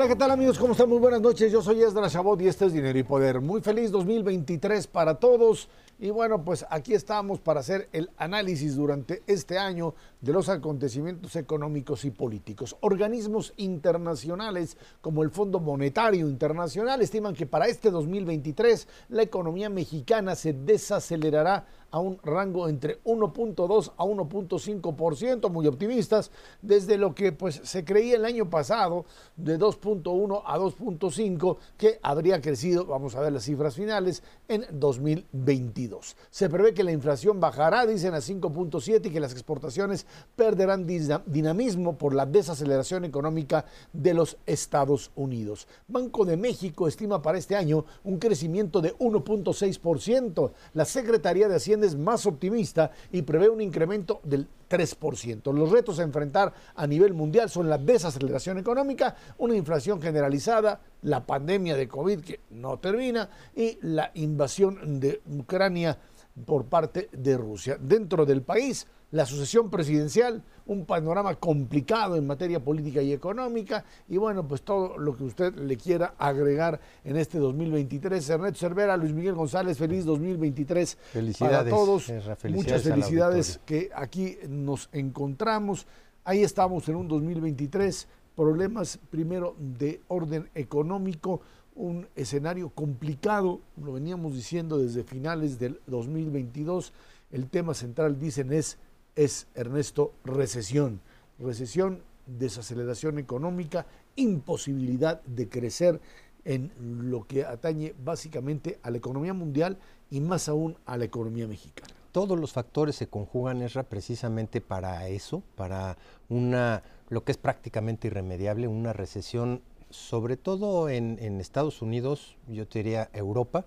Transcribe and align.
Hola, 0.00 0.08
¿qué 0.08 0.16
tal 0.16 0.30
amigos? 0.30 0.58
¿Cómo 0.58 0.72
están? 0.72 0.88
Muy 0.88 0.98
buenas 0.98 1.20
noches. 1.20 1.52
Yo 1.52 1.60
soy 1.60 1.82
Esdra 1.82 2.08
Chabot 2.08 2.40
y 2.40 2.48
este 2.48 2.64
es 2.64 2.72
Dinero 2.72 2.98
y 2.98 3.02
Poder. 3.02 3.42
Muy 3.42 3.60
feliz 3.60 3.90
2023 3.90 4.86
para 4.86 5.16
todos. 5.16 5.68
Y 5.98 6.08
bueno, 6.08 6.42
pues 6.42 6.64
aquí 6.70 6.94
estamos 6.94 7.38
para 7.38 7.60
hacer 7.60 7.90
el 7.92 8.08
análisis 8.16 8.76
durante 8.76 9.22
este 9.26 9.58
año 9.58 9.94
de 10.22 10.32
los 10.32 10.48
acontecimientos 10.48 11.36
económicos 11.36 12.06
y 12.06 12.10
políticos. 12.10 12.78
Organismos 12.80 13.52
internacionales 13.58 14.78
como 15.02 15.22
el 15.22 15.28
Fondo 15.28 15.60
Monetario 15.60 16.30
Internacional 16.30 17.02
estiman 17.02 17.34
que 17.34 17.44
para 17.44 17.66
este 17.66 17.90
2023 17.90 18.88
la 19.10 19.20
economía 19.20 19.68
mexicana 19.68 20.34
se 20.34 20.54
desacelerará 20.54 21.66
a 21.90 21.98
un 22.00 22.18
rango 22.22 22.68
entre 22.68 23.02
1.2 23.04 23.92
a 23.96 24.04
1.5%, 24.04 25.50
muy 25.50 25.66
optimistas, 25.66 26.30
desde 26.62 26.96
lo 26.96 27.14
que 27.14 27.32
pues 27.32 27.60
se 27.64 27.84
creía 27.84 28.16
el 28.16 28.24
año 28.24 28.48
pasado 28.48 29.04
de 29.36 29.58
2.1 29.58 30.42
a 30.44 30.58
2.5 30.58 31.56
que 31.76 31.98
habría 32.02 32.40
crecido, 32.40 32.86
vamos 32.86 33.14
a 33.14 33.20
ver 33.20 33.32
las 33.32 33.44
cifras 33.44 33.74
finales, 33.74 34.22
en 34.50 34.66
2022. 34.72 36.16
Se 36.28 36.50
prevé 36.50 36.74
que 36.74 36.82
la 36.82 36.90
inflación 36.90 37.38
bajará, 37.38 37.86
dicen 37.86 38.14
a 38.14 38.18
5.7 38.18 39.06
y 39.06 39.10
que 39.10 39.20
las 39.20 39.32
exportaciones 39.32 40.06
perderán 40.34 40.86
dinamismo 41.26 41.96
por 41.96 42.14
la 42.14 42.26
desaceleración 42.26 43.04
económica 43.04 43.64
de 43.92 44.12
los 44.12 44.36
Estados 44.46 45.12
Unidos. 45.14 45.68
Banco 45.86 46.24
de 46.24 46.36
México 46.36 46.88
estima 46.88 47.22
para 47.22 47.38
este 47.38 47.54
año 47.54 47.84
un 48.02 48.18
crecimiento 48.18 48.80
de 48.80 48.92
1.6%. 48.98 50.50
La 50.74 50.84
Secretaría 50.84 51.48
de 51.48 51.54
Hacienda 51.54 51.86
es 51.86 51.96
más 51.96 52.26
optimista 52.26 52.90
y 53.12 53.22
prevé 53.22 53.48
un 53.48 53.60
incremento 53.60 54.20
del 54.24 54.48
3%. 54.70 55.52
Los 55.52 55.70
retos 55.70 55.98
a 55.98 56.04
enfrentar 56.04 56.54
a 56.74 56.86
nivel 56.86 57.12
mundial 57.12 57.50
son 57.50 57.68
la 57.68 57.76
desaceleración 57.76 58.58
económica, 58.58 59.16
una 59.38 59.56
inflación 59.56 60.00
generalizada, 60.00 60.80
la 61.02 61.26
pandemia 61.26 61.76
de 61.76 61.88
COVID 61.88 62.20
que 62.20 62.40
no 62.50 62.78
termina 62.78 63.28
y 63.54 63.78
la 63.82 64.12
invasión 64.14 65.00
de 65.00 65.20
Ucrania 65.26 65.98
por 66.46 66.66
parte 66.66 67.08
de 67.12 67.36
Rusia. 67.36 67.76
Dentro 67.80 68.24
del 68.24 68.42
país, 68.42 68.86
la 69.12 69.26
sucesión 69.26 69.70
presidencial, 69.70 70.42
un 70.66 70.86
panorama 70.86 71.34
complicado 71.34 72.16
en 72.16 72.26
materia 72.26 72.60
política 72.60 73.02
y 73.02 73.12
económica, 73.12 73.84
y 74.08 74.16
bueno, 74.18 74.46
pues 74.46 74.62
todo 74.62 74.98
lo 74.98 75.16
que 75.16 75.24
usted 75.24 75.54
le 75.56 75.76
quiera 75.76 76.14
agregar 76.16 76.80
en 77.04 77.16
este 77.16 77.38
2023. 77.38 78.30
Ernesto 78.30 78.60
Cervera, 78.60 78.96
Luis 78.96 79.12
Miguel 79.12 79.34
González, 79.34 79.78
feliz 79.78 80.04
2023 80.04 80.96
felicidades, 81.12 81.58
para 81.58 81.70
todos. 81.70 82.12
Muchas 82.50 82.82
felicidades 82.82 83.60
que 83.64 83.90
aquí 83.94 84.36
nos 84.48 84.88
encontramos. 84.92 85.86
Ahí 86.24 86.42
estamos 86.42 86.88
en 86.88 86.96
un 86.96 87.08
2023, 87.08 88.06
problemas 88.36 88.98
primero 89.10 89.56
de 89.58 90.02
orden 90.06 90.48
económico, 90.54 91.40
un 91.74 92.06
escenario 92.14 92.68
complicado, 92.70 93.60
lo 93.82 93.94
veníamos 93.94 94.34
diciendo 94.34 94.78
desde 94.78 95.02
finales 95.02 95.58
del 95.58 95.80
2022. 95.86 96.92
El 97.32 97.48
tema 97.48 97.74
central, 97.74 98.18
dicen, 98.18 98.52
es 98.52 98.76
es, 99.24 99.46
Ernesto, 99.54 100.14
recesión. 100.24 101.00
Recesión, 101.38 102.02
desaceleración 102.26 103.18
económica, 103.18 103.86
imposibilidad 104.16 105.22
de 105.22 105.48
crecer 105.48 106.00
en 106.44 106.72
lo 107.10 107.26
que 107.26 107.44
atañe 107.44 107.94
básicamente 108.02 108.78
a 108.82 108.90
la 108.90 108.96
economía 108.96 109.34
mundial 109.34 109.78
y 110.10 110.20
más 110.20 110.48
aún 110.48 110.76
a 110.86 110.96
la 110.96 111.04
economía 111.04 111.46
mexicana. 111.46 111.94
Todos 112.12 112.38
los 112.38 112.52
factores 112.52 112.96
se 112.96 113.08
conjugan, 113.08 113.62
Esra, 113.62 113.84
precisamente 113.84 114.60
para 114.60 115.06
eso, 115.08 115.42
para 115.54 115.96
una, 116.28 116.82
lo 117.08 117.22
que 117.22 117.32
es 117.32 117.38
prácticamente 117.38 118.08
irremediable, 118.08 118.68
una 118.68 118.92
recesión, 118.92 119.60
sobre 119.90 120.36
todo 120.36 120.88
en, 120.88 121.18
en 121.20 121.40
Estados 121.40 121.82
Unidos, 121.82 122.36
yo 122.48 122.66
te 122.66 122.80
diría 122.80 123.10
Europa, 123.12 123.66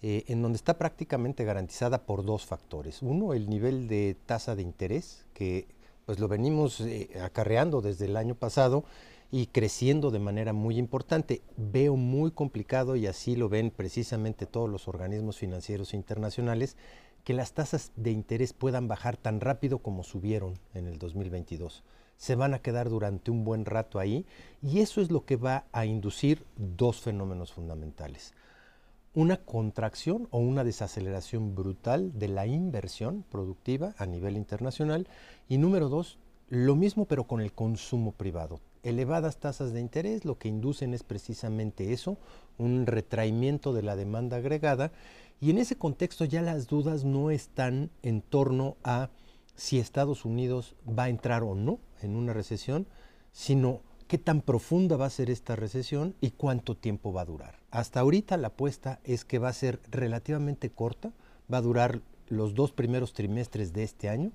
eh, 0.00 0.22
en 0.28 0.42
donde 0.42 0.56
está 0.56 0.78
prácticamente 0.78 1.44
garantizada 1.44 2.06
por 2.06 2.24
dos 2.24 2.46
factores. 2.46 3.02
Uno, 3.02 3.34
el 3.34 3.50
nivel 3.50 3.88
de 3.88 4.16
tasa 4.26 4.54
de 4.54 4.62
interés, 4.62 5.26
que 5.34 5.66
pues 6.06 6.20
lo 6.20 6.28
venimos 6.28 6.80
eh, 6.80 7.10
acarreando 7.20 7.80
desde 7.80 8.04
el 8.04 8.16
año 8.16 8.36
pasado 8.36 8.84
y 9.32 9.48
creciendo 9.48 10.12
de 10.12 10.20
manera 10.20 10.52
muy 10.52 10.78
importante. 10.78 11.42
Veo 11.56 11.96
muy 11.96 12.30
complicado, 12.30 12.94
y 12.94 13.08
así 13.08 13.34
lo 13.34 13.48
ven 13.48 13.72
precisamente 13.72 14.46
todos 14.46 14.70
los 14.70 14.86
organismos 14.86 15.36
financieros 15.36 15.92
internacionales, 15.92 16.76
que 17.24 17.34
las 17.34 17.52
tasas 17.52 17.90
de 17.96 18.12
interés 18.12 18.52
puedan 18.52 18.86
bajar 18.86 19.16
tan 19.16 19.40
rápido 19.40 19.80
como 19.80 20.04
subieron 20.04 20.54
en 20.74 20.86
el 20.86 20.98
2022. 20.98 21.82
Se 22.16 22.36
van 22.36 22.54
a 22.54 22.60
quedar 22.60 22.88
durante 22.88 23.32
un 23.32 23.44
buen 23.44 23.64
rato 23.64 23.98
ahí 23.98 24.26
y 24.62 24.78
eso 24.78 25.00
es 25.00 25.10
lo 25.10 25.24
que 25.24 25.34
va 25.34 25.66
a 25.72 25.86
inducir 25.86 26.44
dos 26.56 27.00
fenómenos 27.00 27.52
fundamentales 27.52 28.32
una 29.18 29.38
contracción 29.38 30.28
o 30.30 30.38
una 30.38 30.62
desaceleración 30.62 31.56
brutal 31.56 32.16
de 32.16 32.28
la 32.28 32.46
inversión 32.46 33.24
productiva 33.28 33.92
a 33.98 34.06
nivel 34.06 34.36
internacional. 34.36 35.08
Y 35.48 35.58
número 35.58 35.88
dos, 35.88 36.20
lo 36.48 36.76
mismo 36.76 37.04
pero 37.06 37.24
con 37.24 37.40
el 37.40 37.52
consumo 37.52 38.12
privado. 38.12 38.60
Elevadas 38.84 39.38
tasas 39.38 39.72
de 39.72 39.80
interés 39.80 40.24
lo 40.24 40.38
que 40.38 40.46
inducen 40.46 40.94
es 40.94 41.02
precisamente 41.02 41.92
eso, 41.92 42.16
un 42.58 42.86
retraimiento 42.86 43.72
de 43.72 43.82
la 43.82 43.96
demanda 43.96 44.36
agregada. 44.36 44.92
Y 45.40 45.50
en 45.50 45.58
ese 45.58 45.74
contexto 45.74 46.24
ya 46.24 46.40
las 46.40 46.68
dudas 46.68 47.04
no 47.04 47.32
están 47.32 47.90
en 48.02 48.22
torno 48.22 48.76
a 48.84 49.10
si 49.56 49.80
Estados 49.80 50.24
Unidos 50.24 50.76
va 50.88 51.04
a 51.04 51.08
entrar 51.08 51.42
o 51.42 51.56
no 51.56 51.80
en 52.02 52.14
una 52.14 52.34
recesión, 52.34 52.86
sino 53.32 53.80
qué 54.08 54.16
tan 54.16 54.40
profunda 54.40 54.96
va 54.96 55.06
a 55.06 55.10
ser 55.10 55.30
esta 55.30 55.54
recesión 55.54 56.14
y 56.22 56.30
cuánto 56.30 56.74
tiempo 56.74 57.12
va 57.12 57.20
a 57.20 57.26
durar. 57.26 57.58
Hasta 57.70 58.00
ahorita 58.00 58.38
la 58.38 58.48
apuesta 58.48 59.00
es 59.04 59.26
que 59.26 59.38
va 59.38 59.50
a 59.50 59.52
ser 59.52 59.80
relativamente 59.90 60.70
corta, 60.70 61.12
va 61.52 61.58
a 61.58 61.62
durar 61.62 62.00
los 62.28 62.54
dos 62.54 62.72
primeros 62.72 63.12
trimestres 63.12 63.74
de 63.74 63.84
este 63.84 64.08
año 64.08 64.32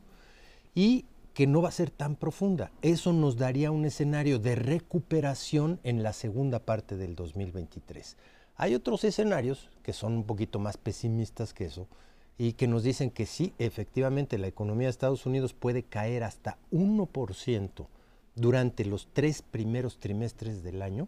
y 0.76 1.06
que 1.34 1.48
no 1.48 1.64
va 1.64 1.70
a 1.70 1.74
ser 1.74 1.90
tan 1.90 2.16
profunda. 2.16 2.72
Eso 2.84 3.14
nos 3.14 3.38
daría 3.38 3.72
un 3.72 3.86
escenario 3.86 4.38
de 4.38 4.56
recuperación 4.56 5.80
en 5.84 6.04
la 6.04 6.14
segunda 6.14 6.60
parte 6.60 6.96
del 6.96 7.16
2023. 7.16 8.16
Hay 8.56 8.76
otros 8.76 9.04
escenarios 9.04 9.72
que 9.82 9.94
son 9.94 10.14
un 10.14 10.24
poquito 10.26 10.60
más 10.60 10.78
pesimistas 10.78 11.56
que 11.56 11.66
eso 11.66 11.88
y 12.38 12.54
que 12.54 12.68
nos 12.68 12.84
dicen 12.84 13.10
que 13.10 13.26
sí, 13.26 13.54
efectivamente 13.58 14.38
la 14.38 14.48
economía 14.48 14.86
de 14.86 14.92
Estados 14.92 15.26
Unidos 15.26 15.54
puede 15.54 15.82
caer 15.82 16.24
hasta 16.24 16.60
1% 16.72 17.88
durante 18.36 18.86
los 18.86 19.08
tres 19.14 19.42
primeros 19.42 20.00
trimestres 20.00 20.64
del 20.64 20.82
año 20.82 21.08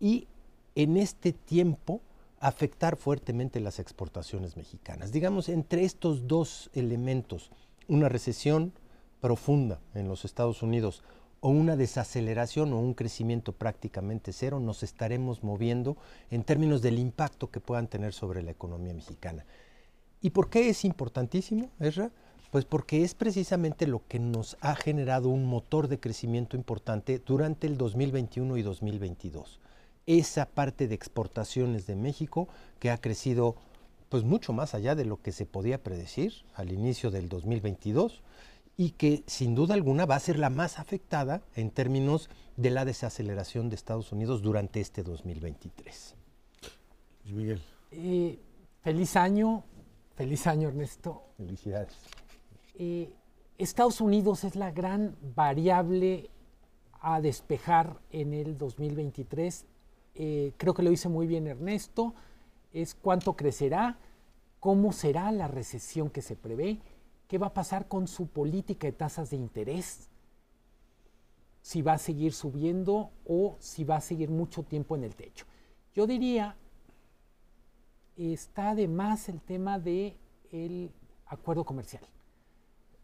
y 0.00 0.26
en 0.74 0.96
este 0.96 1.32
tiempo 1.32 2.00
afectar 2.40 2.96
fuertemente 2.96 3.60
las 3.60 3.78
exportaciones 3.78 4.56
mexicanas. 4.56 5.12
Digamos, 5.12 5.48
entre 5.48 5.84
estos 5.84 6.28
dos 6.28 6.70
elementos, 6.72 7.50
una 7.88 8.08
recesión 8.08 8.72
profunda 9.20 9.80
en 9.94 10.08
los 10.08 10.24
Estados 10.24 10.62
Unidos 10.62 11.02
o 11.40 11.50
una 11.50 11.76
desaceleración 11.76 12.72
o 12.72 12.80
un 12.80 12.94
crecimiento 12.94 13.52
prácticamente 13.52 14.32
cero, 14.32 14.60
nos 14.60 14.82
estaremos 14.82 15.42
moviendo 15.42 15.96
en 16.30 16.44
términos 16.44 16.82
del 16.82 16.98
impacto 16.98 17.50
que 17.50 17.60
puedan 17.60 17.88
tener 17.88 18.12
sobre 18.12 18.42
la 18.42 18.50
economía 18.50 18.94
mexicana. 18.94 19.44
¿Y 20.20 20.30
por 20.30 20.50
qué 20.50 20.68
es 20.68 20.84
importantísimo, 20.84 21.70
Ezra? 21.78 22.10
Pues 22.50 22.64
porque 22.64 23.04
es 23.04 23.14
precisamente 23.14 23.86
lo 23.86 24.02
que 24.08 24.18
nos 24.18 24.56
ha 24.60 24.74
generado 24.74 25.28
un 25.28 25.44
motor 25.44 25.88
de 25.88 26.00
crecimiento 26.00 26.56
importante 26.56 27.20
durante 27.24 27.66
el 27.66 27.76
2021 27.76 28.56
y 28.56 28.62
2022. 28.62 29.60
Esa 30.06 30.46
parte 30.46 30.88
de 30.88 30.94
exportaciones 30.94 31.86
de 31.86 31.94
México 31.94 32.48
que 32.78 32.90
ha 32.90 32.98
crecido 32.98 33.56
pues 34.08 34.24
mucho 34.24 34.54
más 34.54 34.74
allá 34.74 34.94
de 34.94 35.04
lo 35.04 35.20
que 35.20 35.32
se 35.32 35.44
podía 35.44 35.82
predecir 35.82 36.32
al 36.54 36.72
inicio 36.72 37.10
del 37.10 37.28
2022 37.28 38.22
y 38.78 38.90
que 38.92 39.24
sin 39.26 39.54
duda 39.54 39.74
alguna 39.74 40.06
va 40.06 40.14
a 40.14 40.20
ser 40.20 40.38
la 40.38 40.50
más 40.50 40.78
afectada 40.78 41.42
en 41.56 41.70
términos 41.70 42.30
de 42.56 42.70
la 42.70 42.84
desaceleración 42.84 43.68
de 43.68 43.74
Estados 43.74 44.12
Unidos 44.12 44.40
durante 44.40 44.80
este 44.80 45.02
2023. 45.02 46.14
Miguel. 47.26 47.60
Eh, 47.90 48.38
feliz 48.82 49.16
año, 49.16 49.64
feliz 50.14 50.46
año 50.46 50.68
Ernesto. 50.68 51.22
Felicidades. 51.36 51.94
Eh, 52.80 53.12
Estados 53.58 54.00
Unidos 54.00 54.44
es 54.44 54.54
la 54.54 54.70
gran 54.70 55.16
variable 55.34 56.30
a 57.00 57.20
despejar 57.20 58.00
en 58.10 58.32
el 58.32 58.56
2023. 58.56 59.66
Eh, 60.14 60.52
creo 60.56 60.74
que 60.74 60.84
lo 60.84 60.90
dice 60.90 61.08
muy 61.08 61.26
bien 61.26 61.48
Ernesto, 61.48 62.14
es 62.72 62.94
cuánto 62.94 63.34
crecerá, 63.34 63.98
cómo 64.60 64.92
será 64.92 65.32
la 65.32 65.48
recesión 65.48 66.08
que 66.08 66.22
se 66.22 66.36
prevé, 66.36 66.78
qué 67.26 67.36
va 67.36 67.48
a 67.48 67.54
pasar 67.54 67.88
con 67.88 68.06
su 68.06 68.28
política 68.28 68.86
de 68.86 68.92
tasas 68.92 69.30
de 69.30 69.36
interés, 69.36 70.08
si 71.60 71.82
va 71.82 71.94
a 71.94 71.98
seguir 71.98 72.32
subiendo 72.32 73.10
o 73.26 73.56
si 73.58 73.82
va 73.82 73.96
a 73.96 74.00
seguir 74.00 74.30
mucho 74.30 74.62
tiempo 74.62 74.94
en 74.94 75.02
el 75.02 75.16
techo. 75.16 75.46
Yo 75.94 76.06
diría, 76.06 76.56
está 78.16 78.70
además 78.70 79.28
el 79.28 79.40
tema 79.40 79.80
del 79.80 80.16
el 80.52 80.92
acuerdo 81.26 81.64
comercial. 81.64 82.04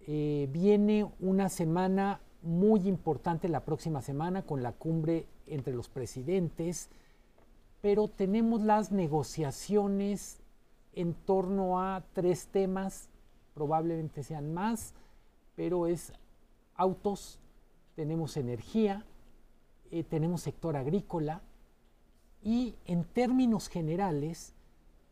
Eh, 0.07 0.49
viene 0.53 1.11
una 1.21 1.49
semana 1.49 2.21
muy 2.43 2.87
importante 2.87 3.49
la 3.49 3.65
próxima 3.65 4.03
semana 4.03 4.43
con 4.43 4.63
la 4.63 4.73
cumbre 4.73 5.27
entre 5.47 5.73
los 5.73 5.89
presidentes, 5.89 6.91
pero 7.81 8.09
tenemos 8.09 8.61
las 8.63 8.93
negociaciones 8.93 10.41
en 10.93 11.15
torno 11.15 11.81
a 11.81 12.05
tres 12.13 12.49
temas, 12.49 13.09
probablemente 13.55 14.23
sean 14.23 14.53
más, 14.53 14.93
pero 15.57 15.87
es 15.87 16.13
autos, 16.75 17.39
tenemos 17.97 18.37
energía, 18.37 19.07
eh, 19.91 20.05
tenemos 20.05 20.43
sector 20.43 20.77
agrícola 20.77 21.41
y 22.43 22.75
en 22.85 23.05
términos 23.05 23.69
generales 23.69 24.53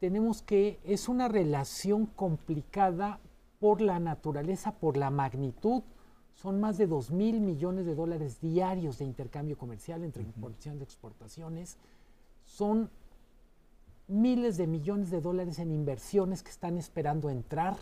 tenemos 0.00 0.42
que 0.42 0.80
es 0.84 1.08
una 1.08 1.28
relación 1.28 2.04
complicada 2.04 3.20
por 3.62 3.80
la 3.80 4.00
naturaleza, 4.00 4.72
por 4.72 4.96
la 4.96 5.08
magnitud. 5.10 5.84
Son 6.34 6.58
más 6.58 6.78
de 6.78 6.88
2 6.88 7.12
mil 7.12 7.40
millones 7.40 7.86
de 7.86 7.94
dólares 7.94 8.40
diarios 8.40 8.98
de 8.98 9.04
intercambio 9.04 9.56
comercial 9.56 10.02
entre 10.02 10.24
importación 10.24 10.80
y 10.80 10.82
exportaciones. 10.82 11.78
Son 12.44 12.90
miles 14.08 14.56
de 14.56 14.66
millones 14.66 15.12
de 15.12 15.20
dólares 15.20 15.60
en 15.60 15.70
inversiones 15.70 16.42
que 16.42 16.50
están 16.50 16.76
esperando 16.76 17.30
entrar. 17.30 17.76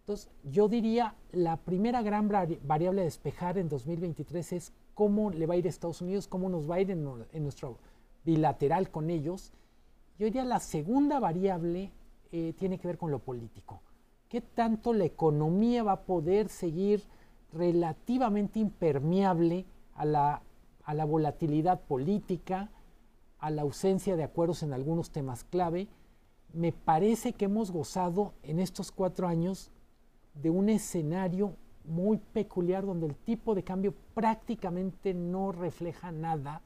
Entonces, 0.00 0.28
yo 0.44 0.68
diría, 0.68 1.14
la 1.30 1.56
primera 1.56 2.02
gran 2.02 2.28
variable 2.28 3.00
a 3.00 3.04
despejar 3.04 3.56
en 3.56 3.70
2023 3.70 4.52
es 4.52 4.74
cómo 4.92 5.30
le 5.30 5.46
va 5.46 5.54
a 5.54 5.56
ir 5.56 5.64
a 5.64 5.70
Estados 5.70 6.02
Unidos, 6.02 6.28
cómo 6.28 6.50
nos 6.50 6.70
va 6.70 6.74
a 6.74 6.80
ir 6.82 6.90
en, 6.90 7.08
en 7.32 7.42
nuestro 7.42 7.78
bilateral 8.26 8.90
con 8.90 9.08
ellos. 9.08 9.54
Yo 10.18 10.26
diría 10.26 10.44
la 10.44 10.60
segunda 10.60 11.18
variable 11.18 11.90
eh, 12.30 12.52
tiene 12.58 12.76
que 12.78 12.88
ver 12.88 12.98
con 12.98 13.10
lo 13.10 13.20
político. 13.20 13.80
¿Qué 14.32 14.40
tanto 14.40 14.94
la 14.94 15.04
economía 15.04 15.82
va 15.82 15.92
a 15.92 16.04
poder 16.06 16.48
seguir 16.48 17.02
relativamente 17.52 18.60
impermeable 18.60 19.66
a 19.92 20.06
la, 20.06 20.42
a 20.84 20.94
la 20.94 21.04
volatilidad 21.04 21.82
política, 21.82 22.70
a 23.38 23.50
la 23.50 23.60
ausencia 23.60 24.16
de 24.16 24.24
acuerdos 24.24 24.62
en 24.62 24.72
algunos 24.72 25.10
temas 25.10 25.44
clave? 25.44 25.86
Me 26.54 26.72
parece 26.72 27.34
que 27.34 27.44
hemos 27.44 27.70
gozado 27.72 28.32
en 28.42 28.58
estos 28.58 28.90
cuatro 28.90 29.28
años 29.28 29.70
de 30.32 30.48
un 30.48 30.70
escenario 30.70 31.54
muy 31.84 32.16
peculiar 32.16 32.86
donde 32.86 33.08
el 33.08 33.16
tipo 33.16 33.54
de 33.54 33.64
cambio 33.64 33.92
prácticamente 34.14 35.12
no 35.12 35.52
refleja 35.52 36.10
nada 36.10 36.62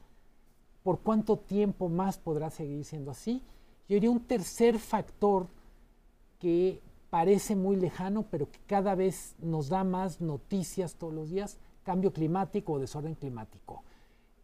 por 0.83 1.01
cuánto 1.01 1.35
tiempo 1.35 1.89
más 1.89 2.17
podrá 2.17 2.49
seguir 2.49 2.85
siendo 2.85 3.11
así. 3.11 3.43
Yo 3.89 3.95
diría 3.95 4.09
un 4.09 4.25
tercer 4.25 4.79
factor 4.79 5.49
que 6.39 6.86
parece 7.09 7.55
muy 7.55 7.75
lejano, 7.75 8.23
pero 8.23 8.49
que 8.49 8.59
cada 8.67 8.95
vez 8.95 9.35
nos 9.39 9.69
da 9.69 9.83
más 9.83 10.21
noticias 10.21 10.95
todos 10.95 11.13
los 11.13 11.29
días, 11.29 11.57
cambio 11.83 12.11
climático 12.11 12.73
o 12.73 12.79
desorden 12.79 13.15
climático. 13.15 13.83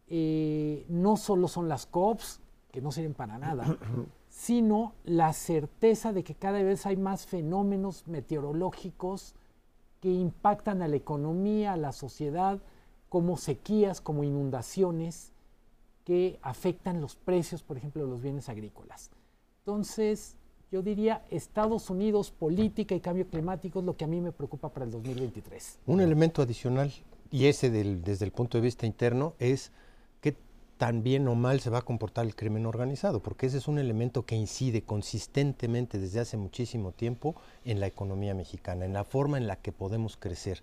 Eh, 0.06 0.86
no 0.88 1.16
solo 1.16 1.48
son 1.48 1.68
las 1.68 1.86
COPs, 1.86 2.40
que 2.70 2.80
no 2.80 2.90
sirven 2.90 3.14
para 3.14 3.38
nada, 3.38 3.78
sino 4.28 4.94
la 5.04 5.32
certeza 5.32 6.12
de 6.12 6.24
que 6.24 6.34
cada 6.34 6.62
vez 6.62 6.86
hay 6.86 6.96
más 6.96 7.26
fenómenos 7.26 8.06
meteorológicos 8.08 9.34
que 10.00 10.12
impactan 10.12 10.82
a 10.82 10.88
la 10.88 10.96
economía, 10.96 11.72
a 11.72 11.76
la 11.76 11.92
sociedad, 11.92 12.60
como 13.08 13.36
sequías, 13.36 14.00
como 14.00 14.24
inundaciones, 14.24 15.32
que 16.04 16.38
afectan 16.42 17.00
los 17.00 17.16
precios, 17.16 17.62
por 17.62 17.76
ejemplo, 17.76 18.02
de 18.02 18.10
los 18.10 18.20
bienes 18.20 18.48
agrícolas. 18.48 19.10
Entonces, 19.60 20.36
yo 20.74 20.82
diría 20.82 21.22
Estados 21.30 21.88
Unidos, 21.88 22.32
política 22.32 22.96
y 22.96 23.00
cambio 23.00 23.28
climático 23.28 23.78
es 23.78 23.84
lo 23.84 23.96
que 23.96 24.02
a 24.02 24.08
mí 24.08 24.20
me 24.20 24.32
preocupa 24.32 24.70
para 24.70 24.84
el 24.84 24.90
2023. 24.90 25.78
Un 25.86 26.00
elemento 26.00 26.42
adicional, 26.42 26.92
y 27.30 27.46
ese 27.46 27.70
desde 27.70 28.24
el 28.24 28.32
punto 28.32 28.58
de 28.58 28.62
vista 28.62 28.84
interno, 28.84 29.34
es 29.38 29.70
qué 30.20 30.34
tan 30.76 31.04
bien 31.04 31.28
o 31.28 31.36
mal 31.36 31.60
se 31.60 31.70
va 31.70 31.78
a 31.78 31.82
comportar 31.82 32.26
el 32.26 32.34
crimen 32.34 32.66
organizado, 32.66 33.20
porque 33.20 33.46
ese 33.46 33.58
es 33.58 33.68
un 33.68 33.78
elemento 33.78 34.26
que 34.26 34.34
incide 34.34 34.82
consistentemente 34.82 36.00
desde 36.00 36.18
hace 36.18 36.36
muchísimo 36.36 36.90
tiempo 36.90 37.36
en 37.64 37.78
la 37.78 37.86
economía 37.86 38.34
mexicana, 38.34 38.84
en 38.84 38.94
la 38.94 39.04
forma 39.04 39.38
en 39.38 39.46
la 39.46 39.54
que 39.54 39.70
podemos 39.70 40.16
crecer. 40.16 40.60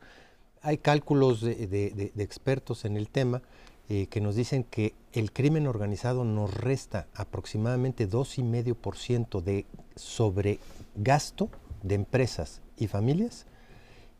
Hay 0.62 0.78
cálculos 0.78 1.40
de 1.40 2.12
expertos 2.18 2.84
en 2.84 2.98
el 2.98 3.08
tema 3.08 3.42
eh, 3.90 4.08
que 4.08 4.22
nos 4.22 4.36
dicen 4.36 4.64
que 4.64 4.94
el 5.14 5.34
crimen 5.34 5.68
organizado 5.68 6.24
nos 6.24 6.54
resta 6.54 7.08
aproximadamente 7.14 8.10
2,5% 8.10 9.42
de 9.42 9.66
sobregasto 9.96 11.50
de 11.84 11.96
empresas 11.96 12.62
y 12.78 12.88
familias. 12.88 13.46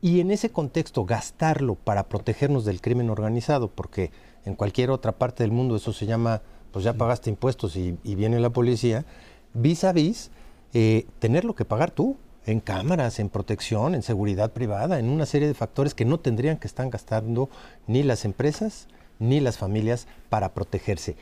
Y 0.02 0.20
en 0.20 0.32
ese 0.32 0.50
contexto 0.50 1.06
gastarlo 1.06 1.76
para 1.76 2.10
protegernos 2.10 2.66
del 2.66 2.82
crimen 2.82 3.10
organizado, 3.10 3.70
porque 3.70 4.12
en 4.46 4.56
cualquier 4.56 4.90
otra 4.90 5.12
parte 5.14 5.44
del 5.44 5.52
mundo 5.52 5.76
eso 5.76 5.94
se 5.94 6.08
llama, 6.08 6.42
pues 6.72 6.84
ya 6.84 6.94
pagaste 6.94 7.30
impuestos 7.30 7.76
y, 7.76 7.98
viene 8.04 8.40
la 8.40 8.50
policía, 8.50 9.06
vis 9.54 9.84
a 9.84 9.94
vis, 9.94 10.32
eh, 10.74 11.06
tenerlo 11.20 11.54
que 11.54 11.66
pagar 11.66 11.92
tú 11.92 12.18
en 12.46 12.60
cámaras, 12.60 13.20
en 13.20 13.30
protección, 13.30 13.94
en 13.94 14.02
seguridad 14.02 14.52
privada, 14.52 14.98
en 14.98 15.10
una 15.10 15.26
serie 15.28 15.48
de 15.48 15.54
factores 15.54 15.94
que 15.94 16.06
no 16.06 16.20
tendrían 16.20 16.58
que 16.58 16.68
estar 16.68 16.90
gastando 16.90 17.50
ni 17.86 18.02
las 18.02 18.26
empresas 18.26 18.88
ni 19.22 19.40
las 19.40 19.58
familias 19.58 20.08
para 20.30 20.54
protegerse. 20.54 21.16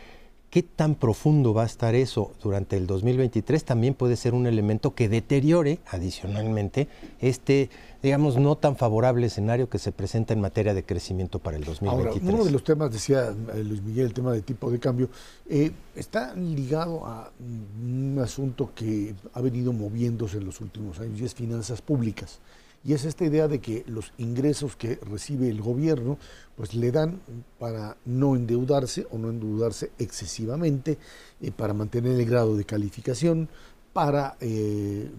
¿Qué 0.50 0.64
tan 0.64 0.96
profundo 0.96 1.54
va 1.54 1.62
a 1.62 1.66
estar 1.68 1.94
eso 1.94 2.32
durante 2.42 2.76
el 2.76 2.88
2023? 2.88 3.64
También 3.64 3.94
puede 3.94 4.16
ser 4.16 4.34
un 4.34 4.48
elemento 4.48 4.96
que 4.96 5.08
deteriore 5.08 5.78
adicionalmente 5.86 6.88
este, 7.20 7.70
digamos, 8.02 8.38
no 8.38 8.56
tan 8.56 8.76
favorable 8.76 9.28
escenario 9.28 9.70
que 9.70 9.78
se 9.78 9.92
presenta 9.92 10.34
en 10.34 10.42
materia 10.42 10.74
de 10.74 10.84
crecimiento 10.84 11.38
para 11.38 11.58
el 11.58 11.66
2023. 11.66 12.24
Ahora, 12.24 12.36
uno 12.36 12.46
de 12.46 12.52
los 12.52 12.64
temas, 12.64 12.92
decía 12.92 13.32
eh, 13.54 13.64
Luis 13.64 13.84
Miguel, 13.84 14.08
el 14.08 14.14
tema 14.16 14.32
de 14.34 14.42
tipo 14.42 14.72
de 14.72 14.80
cambio, 14.80 15.10
eh, 15.48 15.72
está 15.96 16.34
ligado 16.34 17.06
a 17.06 17.32
un 17.40 18.18
asunto 18.20 18.72
que 18.74 19.14
ha 19.34 19.42
venido 19.42 19.72
moviéndose 19.72 20.38
en 20.38 20.46
los 20.46 20.62
últimos 20.62 21.00
años 21.00 21.20
y 21.20 21.26
es 21.26 21.36
finanzas 21.36 21.84
públicas 21.84 22.40
y 22.84 22.94
es 22.94 23.06
esta 23.06 23.26
idea 23.26 23.48
de 23.48 23.60
que 23.60 23.84
los 23.88 24.14
ingresos 24.18 24.76
que 24.76 24.96
recibe 24.96 25.50
el 25.50 25.62
gobierno 25.62 26.18
pues 26.56 26.74
le 26.74 26.92
dan 26.92 27.20
para 27.58 27.98
no 28.06 28.36
endeudarse 28.36 29.08
o 29.12 29.18
no 29.18 29.30
endeudarse 29.30 29.92
excesivamente, 29.98 30.98
eh, 31.42 31.52
para 31.52 31.74
mantener 31.74 32.20
el 32.20 32.26
grado 32.26 32.56
de 32.56 32.66
calificación, 32.66 33.50
para 33.94 34.38
eh, 34.40 35.10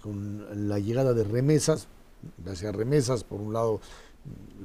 con 0.00 0.68
la 0.68 0.78
llegada 0.78 1.12
de 1.12 1.24
remesas, 1.24 1.86
sea 2.54 2.72
remesas, 2.72 3.24
por 3.24 3.40
un 3.40 3.52
lado 3.52 3.80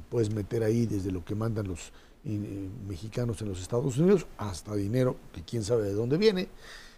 puedes 0.08 0.34
meter 0.34 0.64
ahí 0.64 0.86
desde 0.86 1.12
lo 1.12 1.24
que 1.24 1.34
mandan 1.34 1.68
los 1.68 1.92
eh, 2.24 2.68
mexicanos 2.88 3.40
en 3.42 3.48
los 3.48 3.60
Estados 3.60 3.98
Unidos 3.98 4.26
hasta 4.38 4.74
dinero 4.74 5.16
que 5.32 5.42
quién 5.42 5.62
sabe 5.62 5.84
de 5.84 5.92
dónde 5.92 6.18
viene, 6.18 6.48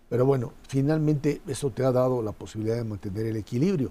pero 0.09 0.25
bueno, 0.25 0.53
finalmente 0.69 1.43
eso 1.47 1.71
te 1.71 1.85
ha 1.85 1.93
dado 1.93 2.23
la 2.23 2.33
posibilidad 2.33 2.77
de 2.77 2.85
mantener 2.85 3.27
el 3.27 3.37
equilibrio 3.37 3.91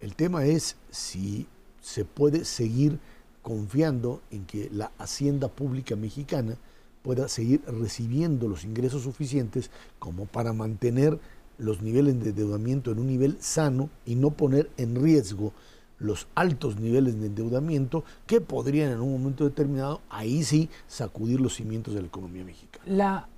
el 0.00 0.14
tema 0.14 0.44
es 0.44 0.76
si 0.90 1.46
se 1.80 2.04
puede 2.04 2.44
seguir 2.44 2.98
confiando 3.42 4.20
en 4.30 4.44
que 4.44 4.68
la 4.72 4.92
hacienda 4.98 5.48
pública 5.48 5.96
mexicana 5.96 6.56
pueda 7.02 7.28
seguir 7.28 7.62
recibiendo 7.66 8.48
los 8.48 8.64
ingresos 8.64 9.02
suficientes 9.02 9.70
como 9.98 10.26
para 10.26 10.52
mantener 10.52 11.18
los 11.56 11.82
niveles 11.82 12.22
de 12.22 12.30
endeudamiento 12.30 12.92
en 12.92 12.98
un 13.00 13.06
nivel 13.06 13.36
sano 13.40 13.90
y 14.04 14.14
no 14.14 14.30
poner 14.30 14.70
en 14.76 15.02
riesgo 15.02 15.52
los 15.98 16.28
altos 16.34 16.78
niveles 16.78 17.18
de 17.18 17.26
endeudamiento 17.26 18.04
que 18.26 18.40
podrían 18.40 18.92
en 18.92 19.00
un 19.00 19.12
momento 19.12 19.44
determinado, 19.44 20.00
ahí 20.08 20.44
sí, 20.44 20.70
sacudir 20.86 21.40
los 21.40 21.54
cimientos 21.54 21.94
de 21.94 22.02
la 22.02 22.06
economía 22.06 22.44
mexicana. 22.44 23.28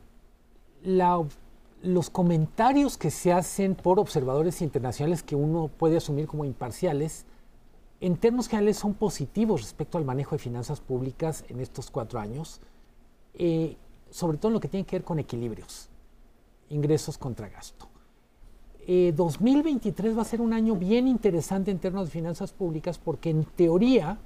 La, 0.82 1.24
los 1.82 2.10
comentarios 2.10 2.98
que 2.98 3.10
se 3.10 3.32
hacen 3.32 3.74
por 3.74 3.98
observadores 3.98 4.60
internacionales 4.60 5.22
que 5.22 5.36
uno 5.36 5.68
puede 5.68 5.96
asumir 5.96 6.26
como 6.26 6.44
imparciales, 6.44 7.24
en 8.00 8.16
términos 8.16 8.48
generales 8.48 8.78
son 8.78 8.94
positivos 8.94 9.62
respecto 9.62 9.98
al 9.98 10.04
manejo 10.04 10.34
de 10.34 10.38
finanzas 10.38 10.80
públicas 10.80 11.44
en 11.48 11.60
estos 11.60 11.90
cuatro 11.90 12.18
años, 12.18 12.60
eh, 13.34 13.76
sobre 14.10 14.38
todo 14.38 14.48
en 14.48 14.54
lo 14.54 14.60
que 14.60 14.68
tiene 14.68 14.86
que 14.86 14.96
ver 14.96 15.04
con 15.04 15.18
equilibrios, 15.18 15.88
ingresos 16.68 17.18
contra 17.18 17.48
gasto. 17.48 17.88
2023 18.86 20.12
eh, 20.12 20.16
va 20.16 20.22
a 20.22 20.24
ser 20.24 20.40
un 20.40 20.52
año 20.52 20.74
bien 20.74 21.06
interesante 21.06 21.70
en 21.70 21.78
términos 21.78 22.08
de 22.08 22.12
finanzas 22.12 22.52
públicas 22.52 22.98
porque 22.98 23.30
en 23.30 23.44
teoría 23.44 24.18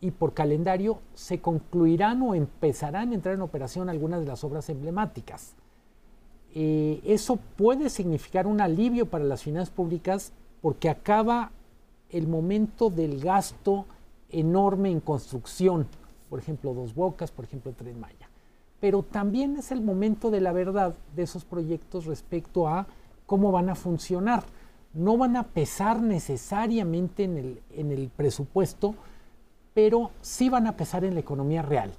y 0.00 0.10
por 0.10 0.34
calendario 0.34 1.00
se 1.14 1.40
concluirán 1.40 2.20
o 2.22 2.34
empezarán 2.34 3.10
a 3.10 3.14
entrar 3.14 3.34
en 3.34 3.40
operación 3.40 3.88
algunas 3.88 4.20
de 4.20 4.26
las 4.26 4.44
obras 4.44 4.68
emblemáticas. 4.68 5.56
Eh, 6.56 7.00
eso 7.04 7.36
puede 7.56 7.90
significar 7.90 8.46
un 8.46 8.60
alivio 8.60 9.06
para 9.06 9.24
las 9.24 9.42
finanzas 9.42 9.74
públicas 9.74 10.32
porque 10.62 10.88
acaba 10.88 11.50
el 12.10 12.28
momento 12.28 12.90
del 12.90 13.20
gasto 13.20 13.86
enorme 14.30 14.90
en 14.90 15.00
construcción, 15.00 15.88
por 16.30 16.38
ejemplo, 16.38 16.72
Dos 16.72 16.94
Bocas, 16.94 17.32
por 17.32 17.44
ejemplo, 17.44 17.72
Tren 17.72 17.98
Maya. 17.98 18.28
Pero 18.80 19.02
también 19.02 19.56
es 19.56 19.72
el 19.72 19.80
momento 19.80 20.30
de 20.30 20.40
la 20.40 20.52
verdad 20.52 20.94
de 21.16 21.24
esos 21.24 21.44
proyectos 21.44 22.06
respecto 22.06 22.68
a 22.68 22.86
cómo 23.26 23.50
van 23.50 23.68
a 23.68 23.74
funcionar. 23.74 24.44
No 24.92 25.16
van 25.16 25.36
a 25.36 25.42
pesar 25.42 26.00
necesariamente 26.00 27.24
en 27.24 27.36
el, 27.36 27.62
en 27.70 27.90
el 27.90 28.10
presupuesto, 28.10 28.94
pero 29.74 30.12
sí 30.20 30.48
van 30.48 30.68
a 30.68 30.76
pesar 30.76 31.04
en 31.04 31.14
la 31.14 31.20
economía 31.20 31.62
real. 31.62 31.92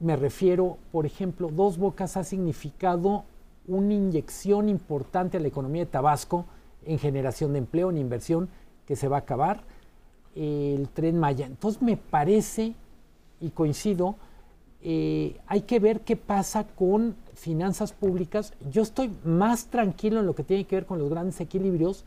Me 0.00 0.16
refiero, 0.16 0.78
por 0.90 1.06
ejemplo, 1.06 1.48
Dos 1.48 1.78
Bocas 1.78 2.16
ha 2.16 2.24
significado 2.24 3.24
una 3.66 3.94
inyección 3.94 4.68
importante 4.68 5.36
a 5.36 5.40
la 5.40 5.48
economía 5.48 5.84
de 5.84 5.90
Tabasco 5.90 6.46
en 6.84 6.98
generación 6.98 7.52
de 7.52 7.58
empleo, 7.58 7.90
en 7.90 7.98
inversión 7.98 8.48
que 8.86 8.96
se 8.96 9.08
va 9.08 9.16
a 9.16 9.20
acabar, 9.20 9.62
el 10.34 10.88
tren 10.88 11.18
Maya. 11.18 11.46
Entonces 11.46 11.82
me 11.82 11.96
parece, 11.96 12.74
y 13.40 13.50
coincido, 13.50 14.16
eh, 14.82 15.38
hay 15.46 15.62
que 15.62 15.78
ver 15.78 16.00
qué 16.00 16.16
pasa 16.16 16.66
con 16.66 17.14
finanzas 17.34 17.92
públicas. 17.92 18.52
Yo 18.70 18.82
estoy 18.82 19.12
más 19.24 19.66
tranquilo 19.66 20.20
en 20.20 20.26
lo 20.26 20.34
que 20.34 20.42
tiene 20.42 20.64
que 20.64 20.76
ver 20.76 20.86
con 20.86 20.98
los 20.98 21.08
grandes 21.08 21.40
equilibrios, 21.40 22.04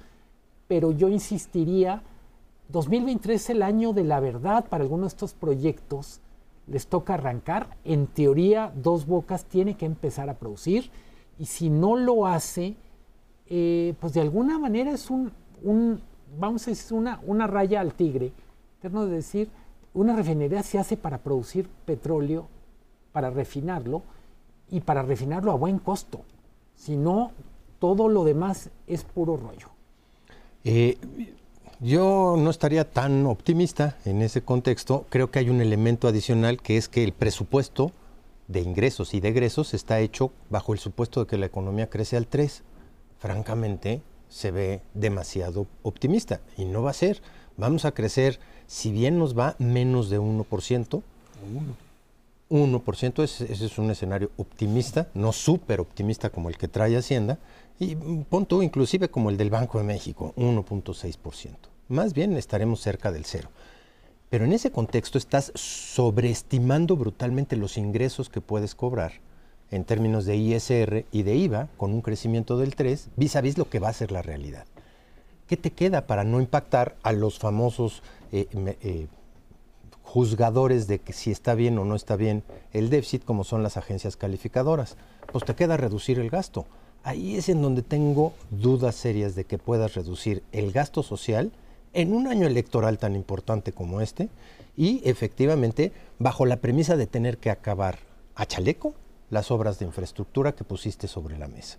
pero 0.67 0.91
yo 0.91 1.07
insistiría, 1.07 2.01
2023 2.69 3.41
es 3.41 3.50
el 3.51 3.62
año 3.62 3.93
de 3.93 4.03
la 4.03 4.19
verdad 4.19 4.65
para 4.67 4.83
algunos 4.83 5.12
de 5.12 5.15
estos 5.15 5.33
proyectos. 5.33 6.19
Les 6.67 6.88
toca 6.88 7.13
arrancar. 7.13 7.77
En 7.85 8.07
teoría, 8.07 8.74
Dos 8.75 9.05
Bocas 9.05 9.45
tiene 9.45 9.77
que 9.77 9.85
empezar 9.85 10.29
a 10.29 10.33
producir 10.33 10.89
y 11.37 11.45
si 11.45 11.69
no 11.69 11.95
lo 11.95 12.25
hace, 12.25 12.75
eh, 13.47 13.93
pues 13.99 14.13
de 14.13 14.21
alguna 14.21 14.57
manera 14.57 14.91
es 14.91 15.09
un, 15.09 15.31
vamos 16.39 16.67
a 16.67 16.71
decir, 16.71 16.97
una, 16.97 17.19
una 17.25 17.47
raya 17.47 17.81
al 17.81 17.93
tigre. 17.93 18.31
Eterno 18.79 19.05
de 19.05 19.15
decir, 19.15 19.49
una 19.93 20.15
refinería 20.15 20.63
se 20.63 20.77
hace 20.77 20.97
para 20.97 21.19
producir 21.19 21.67
petróleo, 21.85 22.47
para 23.11 23.29
refinarlo 23.29 24.03
y 24.69 24.81
para 24.81 25.03
refinarlo 25.03 25.51
a 25.51 25.55
buen 25.55 25.79
costo. 25.79 26.21
Si 26.75 26.95
no, 26.95 27.31
todo 27.79 28.09
lo 28.09 28.23
demás 28.23 28.69
es 28.87 29.03
puro 29.03 29.37
rollo. 29.37 29.69
Eh, 30.63 30.97
yo 31.79 32.35
no 32.37 32.49
estaría 32.49 32.89
tan 32.89 33.25
optimista 33.25 33.97
en 34.05 34.21
ese 34.21 34.41
contexto. 34.41 35.05
Creo 35.09 35.29
que 35.29 35.39
hay 35.39 35.49
un 35.49 35.61
elemento 35.61 36.07
adicional 36.07 36.61
que 36.61 36.77
es 36.77 36.89
que 36.89 37.03
el 37.03 37.11
presupuesto 37.11 37.91
de 38.47 38.61
ingresos 38.61 39.13
y 39.13 39.19
de 39.19 39.29
egresos 39.29 39.73
está 39.73 39.99
hecho 39.99 40.31
bajo 40.49 40.73
el 40.73 40.79
supuesto 40.79 41.21
de 41.21 41.27
que 41.27 41.37
la 41.37 41.45
economía 41.45 41.89
crece 41.89 42.17
al 42.17 42.27
3. 42.27 42.63
Francamente, 43.19 44.01
se 44.29 44.51
ve 44.51 44.81
demasiado 44.93 45.67
optimista 45.83 46.41
y 46.57 46.65
no 46.65 46.83
va 46.83 46.91
a 46.91 46.93
ser. 46.93 47.21
Vamos 47.57 47.85
a 47.85 47.93
crecer, 47.93 48.39
si 48.67 48.91
bien 48.91 49.17
nos 49.17 49.37
va, 49.37 49.55
menos 49.59 50.09
de 50.09 50.19
1%. 50.19 51.01
1%, 52.49 53.23
ese, 53.23 53.51
ese 53.51 53.65
es 53.65 53.77
un 53.77 53.89
escenario 53.89 54.29
optimista, 54.37 55.07
no 55.13 55.31
súper 55.31 55.79
optimista 55.79 56.29
como 56.29 56.49
el 56.49 56.57
que 56.57 56.67
trae 56.67 56.95
Hacienda, 56.95 57.39
y 57.79 57.95
punto 57.95 58.61
inclusive 58.61 59.09
como 59.09 59.29
el 59.29 59.37
del 59.37 59.49
Banco 59.49 59.77
de 59.79 59.83
México, 59.83 60.33
1.6%. 60.37 61.55
Más 61.87 62.13
bien 62.13 62.35
estaremos 62.37 62.81
cerca 62.81 63.11
del 63.11 63.25
cero. 63.25 63.49
Pero 64.35 64.43
en 64.43 64.51
ese 64.51 64.69
contexto 64.69 65.17
estás 65.17 65.53
sobreestimando 65.55 66.97
brutalmente 66.97 67.55
los 67.55 67.77
ingresos 67.77 68.27
que 68.27 68.41
puedes 68.41 68.75
cobrar 68.75 69.13
en 69.71 69.85
términos 69.85 70.25
de 70.25 70.35
ISR 70.35 71.05
y 71.09 71.23
de 71.23 71.35
IVA 71.37 71.69
con 71.77 71.93
un 71.93 72.01
crecimiento 72.01 72.57
del 72.57 72.75
3 72.75 73.11
vis 73.15 73.37
a 73.37 73.39
vis 73.39 73.57
lo 73.57 73.69
que 73.69 73.79
va 73.79 73.87
a 73.87 73.93
ser 73.93 74.11
la 74.11 74.21
realidad. 74.21 74.65
¿Qué 75.47 75.55
te 75.55 75.71
queda 75.71 76.05
para 76.05 76.25
no 76.25 76.41
impactar 76.41 76.97
a 77.01 77.13
los 77.13 77.39
famosos 77.39 78.03
eh, 78.33 78.49
eh, 78.81 79.07
juzgadores 80.03 80.87
de 80.87 80.99
que 80.99 81.13
si 81.13 81.31
está 81.31 81.55
bien 81.55 81.77
o 81.77 81.85
no 81.85 81.95
está 81.95 82.17
bien 82.17 82.43
el 82.73 82.89
déficit, 82.89 83.23
como 83.23 83.45
son 83.45 83.63
las 83.63 83.77
agencias 83.77 84.17
calificadoras? 84.17 84.97
Pues 85.31 85.45
te 85.45 85.55
queda 85.55 85.77
reducir 85.77 86.19
el 86.19 86.29
gasto. 86.29 86.65
Ahí 87.03 87.37
es 87.37 87.47
en 87.47 87.61
donde 87.61 87.83
tengo 87.83 88.33
dudas 88.51 88.95
serias 88.95 89.33
de 89.33 89.45
que 89.45 89.59
puedas 89.59 89.93
reducir 89.93 90.43
el 90.51 90.73
gasto 90.73 91.03
social 91.03 91.53
en 91.95 92.13
un 92.13 92.27
año 92.27 92.45
electoral 92.45 92.99
tan 92.99 93.15
importante 93.15 93.71
como 93.71 94.01
este 94.01 94.29
y 94.75 95.01
efectivamente 95.09 95.93
bajo 96.19 96.45
la 96.45 96.57
premisa 96.57 96.97
de 96.97 97.07
tener 97.07 97.37
que 97.37 97.49
acabar 97.49 97.99
a 98.35 98.45
chaleco 98.45 98.93
las 99.29 99.49
obras 99.49 99.79
de 99.79 99.85
infraestructura 99.85 100.53
que 100.53 100.65
pusiste 100.65 101.07
sobre 101.07 101.37
la 101.37 101.47
mesa. 101.47 101.77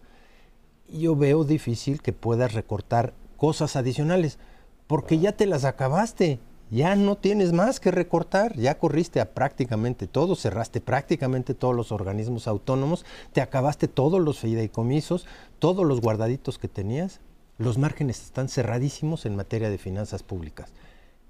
Yo 0.88 1.14
veo 1.16 1.44
difícil 1.44 2.00
que 2.00 2.14
puedas 2.14 2.54
recortar 2.54 3.12
cosas 3.36 3.76
adicionales 3.76 4.38
porque 4.86 5.18
ya 5.18 5.32
te 5.32 5.44
las 5.44 5.64
acabaste, 5.64 6.38
ya 6.70 6.96
no 6.96 7.16
tienes 7.16 7.52
más 7.52 7.78
que 7.78 7.90
recortar, 7.90 8.56
ya 8.56 8.78
corriste 8.78 9.20
a 9.20 9.34
prácticamente 9.34 10.06
todo, 10.06 10.34
cerraste 10.34 10.80
prácticamente 10.80 11.52
todos 11.52 11.76
los 11.76 11.92
organismos 11.92 12.48
autónomos, 12.48 13.04
te 13.34 13.42
acabaste 13.42 13.86
todos 13.86 14.20
los 14.20 14.38
fideicomisos, 14.38 15.26
todos 15.58 15.84
los 15.84 16.00
guardaditos 16.00 16.58
que 16.58 16.68
tenías 16.68 17.20
los 17.58 17.78
márgenes 17.78 18.22
están 18.22 18.48
cerradísimos 18.48 19.26
en 19.26 19.36
materia 19.36 19.70
de 19.70 19.78
finanzas 19.78 20.22
públicas. 20.22 20.72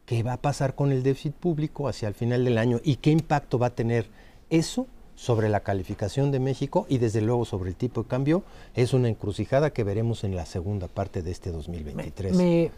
¿Qué 0.05 0.23
va 0.23 0.35
a 0.35 0.43
pasar 0.43 0.75
con 0.75 0.93
el 0.93 1.03
déficit 1.03 1.35
público 1.35 1.89
hacia 1.89 2.09
el 2.09 2.15
final 2.15 2.45
del 2.45 2.59
año 2.59 2.81
y 2.85 2.97
qué 2.97 3.11
impacto 3.11 3.59
va 3.59 3.69
a 3.69 3.75
tener 3.75 4.07
eso 4.51 4.87
sobre 5.15 5.49
la 5.49 5.61
calificación 5.61 6.31
de 6.31 6.39
México 6.39 6.87
y 6.89 6.99
desde 6.99 7.23
luego 7.23 7.45
sobre 7.45 7.71
el 7.71 7.77
tipo 7.77 8.03
de 8.03 8.09
cambio? 8.09 8.45
Es 8.75 8.93
una 8.93 9.09
encrucijada 9.09 9.71
que 9.71 9.85
veremos 9.85 10.25
en 10.25 10.37
la 10.37 10.47
segunda 10.47 10.89
parte 10.89 11.23
de 11.23 11.31
este 11.31 11.51
2023. 11.51 12.37
Me, 12.37 12.71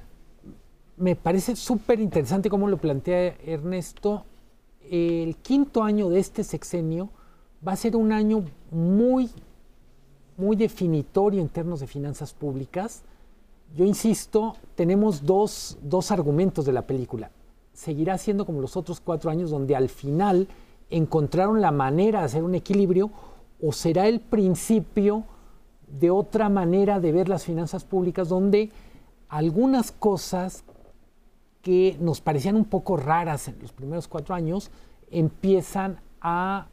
me 0.97 1.17
parece 1.17 1.57
súper 1.57 2.01
interesante 2.01 2.49
cómo 2.49 2.69
lo 2.69 2.79
plantea 2.79 3.37
Ernesto. 3.45 4.25
El 4.91 5.37
quinto 5.37 5.83
año 5.83 6.09
de 6.09 6.21
este 6.21 6.45
sexenio 6.45 7.11
va 7.67 7.73
a 7.73 7.77
ser 7.77 7.97
un 7.97 8.13
año 8.13 8.45
muy, 8.71 9.29
muy 10.39 10.57
definitorio 10.57 11.43
en 11.43 11.49
términos 11.49 11.81
de 11.81 11.87
finanzas 11.87 12.33
públicas 12.33 13.03
yo 13.77 13.85
insisto, 13.85 14.57
tenemos 14.75 15.25
dos, 15.25 15.77
argumentos 16.11 16.65
de 16.65 16.73
la 16.73 16.87
película. 16.87 17.31
Seguirá 17.73 18.19
siendo 18.19 18.45
como 18.45 18.61
los 18.61 18.77
otros 18.77 19.01
cuatro 19.01 19.31
años 19.31 19.51
donde 19.51 19.77
al 19.77 19.89
final 19.89 20.49
encontraron 20.91 21.61
la 21.61 21.71
manera 21.71 22.21
de 22.21 22.25
hacer 22.27 22.43
un 22.43 22.55
equilibrio 22.55 23.11
o 23.61 23.73
será 23.73 24.09
el 24.09 24.21
principio 24.21 25.25
de 25.87 26.11
otra 26.11 26.49
manera 26.49 27.01
de 27.01 27.13
ver 27.13 27.29
las 27.29 27.45
finanzas 27.45 27.85
públicas 27.85 28.29
donde 28.29 28.71
algunas 29.29 29.93
cosas 29.93 30.65
que 31.63 31.97
nos 32.01 32.21
parecían 32.21 32.57
un 32.57 32.65
poco 32.65 32.97
raras 32.97 33.49
en 33.49 33.59
los 33.61 33.73
primeros 33.73 34.09
cuatro 34.09 34.35
años 34.35 34.71
empiezan 35.11 36.01
a, 36.21 36.69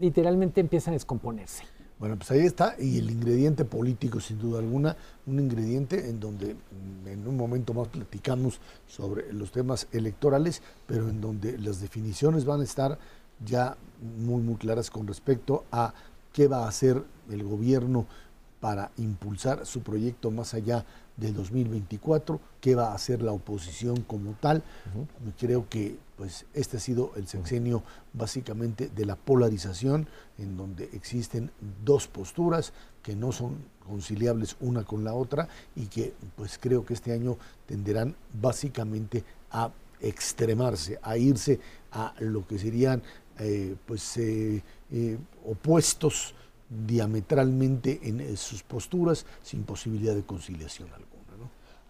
literalmente 0.00 0.60
empiezan 0.60 0.92
a 0.92 0.96
descomponerse. 0.96 1.64
Bueno, 2.04 2.18
pues 2.18 2.30
ahí 2.32 2.40
está, 2.40 2.76
y 2.78 2.98
el 2.98 3.10
ingrediente 3.10 3.64
político, 3.64 4.20
sin 4.20 4.38
duda 4.38 4.58
alguna, 4.58 4.94
un 5.26 5.40
ingrediente 5.40 6.10
en 6.10 6.20
donde 6.20 6.54
en 7.06 7.26
un 7.26 7.34
momento 7.34 7.72
más 7.72 7.88
platicamos 7.88 8.60
sobre 8.86 9.32
los 9.32 9.50
temas 9.52 9.88
electorales, 9.90 10.60
pero 10.86 11.08
en 11.08 11.22
donde 11.22 11.56
las 11.56 11.80
definiciones 11.80 12.44
van 12.44 12.60
a 12.60 12.64
estar 12.64 12.98
ya 13.42 13.78
muy, 14.18 14.42
muy 14.42 14.56
claras 14.56 14.90
con 14.90 15.06
respecto 15.06 15.64
a 15.72 15.94
qué 16.34 16.46
va 16.46 16.66
a 16.66 16.68
hacer 16.68 17.02
el 17.30 17.42
gobierno 17.42 18.04
para 18.60 18.90
impulsar 18.98 19.64
su 19.64 19.80
proyecto 19.80 20.30
más 20.30 20.52
allá 20.52 20.84
del 21.16 21.34
2024, 21.34 22.40
qué 22.60 22.74
va 22.74 22.88
a 22.88 22.94
hacer 22.94 23.22
la 23.22 23.32
oposición 23.32 24.02
como 24.02 24.32
tal. 24.40 24.62
Creo 25.38 25.68
que 25.68 25.96
pues 26.16 26.46
este 26.54 26.76
ha 26.76 26.80
sido 26.80 27.12
el 27.16 27.26
sexenio 27.26 27.82
básicamente 28.12 28.88
de 28.88 29.04
la 29.04 29.16
polarización, 29.16 30.06
en 30.38 30.56
donde 30.56 30.90
existen 30.92 31.50
dos 31.84 32.06
posturas 32.06 32.72
que 33.02 33.16
no 33.16 33.32
son 33.32 33.56
conciliables 33.86 34.56
una 34.60 34.84
con 34.84 35.04
la 35.04 35.14
otra 35.14 35.48
y 35.76 35.86
que 35.86 36.14
pues 36.36 36.58
creo 36.58 36.84
que 36.84 36.94
este 36.94 37.12
año 37.12 37.36
tenderán 37.66 38.16
básicamente 38.32 39.24
a 39.50 39.70
extremarse, 40.00 40.98
a 41.02 41.16
irse 41.16 41.60
a 41.92 42.14
lo 42.20 42.46
que 42.46 42.58
serían 42.58 43.02
eh, 43.38 43.74
pues 43.86 44.16
eh, 44.16 44.62
eh, 44.92 45.18
opuestos 45.44 46.34
diametralmente 46.86 48.00
en 48.04 48.36
sus 48.36 48.62
posturas 48.62 49.26
sin 49.42 49.64
posibilidad 49.64 50.14
de 50.14 50.22
conciliación 50.22 50.88
alguna. 50.92 51.14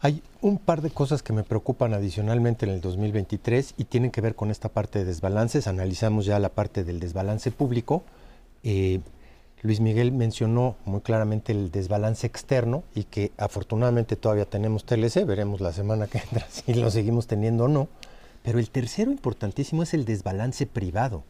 Hay 0.04 0.22
un 0.42 0.58
par 0.58 0.82
de 0.82 0.90
cosas 0.90 1.22
que 1.22 1.32
me 1.32 1.44
preocupan 1.44 1.94
adicionalmente 1.94 2.66
en 2.66 2.72
el 2.72 2.82
2023 2.82 3.72
y 3.78 3.84
tienen 3.84 4.10
que 4.10 4.20
ver 4.20 4.34
con 4.34 4.50
esta 4.50 4.68
parte 4.68 4.98
de 4.98 5.06
desbalances. 5.06 5.66
Analizamos 5.66 6.26
ya 6.26 6.38
la 6.38 6.50
parte 6.50 6.84
del 6.84 7.00
desbalance 7.00 7.50
público. 7.50 8.02
Eh, 8.64 9.00
Luis 9.62 9.80
Miguel 9.80 10.12
mencionó 10.12 10.76
muy 10.84 11.00
claramente 11.00 11.52
el 11.52 11.70
desbalance 11.70 12.26
externo 12.26 12.84
y 12.94 13.04
que 13.04 13.32
afortunadamente 13.38 14.14
todavía 14.16 14.44
tenemos 14.44 14.84
TLC, 14.84 15.24
veremos 15.24 15.62
la 15.62 15.72
semana 15.72 16.06
que 16.06 16.18
entra 16.18 16.46
si 16.50 16.74
lo 16.74 16.90
seguimos 16.90 17.26
teniendo 17.26 17.64
o 17.64 17.68
no. 17.68 17.88
Pero 18.42 18.58
el 18.58 18.68
tercero 18.68 19.10
importantísimo 19.10 19.84
es 19.84 19.94
el 19.94 20.04
desbalance 20.04 20.66
privado. 20.66 21.24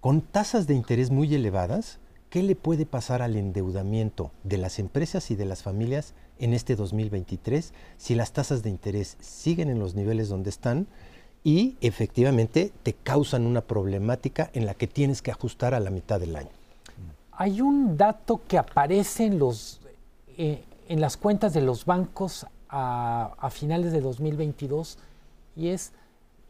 Con 0.00 0.20
tasas 0.20 0.68
de 0.68 0.74
interés 0.74 1.10
muy 1.10 1.34
elevadas, 1.34 1.98
¿qué 2.32 2.42
le 2.42 2.56
puede 2.56 2.86
pasar 2.86 3.20
al 3.20 3.36
endeudamiento 3.36 4.30
de 4.42 4.56
las 4.56 4.78
empresas 4.78 5.30
y 5.30 5.36
de 5.36 5.44
las 5.44 5.62
familias 5.62 6.14
en 6.38 6.54
este 6.54 6.76
2023 6.76 7.74
si 7.98 8.14
las 8.14 8.32
tasas 8.32 8.62
de 8.62 8.70
interés 8.70 9.18
siguen 9.20 9.68
en 9.68 9.78
los 9.78 9.94
niveles 9.94 10.30
donde 10.30 10.48
están 10.48 10.86
y 11.44 11.76
efectivamente 11.82 12.72
te 12.84 12.94
causan 12.94 13.46
una 13.46 13.60
problemática 13.60 14.50
en 14.54 14.64
la 14.64 14.72
que 14.72 14.86
tienes 14.86 15.20
que 15.20 15.30
ajustar 15.30 15.74
a 15.74 15.80
la 15.80 15.90
mitad 15.90 16.20
del 16.20 16.34
año. 16.34 16.48
Hay 17.32 17.60
un 17.60 17.98
dato 17.98 18.40
que 18.48 18.56
aparece 18.56 19.26
en, 19.26 19.38
los, 19.38 19.82
eh, 20.38 20.64
en 20.88 21.02
las 21.02 21.18
cuentas 21.18 21.52
de 21.52 21.60
los 21.60 21.84
bancos 21.84 22.46
a, 22.70 23.34
a 23.38 23.50
finales 23.50 23.92
de 23.92 24.00
2022 24.00 24.96
y 25.54 25.68
es 25.68 25.92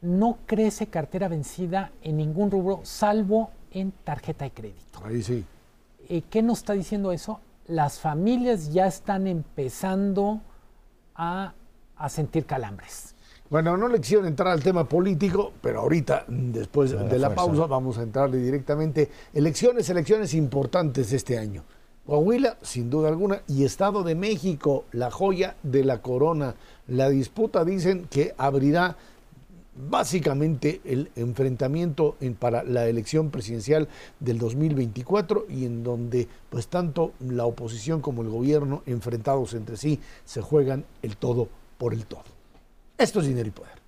no 0.01 0.39
crece 0.47 0.87
cartera 0.87 1.27
vencida 1.27 1.91
en 2.03 2.19
ningún 2.19 2.53
rubro, 2.53 2.83
salvo 2.85 3.51
en 3.73 3.91
tarjeta 4.05 4.45
de 4.45 4.53
crédito. 4.53 5.05
Ahí 5.05 5.25
sí. 5.25 5.45
Eh, 6.12 6.23
¿Qué 6.28 6.42
nos 6.42 6.59
está 6.59 6.75
diciendo 6.75 7.11
eso? 7.11 7.40
Las 7.69 7.99
familias 7.99 8.71
ya 8.71 8.87
están 8.87 9.26
empezando 9.26 10.42
a, 11.14 11.54
a 11.97 12.09
sentir 12.11 12.45
calambres. 12.45 13.14
Bueno, 13.49 13.78
no 13.78 13.88
le 13.88 13.99
quisieron 13.99 14.26
entrar 14.26 14.49
al 14.49 14.62
tema 14.62 14.87
político, 14.87 15.54
pero 15.62 15.81
ahorita, 15.81 16.26
después 16.28 16.92
A 16.92 16.97
la 16.97 17.02
de 17.04 17.19
la 17.19 17.31
fuerza. 17.31 17.47
pausa, 17.47 17.66
vamos 17.66 17.97
a 17.97 18.02
entrarle 18.02 18.37
directamente. 18.37 19.11
Elecciones, 19.33 19.88
elecciones 19.88 20.35
importantes 20.35 21.14
este 21.14 21.38
año. 21.38 21.64
Coahuila, 22.04 22.59
sin 22.61 22.90
duda 22.90 23.09
alguna, 23.09 23.40
y 23.49 23.64
Estado 23.64 24.02
de 24.02 24.14
México, 24.14 24.85
la 24.92 25.11
joya 25.11 25.57
de 25.62 25.83
la 25.83 26.02
corona. 26.02 26.57
La 26.88 27.09
disputa 27.09 27.64
dicen 27.64 28.07
que 28.11 28.35
abrirá 28.37 28.97
básicamente 29.75 30.81
el 30.85 31.11
enfrentamiento 31.17 32.17
en- 32.21 32.35
para 32.35 32.62
la 32.62 32.87
elección 32.88 33.31
presidencial 33.31 33.88
del 34.21 34.38
2024 34.38 35.47
y 35.49 35.64
en 35.64 35.83
donde 35.83 36.29
pues 36.50 36.69
tanto 36.69 37.12
la 37.21 37.47
oposición 37.47 38.00
como 38.00 38.23
el 38.23 38.29
gobierno 38.29 38.83
enfrentados 38.87 39.55
entre 39.55 39.76
sí 39.76 39.99
se 40.25 40.41
juegan 40.43 40.85
el 41.02 41.17
todo 41.17 41.49
por 41.79 41.95
el 41.95 42.05
todo. 42.07 42.25
Esto 42.99 43.21
es 43.21 43.26
dinero 43.26 43.49
y 43.49 43.52
poder. 43.52 43.83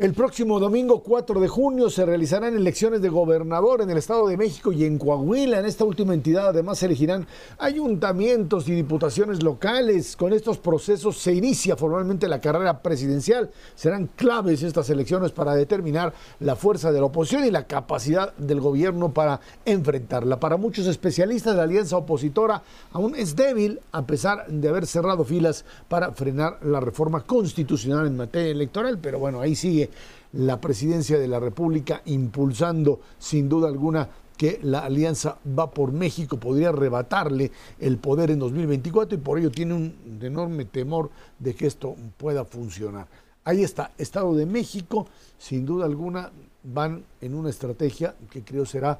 El 0.00 0.14
próximo 0.14 0.58
domingo 0.58 1.02
4 1.02 1.40
de 1.40 1.48
junio 1.48 1.90
se 1.90 2.06
realizarán 2.06 2.56
elecciones 2.56 3.02
de 3.02 3.10
gobernador 3.10 3.82
en 3.82 3.90
el 3.90 3.98
Estado 3.98 4.26
de 4.28 4.38
México 4.38 4.72
y 4.72 4.86
en 4.86 4.96
Coahuila. 4.96 5.58
En 5.58 5.66
esta 5.66 5.84
última 5.84 6.14
entidad 6.14 6.48
además 6.48 6.78
se 6.78 6.86
elegirán 6.86 7.26
ayuntamientos 7.58 8.66
y 8.66 8.72
diputaciones 8.72 9.42
locales. 9.42 10.16
Con 10.16 10.32
estos 10.32 10.56
procesos 10.56 11.18
se 11.18 11.34
inicia 11.34 11.76
formalmente 11.76 12.28
la 12.28 12.40
carrera 12.40 12.80
presidencial. 12.80 13.50
Serán 13.74 14.06
claves 14.16 14.62
estas 14.62 14.88
elecciones 14.88 15.32
para 15.32 15.54
determinar 15.54 16.14
la 16.38 16.56
fuerza 16.56 16.92
de 16.92 17.00
la 17.00 17.04
oposición 17.04 17.44
y 17.44 17.50
la 17.50 17.66
capacidad 17.66 18.34
del 18.38 18.62
gobierno 18.62 19.12
para 19.12 19.42
enfrentarla. 19.66 20.40
Para 20.40 20.56
muchos 20.56 20.86
especialistas, 20.86 21.54
la 21.54 21.64
alianza 21.64 21.98
opositora 21.98 22.62
aún 22.92 23.14
es 23.16 23.36
débil 23.36 23.80
a 23.92 24.06
pesar 24.06 24.46
de 24.46 24.66
haber 24.66 24.86
cerrado 24.86 25.24
filas 25.24 25.66
para 25.90 26.12
frenar 26.12 26.56
la 26.64 26.80
reforma 26.80 27.20
constitucional 27.20 28.06
en 28.06 28.16
materia 28.16 28.50
electoral. 28.50 28.98
Pero 28.98 29.18
bueno, 29.18 29.42
ahí 29.42 29.54
sigue 29.54 29.89
la 30.32 30.60
presidencia 30.60 31.18
de 31.18 31.28
la 31.28 31.40
República 31.40 32.02
impulsando 32.06 33.00
sin 33.18 33.48
duda 33.48 33.68
alguna 33.68 34.08
que 34.40 34.58
la 34.62 34.78
alianza 34.78 35.36
va 35.58 35.70
por 35.70 35.92
México, 35.92 36.38
podría 36.38 36.70
arrebatarle 36.70 37.52
el 37.78 37.98
poder 37.98 38.30
en 38.30 38.38
2024 38.38 39.18
y 39.18 39.20
por 39.20 39.38
ello 39.38 39.50
tiene 39.50 39.74
un 39.74 40.18
enorme 40.22 40.64
temor 40.64 41.10
de 41.38 41.54
que 41.54 41.66
esto 41.66 41.94
pueda 42.16 42.46
funcionar. 42.46 43.06
Ahí 43.44 43.62
está, 43.62 43.92
Estado 43.98 44.34
de 44.34 44.46
México, 44.46 45.06
sin 45.38 45.66
duda 45.66 45.84
alguna 45.84 46.30
van 46.62 47.04
en 47.20 47.34
una 47.34 47.50
estrategia 47.50 48.14
que 48.30 48.42
creo 48.42 48.64
será 48.64 48.98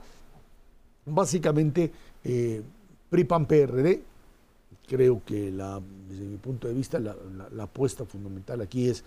básicamente 1.06 1.90
eh, 2.22 2.62
PRI-PAN-PRD. 3.08 4.02
Creo 4.86 5.22
que 5.24 5.50
desde 5.50 6.24
mi 6.24 6.36
punto 6.36 6.68
de 6.68 6.74
vista 6.74 6.98
la 6.98 7.62
apuesta 7.62 8.04
fundamental 8.04 8.60
aquí 8.60 8.88
es 8.88 9.04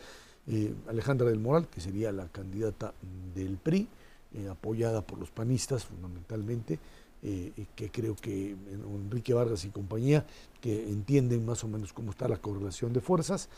eh, 0.47 0.73
Alejandra 0.88 1.29
del 1.29 1.39
Moral, 1.39 1.67
que 1.69 1.82
sería 1.82 2.12
la 2.12 2.27
candidata 2.27 2.93
del 3.34 3.58
PRI, 3.58 3.88
eh, 4.34 4.47
apoyada 4.49 5.01
por 5.01 5.19
los 5.19 5.29
panistas 5.32 5.86
fundamentalmente, 5.86 6.79
eh, 7.21 7.51
que 7.75 7.89
creo 7.89 8.15
que 8.15 8.51
Enrique 8.51 9.34
Vargas 9.34 9.63
y 9.65 9.69
compañía, 9.69 10.25
que 10.60 10.89
entienden 10.89 11.45
más 11.45 11.63
o 11.63 11.67
menos 11.67 11.93
cómo 11.93 12.12
está 12.12 12.27
la 12.27 12.38
correlación 12.38 12.91
de 12.93 12.99
fuerzas, 13.01 13.49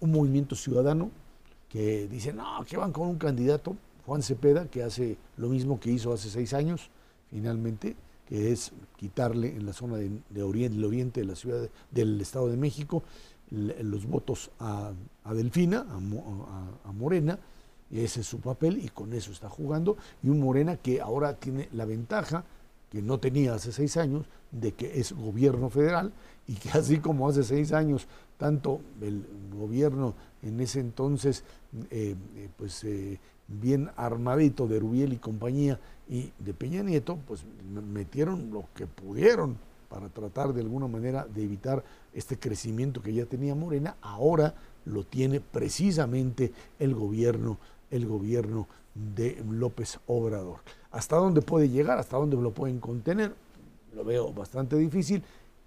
un 0.00 0.12
movimiento 0.12 0.54
ciudadano 0.54 1.10
que 1.68 2.06
dice, 2.06 2.32
no, 2.32 2.64
que 2.64 2.76
van 2.76 2.92
con 2.92 3.08
un 3.08 3.18
candidato, 3.18 3.76
Juan 4.06 4.22
Cepeda, 4.22 4.66
que 4.70 4.84
hace 4.84 5.16
lo 5.36 5.48
mismo 5.48 5.80
que 5.80 5.90
hizo 5.90 6.12
hace 6.12 6.30
seis 6.30 6.54
años, 6.54 6.88
finalmente, 7.30 7.96
que 8.28 8.52
es 8.52 8.70
quitarle 8.96 9.48
en 9.56 9.66
la 9.66 9.72
zona 9.72 9.96
de, 9.96 10.08
del 10.30 10.84
oriente 10.84 11.20
de 11.20 11.26
la 11.26 11.34
ciudad 11.34 11.62
de- 11.62 11.70
del 11.90 12.20
Estado 12.20 12.48
de 12.48 12.56
México 12.56 13.02
los 13.50 14.06
votos 14.06 14.50
a, 14.60 14.92
Delfina, 15.32 15.86
a, 15.88 15.96
a- 15.96 16.88
a 16.88 16.92
Morena, 16.92 17.38
ese 17.90 18.20
es 18.20 18.26
su 18.26 18.38
papel 18.38 18.78
y 18.84 18.88
con 18.88 19.12
eso 19.12 19.32
está 19.32 19.48
jugando, 19.48 19.96
y 20.22 20.28
un 20.28 20.40
Morena 20.40 20.76
que 20.76 21.00
ahora 21.00 21.34
tiene 21.34 21.68
la 21.72 21.84
ventaja 21.84 22.44
que 22.90 23.02
no 23.02 23.18
tenía 23.18 23.54
hace 23.54 23.72
seis 23.72 23.96
años, 23.96 24.26
de 24.50 24.72
que 24.72 24.98
es 24.98 25.12
gobierno 25.12 25.70
federal 25.70 26.12
y 26.48 26.54
que 26.54 26.70
así 26.70 26.98
como 26.98 27.28
hace 27.28 27.44
seis 27.44 27.72
años, 27.72 28.06
tanto 28.36 28.80
el 29.00 29.24
gobierno 29.56 30.14
en 30.42 30.58
ese 30.60 30.80
entonces, 30.80 31.44
eh, 31.90 32.16
eh, 32.36 32.48
pues 32.56 32.82
eh, 32.84 33.18
bien 33.46 33.90
armadito 33.96 34.66
de 34.66 34.80
Rubiel 34.80 35.12
y 35.12 35.18
compañía 35.18 35.78
y 36.08 36.32
de 36.38 36.54
Peña 36.54 36.82
Nieto, 36.82 37.18
pues 37.28 37.44
metieron 37.92 38.50
lo 38.50 38.64
que 38.74 38.86
pudieron 38.86 39.56
para 39.88 40.08
tratar 40.08 40.52
de 40.52 40.60
alguna 40.62 40.86
manera 40.88 41.26
de 41.32 41.42
evitar 41.44 41.84
este 42.12 42.38
crecimiento 42.38 43.02
que 43.02 43.12
ya 43.12 43.26
tenía 43.26 43.54
Morena, 43.54 43.96
ahora 44.00 44.54
lo 44.84 45.04
tiene 45.04 45.40
precisamente 45.40 46.52
el 46.78 46.94
gobierno, 46.94 47.58
el 47.90 48.06
gobierno 48.06 48.68
de 48.94 49.42
López 49.48 49.98
Obrador. 50.06 50.60
¿Hasta 50.90 51.16
dónde 51.16 51.42
puede 51.42 51.68
llegar? 51.68 51.98
¿Hasta 51.98 52.16
dónde 52.16 52.36
lo 52.36 52.52
pueden 52.52 52.80
contener? 52.80 53.34
Lo 53.94 54.04
veo 54.04 54.32
bastante 54.32 54.76
difícil. 54.76 55.22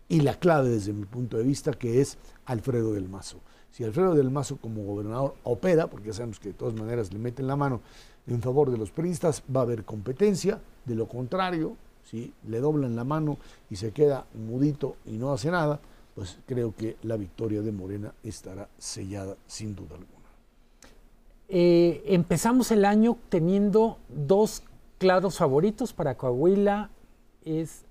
Y 0.10 0.22
la 0.22 0.36
clave 0.36 0.70
desde 0.70 0.94
mi 0.94 1.06
punto 1.06 1.38
de 1.38 1.44
vista 1.44 1.72
que 1.72 2.02
es 2.02 2.18
Alfredo 2.46 2.94
del 2.94 3.08
Mazo. 3.08 3.40
Si 3.72 3.84
Alfredo 3.84 4.14
del 4.14 4.30
Mazo 4.30 4.58
como 4.58 4.84
gobernador 4.84 5.36
opera, 5.44 5.88
porque 5.88 6.08
ya 6.08 6.14
sabemos 6.14 6.40
que 6.40 6.50
de 6.50 6.54
todas 6.54 6.76
maneras 6.76 7.12
le 7.12 7.20
meten 7.20 7.48
la 7.48 7.56
mano 7.56 7.82
en 8.28 8.42
favor 8.42 8.70
de 8.70 8.78
los 8.78 8.92
periodistas, 8.92 9.44
va 9.54 9.62
a 9.62 9.64
haber 9.64 9.86
competencia. 9.86 10.62
De 10.86 10.96
lo 10.96 11.08
contrario, 11.08 11.76
si 12.04 12.34
le 12.48 12.60
doblan 12.60 12.96
la 12.96 13.04
mano 13.04 13.38
y 13.70 13.78
se 13.78 13.92
queda 13.92 14.28
mudito 14.34 14.98
y 15.06 15.14
no 15.14 15.32
hace 15.32 15.50
nada, 15.50 15.80
pues 16.16 16.38
creo 16.46 16.76
que 16.76 16.98
la 17.04 17.18
victoria 17.18 17.62
de 17.62 17.72
Morena 17.72 18.14
estará 18.24 18.70
sellada 18.78 19.36
sin 19.48 19.76
duda 19.76 19.96
alguna. 19.96 20.30
Eh, 21.50 22.04
empezamos 22.08 22.72
el 22.72 22.86
año 22.86 23.18
teniendo 23.30 23.98
dos 24.10 24.64
claros 24.98 25.38
favoritos 25.38 25.94
para 25.94 26.16
Coahuila. 26.16 26.90
Es 27.44 27.86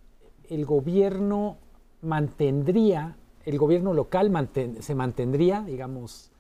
el 0.49 0.65
gobierno 0.65 1.59
mantendría, 2.01 3.17
el 3.45 3.59
gobierno 3.59 3.93
local 3.95 4.51
se 4.81 4.95
mantendría, 4.95 5.63
digamos, 5.63 6.31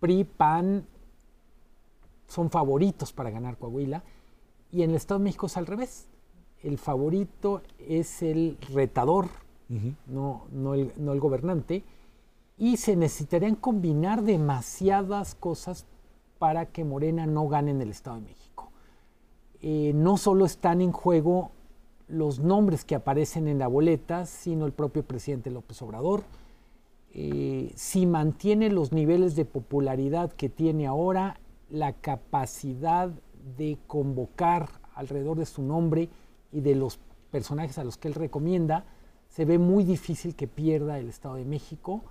PRI, 0.00 0.24
PAN 0.24 0.86
son 2.28 2.50
favoritos 2.50 3.12
para 3.12 3.30
ganar 3.30 3.58
Coahuila. 3.58 4.02
Y 4.72 4.82
en 4.82 4.90
el 4.90 4.96
Estado 4.96 5.20
de 5.20 5.24
México 5.24 5.46
es 5.46 5.56
al 5.56 5.66
revés. 5.66 6.08
El 6.62 6.78
favorito 6.78 7.62
es 7.78 8.22
el 8.22 8.58
retador, 8.72 9.28
no, 10.06 10.44
no 10.52 10.74
el, 10.74 10.92
no 10.96 11.12
el 11.12 11.20
gobernante, 11.20 11.84
y 12.56 12.76
se 12.76 12.96
necesitarían 12.96 13.56
combinar 13.56 14.22
demasiadas 14.22 15.34
cosas 15.34 15.86
para 16.38 16.66
que 16.66 16.84
Morena 16.84 17.26
no 17.26 17.48
gane 17.48 17.70
en 17.70 17.80
el 17.80 17.90
Estado 17.90 18.16
de 18.16 18.22
México. 18.22 18.70
Eh, 19.60 19.92
no 19.94 20.16
solo 20.16 20.44
están 20.44 20.80
en 20.80 20.92
juego 20.92 21.50
los 22.06 22.38
nombres 22.38 22.84
que 22.84 22.94
aparecen 22.94 23.48
en 23.48 23.58
la 23.58 23.66
boleta, 23.66 24.26
sino 24.26 24.66
el 24.66 24.72
propio 24.72 25.04
presidente 25.04 25.50
López 25.50 25.80
Obrador. 25.82 26.22
Eh, 27.12 27.72
si 27.76 28.06
mantiene 28.06 28.68
los 28.70 28.92
niveles 28.92 29.36
de 29.36 29.44
popularidad 29.44 30.32
que 30.32 30.48
tiene 30.48 30.86
ahora, 30.86 31.40
la 31.70 31.94
capacidad 31.94 33.10
de 33.56 33.78
convocar 33.86 34.68
alrededor 34.94 35.38
de 35.38 35.46
su 35.46 35.62
nombre 35.62 36.08
y 36.52 36.60
de 36.60 36.74
los 36.74 36.98
personajes 37.30 37.78
a 37.78 37.84
los 37.84 37.96
que 37.96 38.08
él 38.08 38.14
recomienda, 38.14 38.84
se 39.34 39.44
ve 39.44 39.58
muy 39.58 39.82
difícil 39.82 40.36
que 40.36 40.46
pierda 40.46 40.96
el 40.96 41.08
Estado 41.08 41.34
de 41.34 41.44
México. 41.44 42.02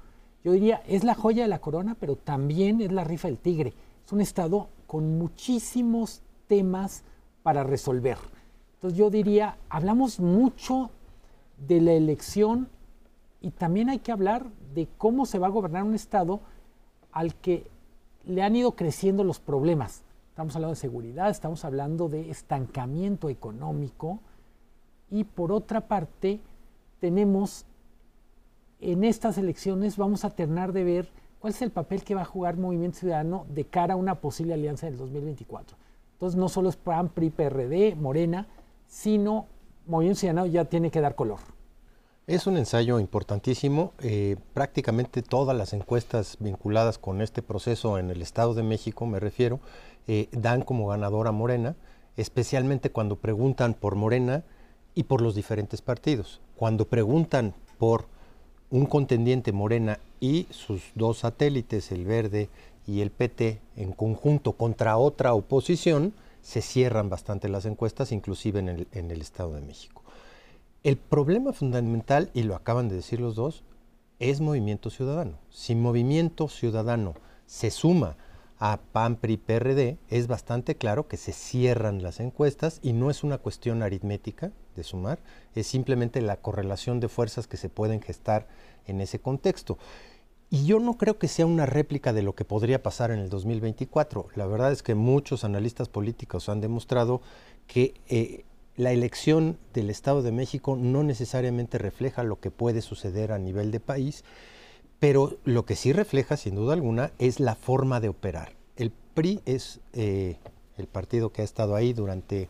Yo 0.44 0.52
diría, 0.52 0.84
es 0.88 1.06
la 1.06 1.16
joya 1.16 1.44
de 1.44 1.48
la 1.48 1.60
corona, 1.60 1.96
pero 1.98 2.18
también 2.18 2.82
es 2.82 2.92
la 2.92 3.06
rifa 3.06 3.30
del 3.30 3.38
tigre. 3.38 3.74
Es 4.06 4.12
un 4.12 4.20
Estado 4.20 4.68
con 4.88 5.18
muchísimos 5.18 6.22
temas 6.48 7.06
para 7.42 7.64
resolver. 7.64 8.18
Entonces 8.74 9.00
yo 9.00 9.10
diría, 9.10 9.58
hablamos 9.70 10.20
mucho 10.20 10.90
de 11.66 11.80
la 11.80 11.94
elección 11.94 12.68
y 13.40 13.52
también 13.52 13.90
hay 13.90 14.00
que 14.00 14.12
hablar 14.12 14.50
de 14.76 14.90
cómo 14.98 15.26
se 15.26 15.40
va 15.40 15.48
a 15.48 15.52
gobernar 15.52 15.84
un 15.84 15.96
Estado 15.96 16.42
al 17.14 17.36
que 17.36 17.66
le 18.26 18.42
han 18.42 18.58
ido 18.58 18.74
creciendo 18.74 19.24
los 19.24 19.40
problemas. 19.40 20.04
Estamos 20.32 20.58
hablando 20.58 20.74
de 20.74 20.82
seguridad, 20.82 21.30
estamos 21.30 21.64
hablando 21.64 22.10
de 22.10 22.30
estancamiento 22.30 23.30
económico 23.30 24.20
y 25.10 25.24
por 25.24 25.54
otra 25.54 25.80
parte 25.88 26.42
tenemos 27.04 27.66
en 28.80 29.04
estas 29.04 29.38
elecciones 29.38 29.98
vamos 29.98 30.24
a 30.24 30.30
terminar 30.30 30.72
de 30.72 30.86
ver 30.86 31.10
cuál 31.40 31.52
es 31.52 31.62
el 31.62 31.70
papel 31.70 32.02
que 32.06 32.16
va 32.16 32.22
a 32.22 32.26
jugar 32.26 32.56
Movimiento 32.56 33.00
Ciudadano 33.00 33.46
de 33.50 33.66
cara 33.66 33.96
a 33.96 33.98
una 33.98 34.22
posible 34.22 34.54
alianza 34.54 34.86
del 34.86 34.98
2024. 34.98 35.76
Entonces 36.14 36.40
no 36.40 36.48
solo 36.48 36.70
es 36.70 36.78
PAN, 36.78 37.10
PRI, 37.10 37.30
PRD, 37.30 37.96
Morena, 37.96 38.48
sino 38.88 39.48
Movimiento 39.86 40.22
Ciudadano 40.22 40.46
ya 40.46 40.64
tiene 40.64 40.92
que 40.92 41.02
dar 41.02 41.16
color. 41.16 41.40
Es 42.26 42.48
un 42.48 42.56
ensayo 42.56 42.98
importantísimo. 43.00 43.92
Eh, 44.00 44.38
prácticamente 44.54 45.22
todas 45.24 45.58
las 45.58 45.74
encuestas 45.74 46.38
vinculadas 46.40 47.00
con 47.00 47.22
este 47.22 47.42
proceso 47.42 47.98
en 47.98 48.12
el 48.12 48.22
Estado 48.22 48.54
de 48.54 48.64
México, 48.64 49.06
me 49.08 49.20
refiero, 49.20 49.60
eh, 50.08 50.30
dan 50.32 50.62
como 50.62 50.88
ganadora 50.88 51.34
Morena, 51.34 51.76
especialmente 52.16 52.92
cuando 52.92 53.18
preguntan 53.18 53.74
por 53.74 53.96
Morena 53.96 54.46
y 54.96 55.04
por 55.04 55.22
los 55.22 55.36
diferentes 55.36 55.82
partidos. 55.82 56.40
Cuando 56.56 56.86
preguntan 56.86 57.54
por 57.78 58.06
un 58.70 58.86
contendiente 58.86 59.52
Morena 59.52 60.00
y 60.20 60.48
sus 60.50 60.82
dos 60.96 61.20
satélites, 61.20 61.92
el 61.92 62.06
Verde 62.06 62.50
y 62.88 63.02
el 63.02 63.12
PT, 63.12 63.60
en 63.76 63.92
conjunto 63.92 64.54
contra 64.54 64.98
otra 64.98 65.34
oposición, 65.34 66.14
se 66.42 66.62
cierran 66.62 67.10
bastante 67.10 67.50
las 67.50 67.66
encuestas, 67.66 68.12
inclusive 68.12 68.60
en 68.60 68.70
el, 68.70 68.88
en 68.92 69.12
el 69.12 69.22
Estado 69.22 69.54
de 69.54 69.62
México. 69.62 70.04
El 70.84 70.98
problema 70.98 71.54
fundamental, 71.54 72.30
y 72.34 72.44
lo 72.44 72.56
acaban 72.56 72.90
de 72.90 72.96
decir 72.96 73.22
los 73.22 73.36
dos, 73.36 73.64
es 74.20 74.42
movimiento 74.42 74.90
ciudadano. 74.90 75.38
Si 75.50 75.76
movimiento 75.76 76.50
ciudadano 76.50 77.14
se 77.46 77.72
suma 77.72 78.18
a 78.66 78.78
PAN, 78.78 79.18
PRI, 79.18 79.36
PRD, 79.36 79.98
es 80.08 80.28
bastante 80.28 80.76
claro 80.76 81.10
que 81.10 81.18
se 81.18 81.34
cierran 81.34 82.02
las 82.02 82.22
encuestas 82.22 82.80
y 82.82 82.94
no 82.94 83.12
es 83.12 83.26
una 83.26 83.38
cuestión 83.38 83.84
aritmética 83.84 84.54
de 84.78 84.86
sumar, 84.86 85.20
es 85.54 85.68
simplemente 85.68 86.22
la 86.22 86.38
correlación 86.38 87.02
de 87.02 87.10
fuerzas 87.10 87.46
que 87.46 87.58
se 87.58 87.68
pueden 87.68 88.02
gestar 88.02 88.48
en 88.88 89.02
ese 89.02 89.20
contexto. 89.20 89.78
Y 90.50 90.66
yo 90.66 90.80
no 90.80 90.98
creo 90.98 91.20
que 91.20 91.28
sea 91.28 91.46
una 91.46 91.66
réplica 91.66 92.14
de 92.14 92.22
lo 92.22 92.36
que 92.36 92.46
podría 92.46 92.82
pasar 92.82 93.12
en 93.12 93.20
el 93.20 93.30
2024. 93.30 94.30
La 94.36 94.46
verdad 94.46 94.72
es 94.72 94.82
que 94.82 94.96
muchos 94.96 95.44
analistas 95.44 95.90
políticos 95.90 96.48
han 96.48 96.62
demostrado 96.62 97.22
que 97.68 97.96
eh, 98.08 98.46
la 98.78 98.94
elección 98.94 99.58
del 99.74 99.90
Estado 99.90 100.22
de 100.22 100.32
México 100.32 100.78
no 100.78 101.04
necesariamente 101.04 101.80
refleja 101.80 102.24
lo 102.24 102.40
que 102.40 102.50
puede 102.50 102.82
suceder 102.82 103.34
a 103.34 103.40
nivel 103.40 103.72
de 103.72 103.82
país, 103.82 104.24
pero 105.04 105.38
lo 105.44 105.66
que 105.66 105.76
sí 105.76 105.92
refleja, 105.92 106.38
sin 106.38 106.56
duda 106.56 106.72
alguna, 106.72 107.12
es 107.20 107.42
la 107.42 107.56
forma 107.56 108.00
de 108.00 108.08
operar. 108.08 108.54
El 108.78 108.94
PRI 109.14 109.42
es 109.46 109.82
eh, 109.92 110.38
el 110.78 110.88
partido 110.88 111.34
que 111.34 111.42
ha 111.42 111.44
estado 111.44 111.76
ahí 111.76 111.92
durante 111.92 112.48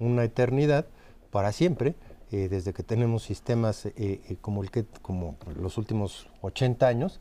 una 0.00 0.24
eternidad, 0.24 0.86
para 1.30 1.52
siempre, 1.52 1.94
eh, 2.32 2.48
desde 2.50 2.72
que 2.72 2.82
tenemos 2.82 3.22
sistemas 3.22 3.86
eh, 3.86 4.36
como, 4.40 4.64
los 5.54 5.78
últimos 5.78 6.26
80 6.40 6.88
años. 6.88 7.20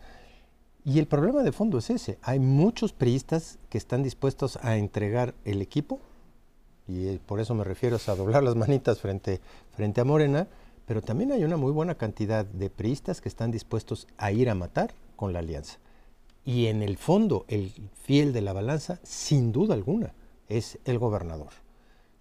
Y 0.84 0.98
el 0.98 1.06
problema 1.06 1.44
de 1.44 1.52
fondo 1.52 1.78
es 1.78 1.92
ese. 1.92 2.18
Hay 2.24 2.40
muchos 2.40 2.92
priistas 2.92 3.60
que 3.70 3.78
están 3.78 4.02
dispuestos 4.02 4.58
a 4.64 4.78
entregar 4.78 5.36
el 5.46 5.62
equipo 5.62 6.00
y 6.88 7.20
por 7.20 7.40
eso 7.40 7.54
me 7.54 7.64
refiero 7.64 8.00
a 8.04 8.16
doblar 8.16 8.42
las 8.42 8.56
manitas 8.66 9.00
frente, 9.00 9.42
frente 9.76 10.02
a 10.02 10.06
Morena, 10.06 10.48
pero 10.92 11.02
también 11.02 11.32
hay 11.32 11.46
una 11.46 11.56
muy 11.56 11.72
buena 11.72 11.96
cantidad 11.96 12.44
de 12.44 12.70
priistas 12.70 13.22
que 13.22 13.30
están 13.30 13.50
dispuestos 13.50 14.10
a 14.18 14.34
ir 14.34 14.50
a 14.50 14.56
matar 14.56 14.94
con 15.16 15.32
la 15.32 15.40
alianza. 15.40 15.80
Y 16.44 16.66
en 16.66 16.82
el 16.82 16.98
fondo, 16.98 17.46
el 17.48 17.72
fiel 18.04 18.34
de 18.34 18.42
la 18.42 18.52
balanza, 18.52 19.00
sin 19.02 19.54
duda 19.54 19.74
alguna, 19.74 20.14
es 20.50 20.80
el 20.84 21.00
gobernador. 21.00 21.54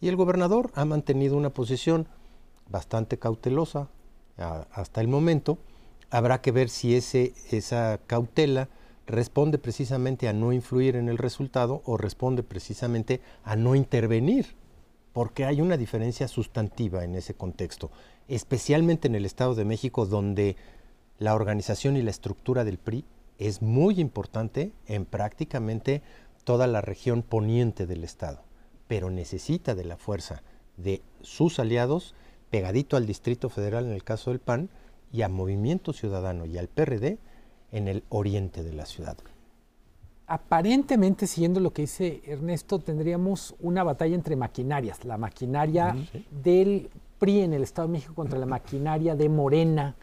Y 0.01 0.07
el 0.07 0.15
gobernador 0.15 0.71
ha 0.77 0.85
mantenido 0.85 1.37
una 1.37 1.51
posición 1.51 2.07
bastante 2.69 3.19
cautelosa 3.19 3.89
hasta 4.37 5.01
el 5.01 5.09
momento. 5.09 5.59
Habrá 6.09 6.41
que 6.41 6.53
ver 6.53 6.69
si 6.69 6.95
ese, 6.95 7.35
esa 7.51 7.99
cautela 8.07 8.69
responde 9.09 9.59
precisamente 9.59 10.29
a 10.29 10.33
no 10.33 10.53
influir 10.53 10.95
en 10.95 11.09
el 11.09 11.19
resultado 11.19 11.83
o 11.87 11.97
responde 11.97 12.45
precisamente 12.45 13.21
a 13.43 13.57
no 13.57 13.75
intervenir, 13.75 14.55
porque 15.13 15.45
hay 15.45 15.61
una 15.61 15.77
diferencia 15.77 16.29
sustantiva 16.29 17.03
en 17.03 17.17
ese 17.17 17.35
contexto, 17.35 17.91
especialmente 18.31 19.09
en 19.09 19.17
el 19.17 19.27
Estado 19.27 19.55
de 19.57 19.65
México, 19.65 20.07
donde 20.07 20.57
la 21.19 21.35
organización 21.35 21.97
y 21.97 22.03
la 22.03 22.11
estructura 22.11 22.65
del 22.65 22.79
PRI 22.79 23.05
es 23.39 23.61
muy 23.61 24.01
importante 24.01 24.73
en 24.87 25.05
prácticamente 25.05 26.03
toda 26.45 26.67
la 26.69 26.81
región 26.81 27.23
poniente 27.23 27.87
del 27.87 28.05
Estado, 28.05 28.43
pero 28.87 29.11
necesita 29.11 29.75
de 29.75 29.85
la 29.85 29.97
fuerza 29.97 30.43
de 30.77 31.03
sus 31.23 31.59
aliados, 31.59 32.15
pegadito 32.51 32.97
al 32.97 33.07
Distrito 33.07 33.49
Federal 33.49 33.85
en 33.87 33.93
el 33.93 34.05
caso 34.05 34.31
del 34.31 34.39
PAN, 34.39 34.71
y 35.13 35.23
a 35.23 35.29
Movimiento 35.29 35.93
Ciudadano 35.93 36.47
y 36.47 36.57
al 36.57 36.69
PRD, 36.69 37.19
en 37.73 37.89
el 37.89 38.05
oriente 38.11 38.63
de 38.63 38.73
la 38.73 38.87
ciudad. 38.87 39.17
Aparentemente, 40.29 41.27
siguiendo 41.27 41.59
lo 41.59 41.73
que 41.73 41.83
dice 41.83 42.23
Ernesto, 42.25 42.79
tendríamos 42.79 43.57
una 43.59 43.83
batalla 43.83 44.15
entre 44.15 44.37
maquinarias, 44.37 45.05
la 45.05 45.19
maquinaria 45.19 45.97
del 46.31 46.91
PRI 47.21 47.43
en 47.43 47.53
el 47.53 47.63
Estado 47.63 47.87
de 47.87 47.93
México 47.93 48.15
contra 48.15 48.39
la 48.39 48.47
maquinaria 48.47 49.15
de 49.15 49.29
Morena. 49.29 49.95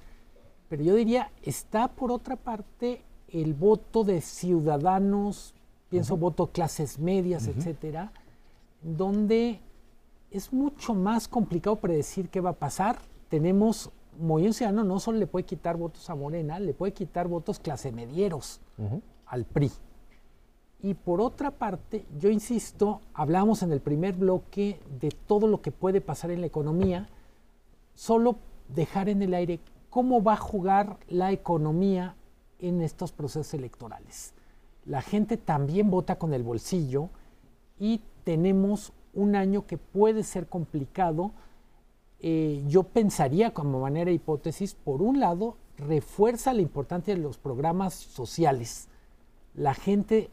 Pero 0.70 0.84
yo 0.84 0.96
diría, 0.96 1.32
está 1.42 1.90
por 1.90 2.12
otra 2.12 2.38
parte 2.38 3.02
el 3.28 3.54
voto 3.54 4.06
de 4.06 4.22
ciudadanos, 4.22 5.54
pienso 5.90 6.16
voto 6.16 6.48
clases 6.48 7.00
medias, 7.00 7.48
etcétera, 7.48 8.14
donde 8.82 9.60
es 10.32 10.54
mucho 10.54 10.94
más 10.94 11.28
complicado 11.28 11.76
predecir 11.78 12.30
qué 12.30 12.40
va 12.40 12.52
a 12.52 12.54
pasar. 12.54 13.00
Tenemos 13.30 13.90
Movimiento 14.20 14.58
Ciudadano 14.58 14.84
no 14.84 15.00
solo 15.00 15.20
le 15.20 15.28
puede 15.28 15.46
quitar 15.46 15.78
votos 15.78 16.10
a 16.10 16.16
Morena, 16.16 16.60
le 16.60 16.74
puede 16.74 16.94
quitar 16.94 17.28
votos 17.28 17.60
clase 17.60 17.92
medieros 17.92 18.62
al 19.26 19.46
PRI. 19.46 19.72
Y 20.82 20.94
por 20.94 21.22
otra 21.22 21.52
parte, 21.52 22.06
yo 22.20 22.30
insisto, 22.30 23.02
hablamos 23.13 23.63
en 23.63 23.72
el 23.72 23.82
primer 23.82 24.16
bloque 24.16 24.80
de 25.00 25.10
todo 25.10 25.48
lo 25.48 25.62
que 25.62 25.72
puede 25.72 26.02
pasar 26.02 26.32
en 26.32 26.42
la 26.42 26.48
economía, 26.48 27.10
solo 27.96 28.38
dejar 28.70 29.10
en 29.10 29.22
el 29.22 29.34
aire 29.34 29.60
cómo 29.90 30.22
va 30.22 30.34
a 30.34 30.38
jugar 30.38 30.98
la 31.08 31.32
economía 31.32 32.16
en 32.60 32.82
estos 32.82 33.12
procesos 33.12 33.54
electorales. 33.54 34.34
La 34.86 35.02
gente 35.02 35.38
también 35.38 35.90
vota 35.90 36.18
con 36.18 36.34
el 36.34 36.44
bolsillo 36.44 37.10
y 37.80 38.02
tenemos 38.24 38.94
un 39.13 39.36
año 39.36 39.66
que 39.66 39.78
puede 39.78 40.24
ser 40.24 40.48
complicado 40.48 41.32
eh, 42.20 42.63
yo 42.68 42.84
pensaría 42.84 43.54
como 43.54 43.82
manera 43.82 44.10
de 44.10 44.16
hipótesis, 44.16 44.74
por 44.74 45.02
un 45.02 45.20
lado, 45.20 45.58
refuerza 45.78 46.54
la 46.54 46.62
importancia 46.62 47.16
de 47.16 47.22
los 47.22 47.38
programas 47.38 47.94
sociales. 47.94 48.88
La 49.54 49.74
gente 49.74 50.30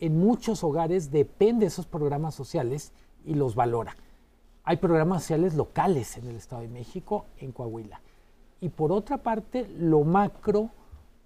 en 0.00 0.18
muchos 0.18 0.62
hogares 0.64 1.10
depende 1.10 1.60
de 1.60 1.68
esos 1.68 1.86
programas 1.86 2.34
sociales 2.34 2.92
y 3.24 3.34
los 3.34 3.54
valora. 3.54 3.96
Hay 4.64 4.78
programas 4.78 5.22
sociales 5.22 5.54
locales 5.54 6.16
en 6.16 6.28
el 6.28 6.36
Estado 6.36 6.62
de 6.62 6.68
México, 6.68 7.26
en 7.38 7.52
Coahuila. 7.52 8.00
Y 8.60 8.68
por 8.68 8.90
otra 8.90 9.18
parte, 9.18 9.68
lo 9.78 10.02
macro 10.02 10.70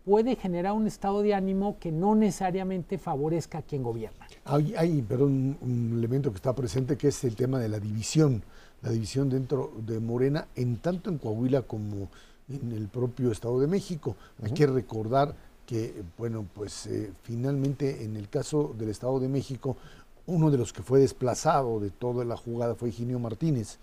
puede 0.04 0.37
generar 0.37 0.72
un 0.72 0.87
estado 0.87 1.22
de 1.22 1.35
ánimo 1.35 1.78
que 1.78 1.92
no 1.92 2.14
necesariamente 2.14 2.98
favorezca 2.98 3.59
a 3.59 3.62
quien 3.62 3.83
gobierna. 3.83 4.26
Hay, 4.44 5.04
pero 5.09 5.26
un 5.26 5.94
elemento 5.96 6.30
que 6.30 6.37
está 6.37 6.54
presente 6.54 6.96
que 6.96 7.09
es 7.09 7.24
el 7.24 7.37
tema 7.37 7.59
de 7.59 7.68
la 7.68 7.78
división 7.78 8.42
la 8.83 8.90
división 8.90 9.28
dentro 9.28 9.72
de 9.87 10.00
Morena, 10.00 10.48
en 10.54 10.76
tanto 10.78 11.11
en 11.11 11.18
Coahuila 11.18 11.62
como 11.62 12.09
en 12.48 12.72
el 12.72 12.88
propio 12.88 13.30
Estado 13.30 13.61
de 13.61 13.66
México. 13.66 14.16
Hay 14.42 14.52
que 14.52 14.66
recordar 14.66 15.35
que, 15.70 16.02
bueno, 16.18 16.44
pues 16.52 16.87
eh, 16.87 17.12
finalmente 17.22 18.02
en 18.02 18.16
el 18.16 18.28
caso 18.28 18.74
del 18.76 18.88
Estado 18.88 19.20
de 19.20 19.28
México, 19.28 19.76
uno 20.26 20.50
de 20.50 20.59
los 20.59 20.72
que 20.72 20.83
fue 20.83 20.98
desplazado 20.98 21.78
de 21.78 21.90
toda 21.90 22.24
la 22.24 22.37
jugada 22.37 22.74
fue 22.74 22.88
Higinio 22.88 23.20
Martínez. 23.20 23.78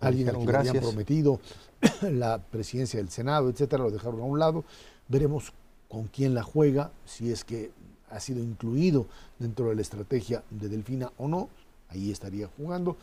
Alguien 0.00 0.28
al 0.28 0.38
que 0.38 0.46
le 0.46 0.56
habían 0.56 0.78
prometido 0.78 1.40
la 2.02 2.38
presidencia 2.38 3.00
del 3.00 3.10
Senado, 3.10 3.50
etcétera, 3.50 3.82
lo 3.82 3.90
dejaron 3.90 4.20
a 4.20 4.24
un 4.24 4.38
lado. 4.38 4.62
Veremos 5.08 5.52
con 5.88 6.04
quién 6.04 6.34
la 6.34 6.44
juega, 6.44 6.92
si 7.04 7.32
es 7.32 7.42
que 7.42 7.72
ha 8.10 8.20
sido 8.20 8.38
incluido 8.40 9.06
dentro 9.40 9.70
de 9.70 9.74
la 9.74 9.82
estrategia 9.82 10.44
de 10.50 10.68
Delfina 10.68 11.10
o 11.18 11.26
no. 11.26 11.48
Ahí 11.88 12.12
estaría 12.12 12.48
jugando 12.56 12.96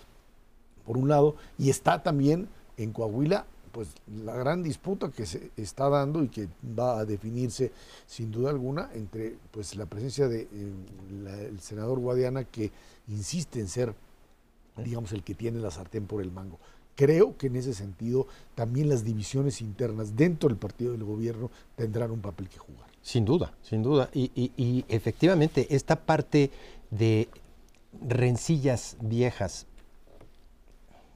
por 0.85 0.95
un 0.97 1.09
lado, 1.09 1.35
y 1.57 1.69
está 1.69 2.01
también 2.01 2.47
en 2.77 2.93
Coahuila 2.93 3.45
pues 3.71 3.89
la 4.23 4.35
gran 4.35 4.63
disputa 4.63 5.11
que 5.11 5.25
se 5.25 5.51
está 5.57 5.89
dando 5.89 6.23
y 6.23 6.27
que 6.27 6.47
va 6.77 6.99
a 6.99 7.05
definirse 7.05 7.71
sin 8.07 8.31
duda 8.31 8.49
alguna 8.49 8.89
entre 8.93 9.35
pues 9.51 9.75
la 9.75 9.85
presencia 9.85 10.27
del 10.27 10.47
de, 10.49 11.47
el 11.47 11.59
senador 11.59 11.99
Guadiana 11.99 12.43
que 12.43 12.71
insiste 13.07 13.59
en 13.59 13.67
ser 13.67 13.93
digamos 14.77 15.11
el 15.11 15.23
que 15.23 15.35
tiene 15.35 15.59
la 15.59 15.71
sartén 15.71 16.05
por 16.05 16.21
el 16.21 16.31
mango. 16.31 16.59
Creo 16.95 17.37
que 17.37 17.47
en 17.47 17.55
ese 17.55 17.73
sentido 17.73 18.27
también 18.53 18.89
las 18.89 19.03
divisiones 19.03 19.61
internas 19.61 20.15
dentro 20.15 20.49
del 20.49 20.57
partido 20.57 20.91
del 20.91 21.03
gobierno 21.03 21.49
tendrán 21.75 22.11
un 22.11 22.21
papel 22.21 22.49
que 22.49 22.57
jugar. 22.57 22.87
Sin 23.01 23.25
duda, 23.25 23.53
sin 23.63 23.81
duda. 23.81 24.09
Y 24.13 24.85
efectivamente 24.87 25.67
esta 25.73 25.95
parte 25.95 26.51
de 26.91 27.27
rencillas 27.99 28.97
viejas 29.01 29.65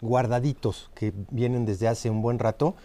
guardaditos 0.05 0.89
que 0.95 1.13
vienen 1.31 1.65
desde 1.65 1.87
hace 1.87 2.09
un 2.09 2.21
buen 2.21 2.39
rato. 2.39 2.75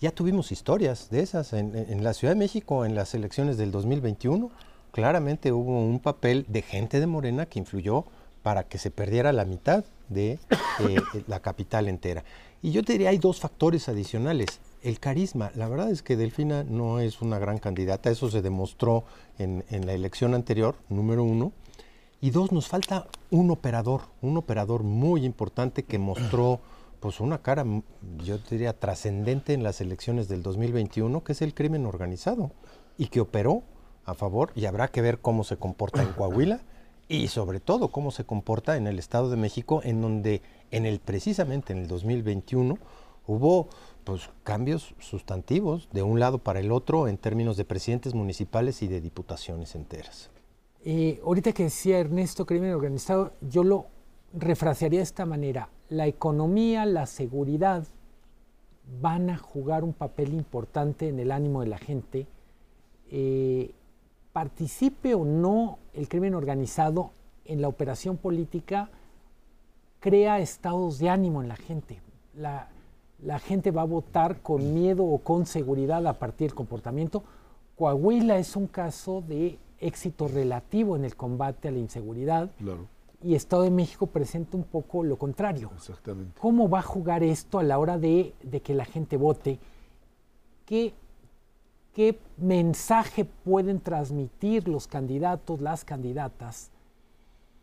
Ya 0.00 0.10
tuvimos 0.10 0.50
historias 0.50 1.10
de 1.10 1.20
esas 1.20 1.52
en, 1.52 2.02
la 2.02 2.12
Ciudad 2.14 2.34
de 2.34 2.38
México 2.38 2.84
en 2.84 2.94
las 2.94 3.14
elecciones 3.14 3.56
del 3.56 3.70
2021. 3.70 4.50
Claramente 4.90 5.52
hubo 5.52 5.78
un 5.78 6.00
papel 6.00 6.44
de 6.48 6.62
gente 6.62 6.98
de 6.98 7.06
Morena 7.06 7.46
que 7.46 7.60
influyó 7.60 8.04
para 8.42 8.64
que 8.64 8.78
se 8.78 8.90
perdiera 8.90 9.32
la 9.32 9.44
mitad 9.44 9.84
de 10.08 10.32
eh, 10.80 10.96
la 11.28 11.40
capital 11.40 11.88
entera. 11.88 12.24
Y 12.60 12.72
yo 12.72 12.82
te 12.82 12.94
diría, 12.94 13.10
hay 13.10 13.18
dos 13.18 13.38
factores 13.38 13.88
adicionales. 13.88 14.60
El 14.82 14.98
carisma, 14.98 15.52
la 15.54 15.68
verdad 15.68 15.90
es 15.90 16.02
que 16.02 16.16
Delfina 16.16 16.64
no 16.64 16.98
es 16.98 17.22
una 17.22 17.38
gran 17.38 17.58
candidata, 17.58 18.10
eso 18.10 18.28
se 18.28 18.42
demostró 18.42 19.04
en 19.38 19.86
la 19.86 19.92
elección 19.92 20.34
anterior, 20.34 20.74
número 20.88 21.22
uno. 21.22 21.52
Y 22.24 22.30
dos, 22.30 22.52
nos 22.52 22.68
falta 22.68 23.08
un 23.32 23.50
operador, 23.50 24.02
un 24.20 24.36
operador 24.36 24.84
muy 24.84 25.24
importante 25.24 25.82
que 25.82 25.98
mostró 25.98 26.60
pues 27.00 27.18
una 27.18 27.42
cara, 27.42 27.66
yo 28.24 28.38
diría, 28.48 28.78
trascendente 28.78 29.54
en 29.54 29.64
las 29.64 29.80
elecciones 29.80 30.28
del 30.28 30.44
2021, 30.44 31.24
que 31.24 31.32
es 31.32 31.42
el 31.42 31.52
crimen 31.52 31.84
organizado, 31.84 32.52
y 32.96 33.08
que 33.08 33.20
operó 33.20 33.64
a 34.04 34.14
favor, 34.14 34.52
y 34.54 34.66
habrá 34.66 34.86
que 34.86 35.02
ver 35.02 35.18
cómo 35.18 35.42
se 35.42 35.56
comporta 35.56 36.00
en 36.00 36.12
Coahuila, 36.12 36.60
y 37.08 37.26
sobre 37.26 37.58
todo 37.58 37.88
cómo 37.88 38.12
se 38.12 38.22
comporta 38.24 38.76
en 38.76 38.86
el 38.86 39.00
Estado 39.00 39.28
de 39.28 39.36
México, 39.36 39.80
en 39.82 40.00
donde 40.00 40.42
en 40.70 40.86
el 40.86 41.00
precisamente 41.00 41.72
en 41.72 41.80
el 41.80 41.88
2021 41.88 42.78
hubo 43.26 43.68
pues 44.04 44.30
cambios 44.44 44.94
sustantivos 45.00 45.88
de 45.92 46.04
un 46.04 46.20
lado 46.20 46.38
para 46.38 46.60
el 46.60 46.70
otro 46.70 47.08
en 47.08 47.18
términos 47.18 47.56
de 47.56 47.64
presidentes 47.64 48.14
municipales 48.14 48.80
y 48.82 48.86
de 48.86 49.00
diputaciones 49.00 49.74
enteras. 49.74 50.30
Eh, 50.84 51.20
ahorita 51.24 51.52
que 51.52 51.64
decía 51.64 51.98
Ernesto 51.98 52.44
crimen 52.44 52.72
organizado, 52.72 53.32
yo 53.40 53.62
lo 53.62 53.86
refrasearía 54.34 54.98
de 55.00 55.04
esta 55.04 55.26
manera 55.26 55.68
la 55.92 56.06
economía, 56.06 56.86
la 56.86 57.06
seguridad 57.06 57.84
van 59.00 59.28
a 59.28 59.36
jugar 59.36 59.84
un 59.84 59.92
papel 59.92 60.32
importante 60.32 61.08
en 61.08 61.18
el 61.18 61.30
ánimo 61.30 61.60
de 61.60 61.66
la 61.66 61.78
gente, 61.78 62.26
eh, 63.10 63.72
participe 64.32 65.14
o 65.14 65.24
no 65.24 65.78
el 65.92 66.08
crimen 66.08 66.34
organizado 66.34 67.10
en 67.44 67.60
la 67.60 67.68
operación 67.68 68.16
política, 68.16 68.90
crea 70.00 70.40
estados 70.40 70.98
de 70.98 71.10
ánimo 71.10 71.42
en 71.42 71.48
la 71.48 71.56
gente. 71.56 72.00
La, 72.34 72.68
la 73.22 73.38
gente 73.38 73.70
va 73.70 73.82
a 73.82 73.86
votar 73.86 74.40
con 74.40 74.72
miedo 74.74 75.04
o 75.04 75.18
con 75.18 75.44
seguridad 75.44 76.06
a 76.06 76.14
partir 76.14 76.48
del 76.48 76.56
comportamiento. 76.56 77.22
Coahuila 77.76 78.38
es 78.38 78.56
un 78.56 78.66
caso 78.66 79.20
de 79.20 79.58
éxito 79.82 80.28
relativo 80.28 80.96
en 80.96 81.04
el 81.04 81.16
combate 81.16 81.68
a 81.68 81.70
la 81.70 81.78
inseguridad. 81.78 82.50
Claro 82.58 82.88
y 83.22 83.34
Estado 83.34 83.62
de 83.62 83.70
México 83.70 84.06
presenta 84.06 84.56
un 84.56 84.64
poco 84.64 85.04
lo 85.04 85.16
contrario. 85.16 85.70
Exactamente. 85.76 86.40
¿Cómo 86.40 86.68
va 86.68 86.80
a 86.80 86.82
jugar 86.82 87.22
esto 87.22 87.58
a 87.58 87.62
la 87.62 87.78
hora 87.78 87.98
de, 87.98 88.34
que 88.62 88.74
la 88.74 88.84
gente 88.84 89.16
vote? 89.16 89.58
¿Qué, 90.66 90.92
¿Qué 91.94 92.18
mensaje 92.38 93.24
pueden 93.24 93.80
transmitir 93.80 94.68
los 94.68 94.86
candidatos, 94.86 95.60
las 95.60 95.84
candidatas, 95.84 96.70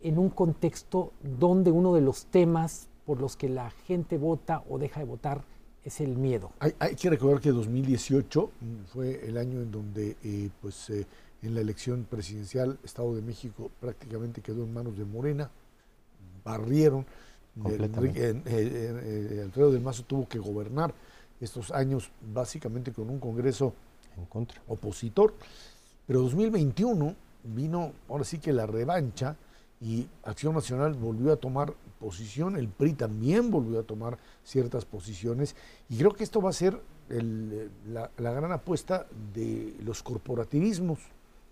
en 0.01 0.17
un 0.17 0.29
contexto 0.29 1.12
donde 1.39 1.71
uno 1.71 1.93
de 1.93 2.01
los 2.01 2.25
temas 2.27 2.88
por 3.05 3.19
los 3.19 3.36
que 3.36 3.49
la 3.49 3.71
gente 3.86 4.17
vota 4.17 4.63
o 4.69 4.77
deja 4.77 5.01
de 5.01 5.05
votar 5.05 5.43
es 5.84 5.99
el 5.99 6.15
miedo? 6.15 6.51
Hay, 6.60 6.95
que 6.95 7.10
recordar 7.10 7.41
que 7.41 7.51
2018 7.51 8.49
fue 8.93 9.27
el 9.27 9.38
año 9.38 9.62
en 9.62 9.71
donde 9.71 10.15
eh, 10.23 10.49
pues, 10.62 10.89
eh, 10.89 11.05
en 11.41 11.56
la 11.56 11.62
elección 11.62 12.06
presidencial, 12.10 12.78
Estado 12.84 13.15
de 13.15 13.21
México 13.21 13.71
prácticamente 13.80 14.41
quedó 14.41 14.63
en 14.63 14.73
manos 14.73 14.97
de 14.97 15.06
Morena, 15.06 15.49
barrieron, 16.43 17.06
eh, 17.65 18.41
eh, 18.45 19.41
Alfredo 19.43 19.71
del 19.71 19.82
Mazo 19.82 20.04
tuvo 20.04 20.28
que 20.28 20.39
gobernar 20.39 20.93
estos 21.41 21.71
años 21.71 22.12
básicamente 22.34 22.91
con 22.91 23.10
un 23.10 23.19
Congreso 23.19 23.73
en 24.17 24.25
contra. 24.25 24.62
opositor, 24.67 25.34
pero 26.06 26.21
2021 26.21 27.15
vino 27.43 27.93
ahora 28.10 28.23
sí 28.23 28.39
que 28.39 28.52
la 28.52 28.65
revancha 28.65 29.36
y 29.82 30.08
Acción 30.23 30.54
Nacional 30.54 30.93
volvió 30.93 31.32
a 31.32 31.38
tomar 31.38 31.73
posición, 31.99 32.58
el 32.58 32.67
PRI 32.67 32.93
también 32.93 33.49
volvió 33.49 33.80
a 33.80 33.84
tomar 33.84 34.17
ciertas 34.43 34.84
posiciones 34.84 35.56
y 35.89 35.97
creo 35.97 36.13
que 36.13 36.23
esto 36.23 36.41
va 36.41 36.49
a 36.49 36.54
ser 36.54 36.80
la, 37.10 38.12
la 38.17 38.32
gran 38.32 38.52
apuesta 38.52 39.08
de 39.34 39.75
los 39.84 40.04
corporativismos 40.04 40.99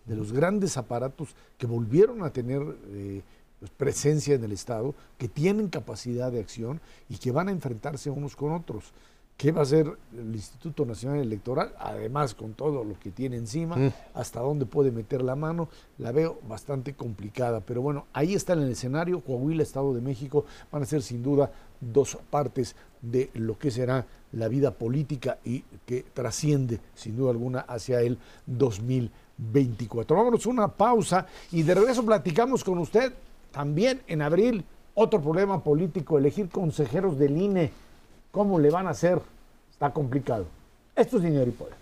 de 0.08 0.16
los 0.16 0.32
grandes 0.32 0.78
aparatos 0.78 1.36
que 1.58 1.68
volvieron 1.68 2.24
a 2.24 2.32
tener 2.32 2.62
eh, 2.90 3.22
pues, 3.60 3.72
presencia 3.72 4.36
en 4.36 4.44
el 4.44 4.52
Estado, 4.52 4.96
que 5.18 5.28
tienen 5.28 5.68
capacidad 5.68 6.32
de 6.32 6.40
acción 6.40 6.80
y 7.10 7.18
que 7.18 7.32
van 7.32 7.50
a 7.50 7.52
enfrentarse 7.52 8.10
unos 8.10 8.36
con 8.36 8.54
otros. 8.54 8.94
¿Qué 9.38 9.52
va 9.52 9.60
a 9.60 9.64
hacer 9.64 9.88
el 10.18 10.34
Instituto 10.34 10.84
Nacional 10.84 11.20
Electoral? 11.20 11.72
Además, 11.78 12.34
con 12.34 12.54
todo 12.54 12.84
lo 12.84 13.00
que 13.00 13.12
tiene 13.12 13.36
encima, 13.36 13.76
mm. 13.76 13.94
hasta 14.16 14.40
dónde 14.40 14.66
puede 14.66 14.92
meter 14.92 15.22
la 15.22 15.36
mano, 15.36 15.70
la 16.00 16.12
veo 16.12 16.40
bastante 16.50 16.96
complicada. 16.96 17.60
Pero 17.60 17.84
bueno, 17.84 18.08
ahí 18.14 18.34
está 18.34 18.54
en 18.54 18.62
el 18.62 18.72
escenario. 18.72 19.22
Coahuila, 19.22 19.62
Estado 19.62 19.94
de 19.94 20.02
México, 20.02 20.46
van 20.72 20.82
a 20.82 20.88
ser 20.88 21.04
sin 21.04 21.22
duda 21.22 21.52
dos 21.80 22.18
partes 22.32 22.76
de 23.04 23.30
lo 23.36 23.60
que 23.60 23.70
será 23.70 24.08
la 24.32 24.48
vida 24.48 24.72
política 24.72 25.38
y 25.46 25.64
que 25.86 26.04
trasciende 26.14 26.80
sin 26.96 27.16
duda 27.16 27.30
alguna 27.30 27.60
hacia 27.60 28.02
el 28.02 28.18
2024. 29.38 30.16
Vámonos 30.16 30.46
una 30.46 30.68
pausa 30.68 31.28
y 31.52 31.64
de 31.64 31.76
regreso 31.76 32.06
platicamos 32.06 32.64
con 32.64 32.78
usted 32.80 33.14
también 33.52 34.02
en 34.08 34.22
abril. 34.22 34.66
Otro 34.94 35.22
problema 35.22 35.64
político, 35.64 36.18
elegir 36.18 36.50
consejeros 36.50 37.20
del 37.20 37.38
INE 37.38 37.72
¿Cómo 38.38 38.60
le 38.60 38.70
van 38.70 38.86
a 38.86 38.92
hacer? 38.92 39.20
Está 39.72 39.92
complicado. 39.92 40.46
Esto 40.96 41.18
es 41.18 41.24
dinero 41.24 41.50
y 41.50 41.54
poder. 41.54 41.74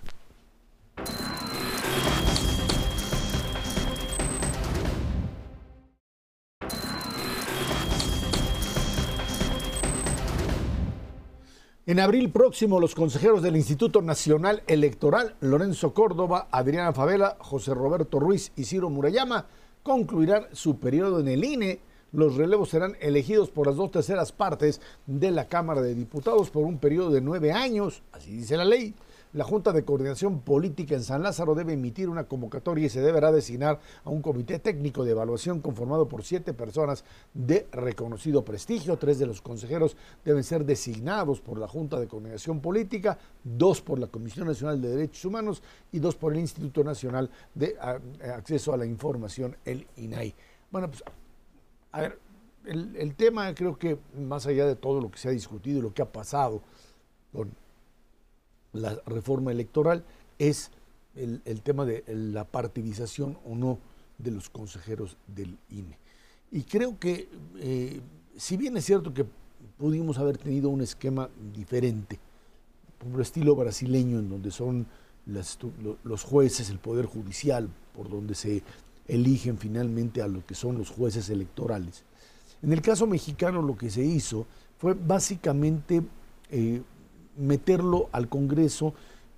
En 11.88 12.00
abril 12.00 12.32
próximo, 12.32 12.80
los 12.80 12.95
consejeros 12.95 13.43
del 13.43 13.56
Instituto 13.56 14.02
Nacional 14.02 14.63
Electoral, 14.65 15.36
Lorenzo 15.39 15.93
Córdoba, 15.93 16.48
Adriana 16.50 16.93
Favela, 16.93 17.38
José 17.39 17.76
Roberto 17.76 18.19
Ruiz 18.19 18.52
y 18.56 18.63
Ciro 18.63 18.89
Murayama, 18.89 19.45
concluirán 19.84 20.48
su 20.52 20.80
periodo 20.80 21.19
en 21.19 21.28
el 21.28 21.43
INE 21.43 21.80
los 22.15 22.36
relevos 22.36 22.69
serán 22.69 22.95
elegidos 23.02 23.50
por 23.50 23.67
las 23.67 23.76
dos 23.76 23.91
terceras 23.91 24.32
partes 24.32 24.80
de 25.06 25.32
la 25.32 25.50
Cámara 25.50 25.82
de 25.82 25.93
Diputados 25.93 26.50
por 26.50 26.63
un 26.63 26.78
periodo 26.78 27.12
de 27.12 27.19
nueve 27.19 27.52
años, 27.52 28.04
así 28.13 28.32
dice 28.32 28.56
la 28.56 28.63
ley. 28.63 28.93
La 29.36 29.43
Junta 29.43 29.74
de 29.74 29.84
Coordinación 29.84 30.39
Política 30.39 30.95
en 30.95 31.04
San 31.04 31.21
Lázaro 31.21 31.56
debe 31.56 31.74
emitir 31.74 32.08
una 32.08 32.24
convocatoria 32.24 32.86
y 32.86 32.89
se 32.89 33.02
deberá 33.02 33.34
designar 33.34 33.82
a 34.06 34.10
un 34.10 34.21
comité 34.21 34.60
técnico 34.60 35.04
de 35.04 35.12
evaluación 35.12 35.60
conformado 35.60 36.08
por 36.08 36.24
siete 36.24 36.54
personas 36.54 37.04
de 37.34 37.67
reconocido 37.74 38.45
prestigio. 38.45 38.95
Tres 38.95 39.19
de 39.19 39.26
los 39.26 39.41
consejeros 39.41 39.98
deben 40.24 40.45
ser 40.45 40.63
designados 40.63 41.41
por 41.41 41.60
la 41.60 41.67
Junta 41.67 42.00
de 42.00 42.08
Coordinación 42.08 42.62
Política, 42.62 43.17
dos 43.43 43.82
por 43.82 44.00
la 44.00 44.08
Comisión 44.08 44.48
Nacional 44.48 44.82
de 44.82 44.88
Derechos 44.88 45.26
Humanos 45.26 45.62
y 45.91 46.00
dos 46.00 46.15
por 46.15 46.32
el 46.32 46.39
Instituto 46.39 46.86
Nacional 46.86 47.30
de 47.54 47.76
Acceso 48.34 48.74
a 48.74 48.78
la 48.78 48.86
Información, 48.86 49.58
el 49.65 49.86
INAI. 49.98 50.34
Bueno, 50.71 50.88
pues 50.88 51.04
a 51.91 52.00
ver, 52.00 52.19
el, 52.63 53.15
tema 53.15 53.54
creo 53.54 53.78
que 53.78 53.98
más 54.17 54.48
allá 54.48 54.65
de 54.65 54.78
todo 54.78 55.02
lo 55.02 55.12
que 55.12 55.17
se 55.17 55.28
ha 55.28 55.32
discutido 55.32 55.80
y 55.80 55.82
lo 55.82 55.93
que 55.93 56.04
ha 56.04 56.10
pasado 56.10 56.62
con 57.34 57.64
la 58.75 58.99
reforma 59.05 59.51
electoral 59.51 60.03
es 60.39 60.71
el, 61.15 61.61
tema 61.61 61.85
de 61.85 62.03
la 62.07 62.43
partidización 62.43 63.38
o 63.45 63.55
no 63.55 63.79
de 64.17 64.31
los 64.31 64.49
consejeros 64.49 65.17
del 65.27 65.57
INE. 65.69 65.97
Y 66.51 66.63
creo 66.63 66.99
que, 66.99 67.29
eh, 67.57 68.01
si 68.38 68.57
bien 68.57 68.77
es 68.77 68.85
cierto 68.85 69.13
que 69.13 69.25
pudimos 69.77 70.17
haber 70.17 70.38
tenido 70.38 70.69
un 70.69 70.81
esquema 70.81 71.29
diferente, 71.53 72.19
por 72.97 73.21
estilo 73.21 73.55
brasileño, 73.55 74.19
en 74.19 74.29
donde 74.29 74.51
son 74.51 74.88
los 76.03 76.23
jueces, 76.23 76.69
el 76.69 76.79
Poder 76.79 77.05
Judicial, 77.05 77.69
por 77.93 78.09
donde 78.09 78.35
se 78.35 78.63
eligen 79.07 79.57
finalmente 79.57 80.21
a 80.21 80.27
lo 80.27 80.45
que 80.45 80.55
son 80.55 80.77
los 80.77 80.89
jueces 80.89 81.29
electorales. 81.29 82.03
En 82.61 82.73
el 82.73 82.81
caso 82.81 83.05
mexicano 83.05 83.61
lo 83.61 83.77
que 83.77 83.89
se 83.89 84.03
hizo 84.03 84.47
fue 84.77 84.93
básicamente 84.93 86.03
eh, 86.49 86.81
meterlo 87.38 88.10
al 88.12 88.30
Congreso 88.30 88.93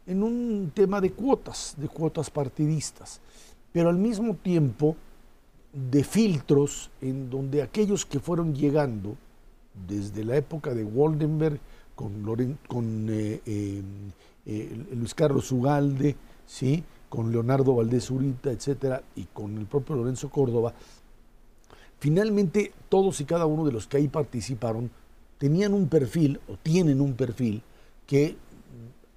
en 0.06 0.24
un 0.24 0.72
tema 0.74 1.02
de 1.02 1.12
cuotas, 1.12 1.76
de 1.78 1.88
cuotas 1.88 2.30
partidistas, 2.30 3.20
pero 3.72 3.90
al 3.90 3.98
mismo 3.98 4.36
tiempo 4.36 4.96
de 5.74 6.04
filtros 6.04 6.90
en 7.02 7.30
donde 7.30 7.62
aquellos 7.62 8.06
que 8.06 8.20
fueron 8.20 8.56
llegando 8.56 9.16
desde 9.88 10.24
la 10.24 10.38
época 10.38 10.74
de 10.74 10.84
Waldenberg 10.84 11.60
con, 11.94 12.58
con 12.68 13.08
eh, 13.10 13.42
eh, 14.46 14.86
Luis 14.96 15.14
Carlos 15.14 15.52
Ugalde, 15.52 16.16
¿sí? 16.46 16.84
con 17.10 17.32
Leonardo 17.32 17.76
Valdés 17.76 18.10
Urita, 18.12 18.52
etcétera, 18.52 19.02
y 19.16 19.26
con 19.26 19.58
el 19.58 19.66
propio 19.66 19.96
Lorenzo 19.96 20.30
Córdoba, 20.30 20.74
finalmente 22.00 22.72
todos 22.90 23.20
y 23.22 23.26
cada 23.26 23.46
uno 23.46 23.66
de 23.66 23.72
los 23.72 23.88
que 23.88 23.98
ahí 23.98 24.08
participaron 24.08 24.90
tenían 25.38 25.74
un 25.74 25.88
perfil 25.88 26.40
o 26.48 26.58
tienen 26.62 27.02
un 27.02 27.14
perfil 27.14 27.62
que 28.08 28.36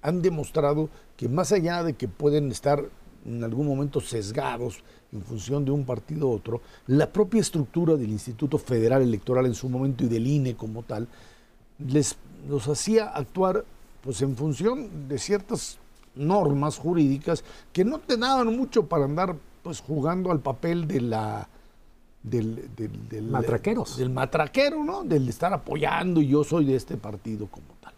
han 0.03 0.21
demostrado 0.21 0.89
que 1.17 1.27
más 1.27 1.51
allá 1.51 1.83
de 1.83 1.93
que 1.93 2.07
pueden 2.07 2.51
estar 2.51 2.85
en 3.25 3.43
algún 3.43 3.67
momento 3.67 4.01
sesgados 4.01 4.83
en 5.11 5.23
función 5.23 5.65
de 5.65 5.71
un 5.71 5.85
partido 5.85 6.27
u 6.27 6.33
otro, 6.33 6.61
la 6.87 7.11
propia 7.11 7.41
estructura 7.41 7.95
del 7.95 8.09
Instituto 8.09 8.57
Federal 8.57 9.01
Electoral 9.01 9.45
en 9.45 9.55
su 9.55 9.69
momento 9.69 10.03
y 10.03 10.07
del 10.07 10.25
INE 10.27 10.55
como 10.55 10.83
tal, 10.83 11.07
les 11.79 12.15
los 12.49 12.67
hacía 12.67 13.09
actuar 13.09 13.65
pues 14.03 14.21
en 14.21 14.35
función 14.35 15.07
de 15.07 15.19
ciertas 15.19 15.77
normas 16.15 16.77
jurídicas 16.77 17.43
que 17.71 17.85
no 17.85 17.99
te 17.99 18.17
daban 18.17 18.55
mucho 18.55 18.87
para 18.87 19.05
andar 19.05 19.35
pues 19.63 19.79
jugando 19.79 20.31
al 20.31 20.39
papel 20.39 20.87
de 20.87 21.01
la 21.01 21.47
del, 22.23 22.69
del, 22.75 23.23
matraqueros. 23.23 23.97
del 23.97 24.09
matraquero 24.09 24.83
no 24.83 25.03
del 25.03 25.27
estar 25.29 25.53
apoyando 25.53 26.21
y 26.21 26.27
yo 26.27 26.43
soy 26.43 26.65
de 26.65 26.75
este 26.75 26.97
partido 26.97 27.47
como 27.47 27.67
tal 27.79 27.90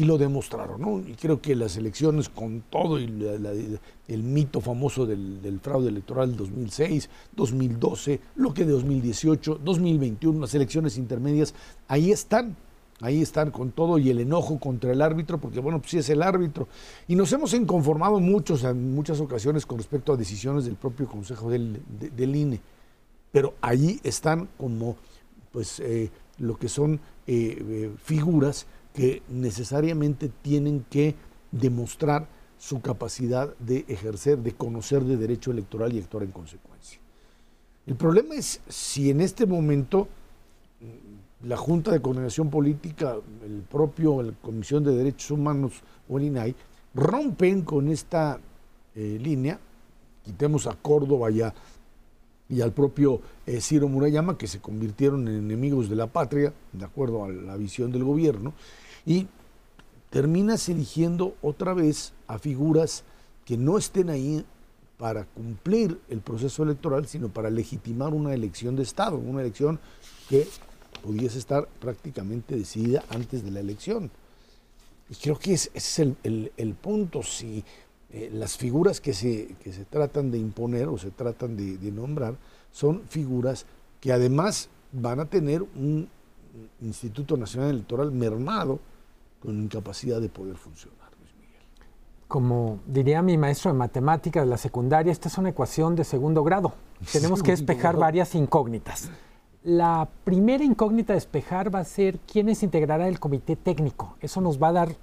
y 0.00 0.04
lo 0.04 0.16
demostraron 0.16 0.80
no 0.80 0.98
y 0.98 1.12
creo 1.12 1.42
que 1.42 1.54
las 1.54 1.76
elecciones 1.76 2.30
con 2.30 2.62
todo 2.70 2.98
y 2.98 3.04
el 4.08 4.22
mito 4.22 4.62
famoso 4.62 5.04
del, 5.04 5.42
del, 5.42 5.60
fraude 5.60 5.90
electoral 5.90 6.30
del 6.30 6.38
2006 6.38 7.10
2012 7.36 8.20
lo 8.36 8.54
que 8.54 8.64
de 8.64 8.72
2018 8.72 9.60
2021 9.62 10.40
las 10.40 10.54
elecciones 10.54 10.96
intermedias 10.96 11.54
ahí 11.86 12.10
están 12.10 12.56
Ahí 13.02 13.22
están 13.22 13.50
con 13.50 13.72
todo 13.72 13.96
y 13.96 14.10
el 14.10 14.20
enojo 14.20 14.58
contra 14.60 14.92
el 14.92 15.00
árbitro, 15.00 15.38
porque 15.38 15.58
bueno, 15.58 15.78
pues 15.78 15.90
sí 15.90 15.96
es 15.96 16.10
el 16.10 16.22
árbitro. 16.22 16.68
Y 17.08 17.16
nos 17.16 17.32
hemos 17.32 17.54
inconformado 17.54 18.20
muchos, 18.20 18.62
en 18.64 18.94
muchas 18.94 19.20
ocasiones 19.20 19.64
con 19.64 19.78
respecto 19.78 20.12
a 20.12 20.18
decisiones 20.18 20.66
del 20.66 20.76
propio 20.76 21.08
Consejo 21.08 21.48
del, 21.48 21.80
INE. 22.36 22.60
Pero 23.32 23.54
ahí 23.62 23.98
están 24.04 24.50
como 24.58 24.96
pues 25.50 25.80
eh, 25.80 26.10
lo 26.36 26.58
que 26.58 26.68
son 26.68 27.00
eh, 27.26 27.56
eh, 27.58 27.90
figuras 28.02 28.66
que 28.94 29.22
necesariamente 29.28 30.30
tienen 30.42 30.84
que 30.90 31.14
demostrar 31.52 32.26
su 32.58 32.80
capacidad 32.80 33.56
de 33.58 33.84
ejercer, 33.88 34.38
de 34.38 34.52
conocer 34.52 35.02
de 35.04 35.16
derecho 35.16 35.50
electoral 35.50 35.92
y 35.92 35.98
actuar 35.98 36.24
en 36.24 36.30
consecuencia. 36.30 37.00
El 37.86 37.96
problema 37.96 38.34
es 38.34 38.60
si 38.68 39.10
en 39.10 39.20
este 39.20 39.46
momento 39.46 40.08
la 41.42 41.56
Junta 41.56 41.90
de 41.90 42.02
Coordinación 42.02 42.50
Política, 42.50 43.16
el 43.44 43.62
propio 43.62 44.34
Comisión 44.42 44.84
de 44.84 44.94
Derechos 44.94 45.30
Humanos 45.30 45.82
o 46.08 46.18
el 46.18 46.24
INAI, 46.24 46.54
rompen 46.94 47.62
con 47.62 47.88
esta 47.88 48.38
eh, 48.94 49.18
línea, 49.20 49.58
quitemos 50.24 50.66
a 50.66 50.74
Córdoba 50.74 51.30
y, 51.30 51.40
y 52.50 52.60
al 52.60 52.72
propio 52.72 53.20
eh, 53.46 53.60
Ciro 53.60 53.88
Murayama, 53.88 54.36
que 54.36 54.48
se 54.48 54.60
convirtieron 54.60 55.28
en 55.28 55.36
enemigos 55.36 55.88
de 55.88 55.96
la 55.96 56.08
patria, 56.08 56.52
de 56.72 56.84
acuerdo 56.84 57.24
a 57.24 57.28
la 57.28 57.56
visión 57.56 57.92
del 57.92 58.04
gobierno, 58.04 58.52
y 59.06 59.28
terminas 60.10 60.68
eligiendo 60.68 61.36
otra 61.40 61.72
vez 61.72 62.12
a 62.26 62.38
figuras 62.38 63.04
que 63.44 63.56
no 63.56 63.78
estén 63.78 64.10
ahí 64.10 64.44
para 64.98 65.24
cumplir 65.24 65.98
el 66.10 66.20
proceso 66.20 66.62
electoral, 66.62 67.06
sino 67.06 67.28
para 67.28 67.48
legitimar 67.48 68.12
una 68.12 68.34
elección 68.34 68.76
de 68.76 68.82
Estado, 68.82 69.16
una 69.16 69.40
elección 69.40 69.80
que 70.28 70.46
pudiese 71.02 71.38
estar 71.38 71.66
prácticamente 71.80 72.56
decidida 72.56 73.04
antes 73.08 73.42
de 73.44 73.50
la 73.50 73.60
elección. 73.60 74.10
Y 75.08 75.14
creo 75.14 75.38
que 75.38 75.54
ese 75.54 75.70
es 75.74 75.98
el, 75.98 76.76
punto. 76.80 77.22
Si 77.22 77.64
eh, 78.12 78.28
las 78.32 78.56
figuras 78.56 79.00
que 79.00 79.14
se, 79.14 79.54
que 79.62 79.72
se 79.72 79.84
tratan 79.84 80.32
de 80.32 80.38
imponer 80.38 80.88
o 80.88 80.98
se 80.98 81.12
tratan 81.12 81.56
de, 81.56 81.92
nombrar 81.92 82.34
son 82.72 83.02
figuras 83.08 83.66
que 84.00 84.12
además 84.12 84.68
van 84.92 85.20
a 85.20 85.26
tener 85.26 85.62
un 85.62 86.08
Instituto 86.80 87.36
Nacional 87.36 87.70
Electoral 87.70 88.10
mermado 88.10 88.80
con 89.40 89.62
incapacidad 89.62 90.20
de 90.20 90.28
poder 90.28 90.56
funcionar. 90.56 91.08
Luis 91.20 91.32
Miguel. 91.36 91.62
Como 92.26 92.80
diría 92.84 93.22
mi 93.22 93.38
maestro 93.38 93.70
de 93.70 93.78
matemáticas 93.78 94.44
de 94.44 94.50
la 94.50 94.56
secundaria, 94.56 95.12
esta 95.12 95.28
es 95.28 95.38
una 95.38 95.50
ecuación 95.50 95.94
de 95.94 96.02
segundo 96.02 96.42
grado. 96.42 96.74
Tenemos 97.12 97.44
que 97.44 97.52
despejar 97.52 97.96
varias 97.96 98.34
incógnitas. 98.34 99.08
La 99.62 100.08
primera 100.24 100.64
incógnita 100.64 101.12
a 101.12 101.16
despejar 101.16 101.72
va 101.72 101.80
a 101.80 101.84
ser 101.84 102.18
quiénes 102.20 102.64
integrará 102.64 103.06
el 103.06 103.20
comité 103.20 103.54
técnico. 103.54 104.16
Eso 104.20 104.40
nos 104.40 104.60
va 104.60 104.68
a 104.68 104.72
dar 104.72 104.96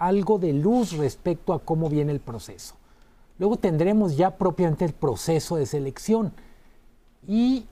algo 0.00 0.38
de 0.38 0.54
luz 0.54 0.96
respecto 0.96 1.52
a 1.52 1.60
cómo 1.60 1.88
viene 1.88 2.10
el 2.10 2.20
proceso. 2.20 2.74
Luego 3.38 3.58
tendremos 3.58 4.16
ya 4.16 4.36
propiamente 4.36 4.84
el 4.84 4.94
proceso 4.94 5.56
de 5.56 5.66
selección. 5.66 6.32
Y 7.28 7.66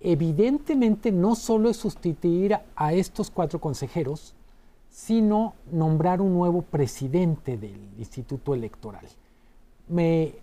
evidentemente 0.00 1.10
no 1.10 1.34
solo 1.34 1.68
es 1.68 1.76
sustituir 1.76 2.56
a 2.76 2.92
estos 2.92 3.30
cuatro 3.30 3.60
consejeros, 3.60 4.34
sino 4.90 5.54
nombrar 5.72 6.20
un 6.20 6.32
nuevo 6.32 6.62
presidente 6.62 7.58
del 7.58 7.80
Instituto 7.98 8.54
Electoral. 8.54 9.06
Me, 9.88 10.34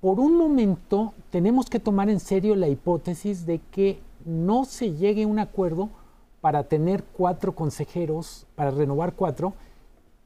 por 0.00 0.18
un 0.18 0.36
momento 0.36 1.14
tenemos 1.30 1.70
que 1.70 1.78
tomar 1.78 2.10
en 2.10 2.18
serio 2.18 2.56
la 2.56 2.68
hipótesis 2.68 3.46
de 3.46 3.60
que 3.70 4.00
no 4.24 4.64
se 4.64 4.94
llegue 4.94 5.22
a 5.22 5.28
un 5.28 5.38
acuerdo 5.38 5.88
para 6.40 6.64
tener 6.64 7.04
cuatro 7.04 7.54
consejeros, 7.54 8.46
para 8.56 8.72
renovar 8.72 9.14
cuatro, 9.14 9.54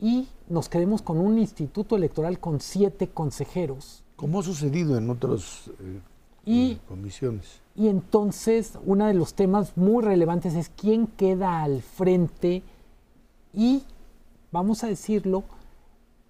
y 0.04 0.28
nos 0.50 0.68
quedemos 0.68 1.00
con 1.00 1.16
un 1.16 1.38
instituto 1.38 1.96
electoral 1.96 2.38
con 2.38 2.60
siete 2.60 3.08
consejeros. 3.08 4.04
Como 4.16 4.40
ha 4.40 4.42
sucedido 4.42 4.98
en 4.98 5.08
otras 5.08 5.70
eh, 5.80 6.00
eh, 6.44 6.78
comisiones. 6.86 7.62
Y 7.74 7.88
entonces, 7.88 8.78
uno 8.84 9.06
de 9.06 9.14
los 9.14 9.32
temas 9.32 9.78
muy 9.78 10.04
relevantes 10.04 10.56
es 10.56 10.68
quién 10.68 11.06
queda 11.06 11.62
al 11.62 11.80
frente 11.80 12.62
y, 13.54 13.82
vamos 14.52 14.84
a 14.84 14.88
decirlo, 14.88 15.44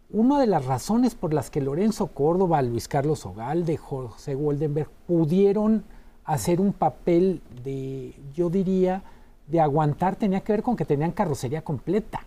una 0.08 0.38
de 0.38 0.46
las 0.46 0.66
razones 0.66 1.16
por 1.16 1.34
las 1.34 1.50
que 1.50 1.60
Lorenzo 1.60 2.06
Córdoba, 2.06 2.62
Luis 2.62 2.86
Carlos 2.86 3.26
Ogalde, 3.26 3.76
José 3.76 4.36
Goldenberg 4.36 4.88
pudieron 5.08 5.82
hacer 6.24 6.60
un 6.60 6.74
papel 6.74 7.42
de, 7.64 8.14
yo 8.34 8.50
diría, 8.50 9.02
de 9.48 9.60
aguantar 9.60 10.14
tenía 10.14 10.42
que 10.42 10.52
ver 10.52 10.62
con 10.62 10.76
que 10.76 10.84
tenían 10.84 11.10
carrocería 11.10 11.62
completa. 11.62 12.24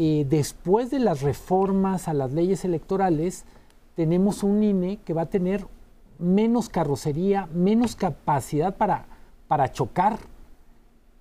Eh, 0.00 0.24
después 0.30 0.92
de 0.92 1.00
las 1.00 1.22
reformas 1.22 2.06
a 2.06 2.14
las 2.14 2.32
leyes 2.32 2.64
electorales, 2.64 3.44
tenemos 3.96 4.44
un 4.44 4.62
INE 4.62 4.98
que 5.04 5.12
va 5.12 5.22
a 5.22 5.26
tener 5.26 5.66
menos 6.20 6.68
carrocería, 6.68 7.48
menos 7.52 7.96
capacidad 7.96 8.76
para, 8.76 9.06
para 9.48 9.72
chocar. 9.72 10.20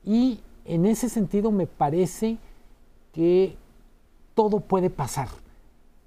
Y 0.06 0.42
en 0.64 0.86
ese 0.86 1.10
sentido 1.10 1.52
me 1.52 1.66
parece 1.66 2.38
que 3.14 3.58
todo 4.36 4.60
puede 4.60 4.92
pasar. 4.92 5.30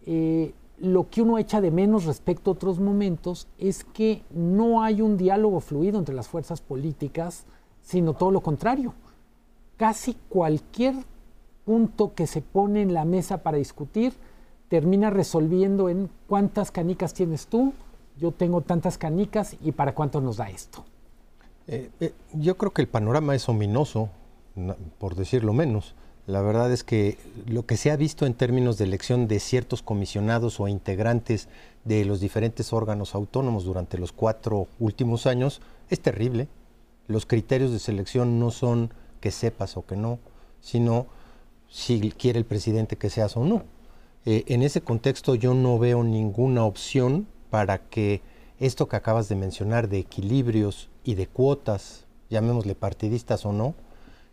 Eh, 0.07 0.55
lo 0.79 1.11
que 1.11 1.23
uno 1.23 1.39
echa 1.39 1.61
de 1.61 1.73
menos 1.73 2.05
respecto 2.05 2.51
a 2.51 2.55
otros 2.55 2.79
momentos 2.79 3.49
es 3.59 3.83
que 3.83 4.23
no 4.31 4.85
hay 4.85 5.03
un 5.03 5.17
diálogo 5.17 5.59
fluido 5.59 5.99
entre 5.99 6.15
las 6.15 6.29
fuerzas 6.29 6.61
políticas, 6.61 7.47
sino 7.83 8.15
todo 8.15 8.31
lo 8.31 8.43
contrario. 8.43 8.95
Casi 9.77 10.15
cualquier 10.29 10.95
punto 11.71 12.15
que 12.17 12.27
se 12.27 12.43
pone 12.43 12.83
en 12.83 12.95
la 12.95 13.05
mesa 13.05 13.45
para 13.45 13.57
discutir 13.57 14.13
termina 14.69 15.09
resolviendo 15.09 15.89
en 15.89 16.11
cuántas 16.27 16.73
canicas 16.73 17.15
tienes 17.15 17.47
tú, 17.47 17.75
yo 18.19 18.33
tengo 18.33 18.61
tantas 18.61 18.99
canicas 18.99 19.55
y 19.63 19.71
para 19.71 19.95
cuánto 19.95 20.21
nos 20.21 20.39
da 20.39 20.51
esto. 20.51 20.85
Eh, 21.69 21.91
eh, 22.01 22.13
yo 22.33 22.57
creo 22.57 22.73
que 22.73 22.83
el 22.83 22.89
panorama 22.89 23.37
es 23.37 23.49
ominoso, 23.49 24.09
por 24.99 25.15
decirlo 25.15 25.53
menos. 25.53 25.95
La 26.27 26.43
verdad 26.43 26.73
es 26.73 26.83
que 26.83 27.19
lo 27.47 27.65
que 27.67 27.77
se 27.77 27.93
ha 27.93 27.97
visto 27.97 28.27
en 28.27 28.35
términos 28.35 28.77
de 28.77 28.87
elección 28.87 29.29
de 29.29 29.39
ciertos 29.39 29.81
comisionados 29.81 30.59
o 30.59 30.67
integrantes 30.67 31.49
de 31.85 32.05
los 32.05 32.19
diferentes 32.19 32.73
órganos 32.73 33.15
autónomos 33.15 33.63
durante 33.63 33.97
los 33.97 34.11
cuatro 34.11 34.67
últimos 34.81 35.27
años 35.27 35.61
es 35.89 36.01
terrible. 36.01 36.49
Los 37.07 37.27
criterios 37.27 37.71
de 37.71 37.79
selección 37.79 38.41
no 38.41 38.51
son 38.51 38.93
que 39.21 39.31
sepas 39.31 39.77
o 39.77 39.87
que 39.87 39.95
no, 39.95 40.19
sino 40.61 41.07
si 41.71 42.11
quiere 42.13 42.39
el 42.39 42.45
presidente 42.45 42.97
que 42.97 43.09
seas 43.09 43.37
o 43.37 43.45
no. 43.45 43.65
Eh, 44.27 44.45
en 44.49 44.63
ese 44.63 44.83
contexto 44.83 45.35
yo 45.35 45.55
no 45.55 45.79
veo 45.79 46.05
ninguna 46.05 46.65
opción 46.65 47.27
para 47.49 47.79
que 47.79 48.21
esto 48.59 48.89
que 48.89 48.97
acabas 48.97 49.29
de 49.29 49.37
mencionar 49.37 49.89
de 49.89 49.99
equilibrios 49.99 50.91
y 51.05 51.15
de 51.15 51.27
cuotas, 51.27 52.05
llamémosle 52.29 52.75
partidistas 52.75 53.47
o 53.47 53.53
no, 53.53 53.75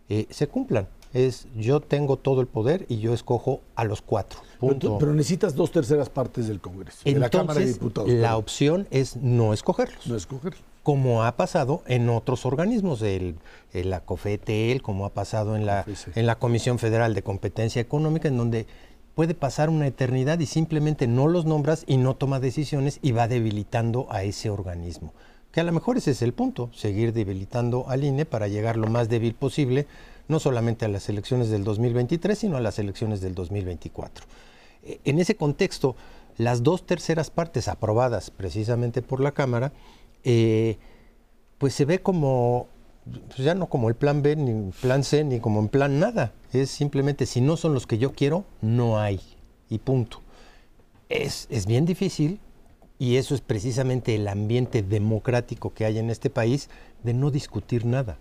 eh, 0.09 0.27
se 0.29 0.47
cumplan 0.47 0.88
es 1.13 1.47
yo 1.55 1.79
tengo 1.79 2.17
todo 2.17 2.41
el 2.41 2.47
poder 2.47 2.85
y 2.89 2.99
yo 2.99 3.13
escojo 3.13 3.61
a 3.75 3.83
los 3.83 4.01
cuatro. 4.01 4.39
Pero, 4.59 5.13
necesitas 5.13 5.55
dos 5.55 5.71
terceras 5.71 6.09
partes 6.09 6.47
del 6.47 6.59
Congreso, 6.59 6.99
de 7.03 7.13
la 7.13 7.29
Cámara 7.29 7.59
de 7.59 7.67
Diputados. 7.67 8.09
La 8.09 8.38
opción 8.38 8.88
es 8.91 9.15
no 9.17 9.53
escogerlos. 9.53 10.07
No 10.07 10.15
escogerlos. 10.15 10.61
Como 10.88 11.25
ha 11.25 11.35
pasado 11.35 11.83
en 11.88 12.07
otros 12.07 12.45
organismos, 12.45 13.01
el, 13.01 13.35
la 13.73 13.99
COFETEL, 13.99 14.81
como 14.81 15.05
ha 15.05 15.09
pasado 15.09 15.57
en 15.57 15.65
la, 15.65 15.85
en 16.15 16.25
la 16.25 16.39
Comisión 16.39 16.79
Federal 16.79 17.13
de 17.13 17.23
Competencia 17.23 17.81
Económica, 17.81 18.29
en 18.29 18.38
donde 18.38 18.67
puede 19.13 19.33
pasar 19.33 19.69
una 19.69 19.85
eternidad 19.85 20.39
y 20.39 20.45
simplemente 20.45 21.05
no 21.05 21.27
los 21.27 21.43
nombras 21.43 21.83
y 21.88 21.97
no 21.97 22.15
toma 22.15 22.39
decisiones 22.39 22.99
y 23.01 23.11
va 23.11 23.27
debilitando 23.27 24.07
a 24.09 24.23
ese 24.23 24.49
organismo. 24.49 25.11
Que 25.51 25.59
a 25.59 25.65
lo 25.65 25.73
mejor 25.73 25.97
ese 25.97 26.11
es 26.11 26.21
el 26.21 26.31
punto, 26.31 26.69
seguir 26.73 27.11
debilitando 27.11 27.89
al 27.89 28.05
INE 28.05 28.23
para 28.23 28.47
llegar 28.47 28.77
lo 28.77 28.88
más 28.88 29.09
débil 29.09 29.33
posible 29.33 29.88
no 30.29 30.39
solamente 30.39 30.85
a 30.85 30.88
las 30.88 31.09
elecciones 31.09 31.49
del 31.49 31.65
2023, 31.65 32.39
sino 32.39 32.55
a 32.55 32.61
las 32.61 32.79
elecciones 32.79 33.19
del 33.19 33.35
2024. 33.35 34.23
E, 34.85 35.01
en 35.03 35.19
ese 35.19 35.35
contexto, 35.35 35.97
las 36.38 36.63
dos 36.63 36.85
terceras 36.85 37.29
partes 37.29 37.67
aprobadas 37.67 38.31
precisamente 38.31 39.01
por 39.01 39.19
la 39.19 39.33
Cámara, 39.33 39.73
eh, 40.24 40.78
pues 41.57 41.74
se 41.74 41.86
ve 41.86 41.99
como, 41.99 42.68
pues 43.28 43.39
ya 43.39 43.55
no 43.55 43.68
como 43.68 43.89
el 43.89 43.95
plan 43.95 44.22
B, 44.22 44.36
ni 44.36 44.72
plan 44.72 45.03
C, 45.03 45.24
ni 45.24 45.39
como 45.39 45.59
en 45.59 45.70
plan 45.70 45.99
nada. 45.99 46.34
Es 46.53 46.70
simplemente, 46.70 47.26
si 47.26 47.41
no 47.41 47.57
son 47.57 47.74
los 47.74 47.88
que 47.88 47.97
yo 47.97 48.13
quiero, 48.13 48.45
no 48.61 48.99
hay. 48.99 49.20
Y 49.70 49.80
punto. 49.80 50.22
Es, 51.09 51.47
es 51.49 51.65
bien 51.65 51.86
difícil, 51.86 52.39
y 52.99 53.18
eso 53.18 53.36
es 53.36 53.41
precisamente 53.41 54.15
el 54.15 54.28
ambiente 54.28 54.82
democrático 54.82 55.74
que 55.74 55.86
hay 55.86 55.99
en 55.99 56.09
este 56.09 56.30
país, 56.30 56.70
de 57.03 57.13
no 57.13 57.32
discutir 57.32 57.86
nada, 57.86 58.18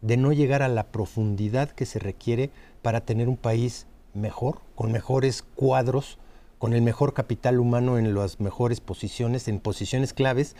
de 0.00 0.16
no 0.16 0.32
llegar 0.32 0.62
a 0.62 0.68
la 0.68 0.84
profundidad 0.84 1.70
que 1.70 1.86
se 1.86 1.98
requiere 1.98 2.50
para 2.82 3.02
tener 3.02 3.28
un 3.28 3.36
país 3.36 3.86
mejor, 4.14 4.60
con 4.74 4.92
mejores 4.92 5.42
cuadros, 5.42 6.18
con 6.58 6.72
el 6.72 6.82
mejor 6.82 7.12
capital 7.12 7.60
humano 7.60 7.98
en 7.98 8.14
las 8.14 8.40
mejores 8.40 8.80
posiciones, 8.80 9.48
en 9.48 9.60
posiciones 9.60 10.14
claves, 10.14 10.56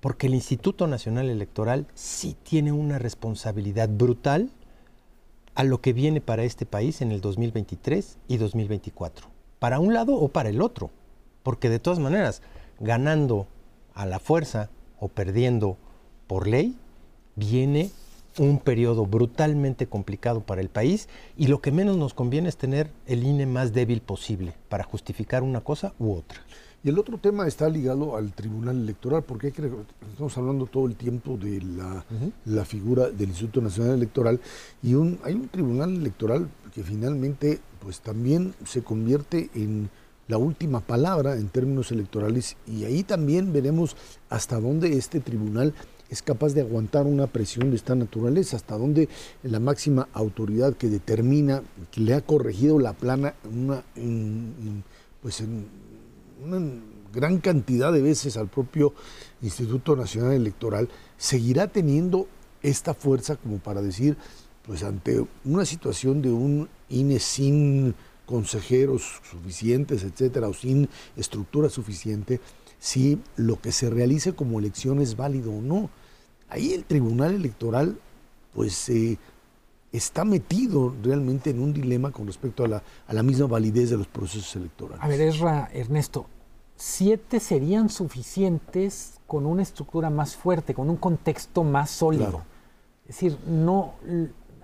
porque 0.00 0.26
el 0.26 0.34
Instituto 0.34 0.86
Nacional 0.86 1.28
Electoral 1.28 1.86
sí 1.94 2.36
tiene 2.42 2.72
una 2.72 2.98
responsabilidad 2.98 3.88
brutal 3.88 4.50
a 5.54 5.64
lo 5.64 5.80
que 5.80 5.92
viene 5.92 6.20
para 6.20 6.44
este 6.44 6.66
país 6.66 7.02
en 7.02 7.10
el 7.10 7.20
2023 7.20 8.18
y 8.28 8.36
2024, 8.36 9.26
para 9.58 9.80
un 9.80 9.92
lado 9.92 10.14
o 10.14 10.28
para 10.28 10.50
el 10.50 10.62
otro, 10.62 10.90
porque 11.42 11.68
de 11.68 11.80
todas 11.80 11.98
maneras, 11.98 12.42
ganando 12.78 13.48
a 13.94 14.06
la 14.06 14.20
fuerza 14.20 14.70
o 15.00 15.08
perdiendo 15.08 15.76
por 16.28 16.46
ley, 16.46 16.76
viene 17.34 17.90
un 18.38 18.58
periodo 18.60 19.04
brutalmente 19.04 19.88
complicado 19.88 20.42
para 20.42 20.60
el 20.60 20.68
país 20.68 21.08
y 21.36 21.48
lo 21.48 21.60
que 21.60 21.72
menos 21.72 21.96
nos 21.96 22.14
conviene 22.14 22.48
es 22.48 22.56
tener 22.56 22.90
el 23.06 23.24
INE 23.24 23.46
más 23.46 23.72
débil 23.72 24.00
posible 24.00 24.54
para 24.68 24.84
justificar 24.84 25.42
una 25.42 25.60
cosa 25.60 25.92
u 25.98 26.12
otra. 26.12 26.40
Y 26.84 26.90
el 26.90 26.98
otro 26.98 27.18
tema 27.18 27.46
está 27.48 27.68
ligado 27.68 28.16
al 28.16 28.32
Tribunal 28.32 28.80
Electoral, 28.80 29.24
porque 29.24 29.48
estamos 29.48 30.38
hablando 30.38 30.66
todo 30.66 30.86
el 30.86 30.94
tiempo 30.94 31.36
de 31.36 31.60
la, 32.44 32.64
figura 32.64 33.10
del 33.10 33.30
Instituto 33.30 33.60
Nacional 33.60 33.94
Electoral 33.94 34.40
y 34.82 34.94
un, 34.94 35.18
hay 35.24 35.34
un 35.34 35.48
Tribunal 35.48 35.96
Electoral 35.96 36.48
que 36.72 36.84
finalmente 36.84 37.60
pues 37.80 38.00
también 38.00 38.54
se 38.64 38.82
convierte 38.82 39.50
en 39.54 39.90
la 40.28 40.38
última 40.38 40.80
palabra 40.80 41.34
en 41.34 41.48
términos 41.48 41.90
electorales 41.90 42.56
y 42.66 42.84
ahí 42.84 43.02
también 43.02 43.52
veremos 43.52 43.96
hasta 44.28 44.60
dónde 44.60 44.92
este 44.92 45.20
tribunal 45.20 45.74
es 46.10 46.22
capaz 46.22 46.52
de 46.54 46.60
aguantar 46.60 47.06
una 47.06 47.26
presión 47.26 47.70
de 47.70 47.76
esta 47.76 47.94
naturaleza, 47.94 48.56
hasta 48.56 48.78
dónde 48.78 49.08
la 49.42 49.58
máxima 49.58 50.08
autoridad 50.12 50.74
que 50.74 50.88
determina, 50.88 51.62
que 51.90 52.02
le 52.02 52.14
ha 52.14 52.20
corregido 52.20 52.78
la 52.78 52.92
plana 52.92 53.34
una, 53.50 53.82
pues 55.22 55.40
en 55.40 55.66
una 56.42 56.60
gran 57.12 57.38
cantidad 57.38 57.92
de 57.92 58.02
veces 58.02 58.36
al 58.36 58.48
propio 58.48 58.94
Instituto 59.42 59.96
Nacional 59.96 60.32
Electoral, 60.32 60.88
seguirá 61.16 61.68
teniendo 61.68 62.28
esta 62.62 62.94
fuerza 62.94 63.36
como 63.36 63.58
para 63.58 63.82
decir, 63.82 64.16
pues 64.66 64.82
ante 64.82 65.24
una 65.44 65.64
situación 65.64 66.22
de 66.22 66.30
un 66.30 66.68
INE 66.88 67.18
sin 67.18 67.94
consejeros 68.26 69.20
suficientes, 69.30 70.04
etcétera, 70.04 70.48
o 70.48 70.54
sin 70.54 70.88
estructura 71.16 71.70
suficiente, 71.70 72.40
si 72.78 73.18
lo 73.36 73.60
que 73.60 73.72
se 73.72 73.88
realice 73.88 74.34
como 74.34 74.58
elección 74.58 75.00
es 75.00 75.16
válido 75.16 75.52
o 75.52 75.62
no. 75.62 75.90
Ahí 76.50 76.72
el 76.72 76.84
Tribunal 76.84 77.34
Electoral, 77.34 77.98
pues, 78.54 78.88
eh, 78.90 79.18
está 79.92 80.24
metido 80.24 80.94
realmente 81.02 81.50
en 81.50 81.60
un 81.60 81.72
dilema 81.72 82.10
con 82.10 82.26
respecto 82.26 82.64
a 82.64 82.68
la, 82.68 82.82
a 83.06 83.12
la 83.12 83.22
misma 83.22 83.46
validez 83.46 83.90
de 83.90 83.96
los 83.96 84.06
procesos 84.06 84.54
electorales. 84.56 85.02
A 85.02 85.08
ver, 85.08 85.20
Ernesto, 85.72 86.26
siete 86.76 87.40
serían 87.40 87.88
suficientes 87.88 89.20
con 89.26 89.46
una 89.46 89.62
estructura 89.62 90.10
más 90.10 90.36
fuerte, 90.36 90.74
con 90.74 90.88
un 90.88 90.96
contexto 90.96 91.64
más 91.64 91.90
sólido. 91.90 92.42
Es 93.02 93.16
decir, 93.16 93.38
no, 93.46 93.94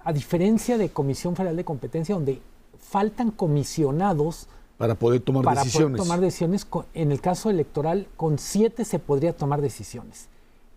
a 0.04 0.12
diferencia 0.12 0.78
de 0.78 0.90
Comisión 0.90 1.34
Federal 1.34 1.56
de 1.56 1.64
Competencia, 1.64 2.14
donde 2.14 2.40
faltan 2.78 3.30
comisionados 3.30 4.48
para 4.76 4.94
poder 4.94 5.20
tomar 5.20 5.44
para 5.44 5.62
decisiones. 5.62 5.98
Poder 5.98 6.08
tomar 6.08 6.20
decisiones. 6.20 6.66
En 6.94 7.12
el 7.12 7.20
caso 7.20 7.48
electoral, 7.48 8.08
con 8.16 8.38
siete 8.38 8.84
se 8.84 8.98
podría 8.98 9.34
tomar 9.34 9.60
decisiones. 9.60 10.28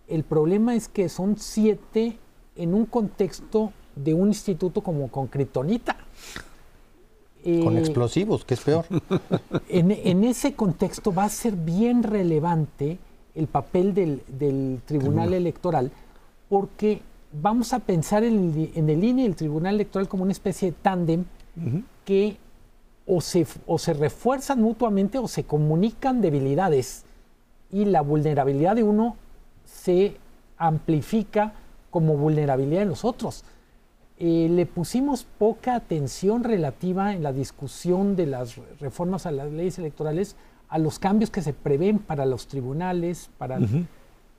El 0.06 0.24
problema 0.24 0.74
es 0.74 0.88
que 0.88 1.08
son 1.08 1.36
siete 1.38 2.18
en 2.56 2.74
un 2.74 2.86
contexto 2.86 3.72
de 4.04 4.14
un 4.14 4.28
instituto 4.28 4.80
como 4.80 5.08
con 5.08 5.26
Kryptonita. 5.26 5.96
con 7.42 7.76
eh, 7.76 7.80
explosivos, 7.80 8.44
que 8.44 8.54
es 8.54 8.60
peor. 8.60 8.84
En, 9.68 10.24
ese 10.24 10.54
contexto 10.54 11.12
va 11.12 11.24
a 11.24 11.28
ser 11.28 11.54
bien 11.54 12.02
relevante 12.02 12.98
el 13.34 13.46
papel 13.46 13.94
del, 13.94 14.80
Tribunal 14.84 15.34
Electoral, 15.34 15.90
porque 16.48 17.00
vamos 17.32 17.72
a 17.72 17.78
pensar 17.80 18.24
en 18.24 18.70
el, 18.74 19.04
INE 19.04 19.22
y 19.22 19.26
el 19.26 19.36
Tribunal 19.36 19.74
Electoral 19.74 20.08
como 20.08 20.22
una 20.22 20.32
especie 20.32 20.70
de 20.70 20.76
tándem 20.80 21.24
que 22.04 22.36
o 23.06 23.20
se, 23.20 23.46
o 23.66 23.78
se 23.78 23.94
refuerzan 23.94 24.60
mutuamente 24.60 25.18
o 25.18 25.28
se 25.28 25.44
comunican 25.44 26.20
debilidades 26.20 27.04
y 27.70 27.84
la 27.84 28.00
vulnerabilidad 28.02 28.76
de 28.76 28.82
uno 28.82 29.16
se 29.64 30.16
amplifica 30.56 31.52
como 31.90 32.16
vulnerabilidad 32.16 32.80
de 32.80 32.86
los 32.86 33.04
otros. 33.04 33.44
Eh, 34.20 34.48
le 34.50 34.66
pusimos 34.66 35.24
poca 35.24 35.76
atención 35.76 36.42
relativa 36.42 37.14
en 37.14 37.22
la 37.22 37.32
discusión 37.32 38.16
de 38.16 38.26
las 38.26 38.56
reformas 38.80 39.26
a 39.26 39.30
las 39.30 39.52
leyes 39.52 39.78
electorales 39.78 40.34
a 40.68 40.78
los 40.78 40.98
cambios 40.98 41.30
que 41.30 41.42
se 41.42 41.52
prevén 41.52 41.98
para 41.98 42.26
los 42.26 42.46
tribunales, 42.46 43.30
para, 43.38 43.58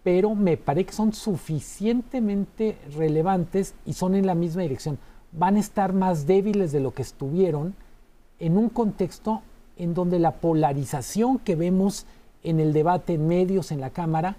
pero 0.04 0.36
me 0.36 0.58
parece 0.58 0.88
que 0.88 0.94
son 0.94 1.14
suficientemente 1.14 2.78
relevantes 2.96 3.74
y 3.86 3.94
son 3.94 4.16
en 4.16 4.28
la 4.28 4.36
misma 4.36 4.62
dirección. 4.62 5.00
Van 5.32 5.56
a 5.56 5.60
estar 5.60 5.94
más 5.94 6.28
débiles 6.28 6.72
de 6.72 6.80
lo 6.82 6.94
que 6.94 7.02
estuvieron 7.02 7.74
en 8.40 8.58
un 8.58 8.70
contexto 8.70 9.42
en 9.78 9.94
donde 9.94 10.20
la 10.20 10.36
polarización 10.36 11.40
que 11.40 11.56
vemos 11.56 12.06
en 12.44 12.60
el 12.60 12.74
debate 12.74 13.14
en 13.14 13.28
medios, 13.28 13.72
en 13.72 13.82
la 13.82 13.90
Cámara, 13.90 14.38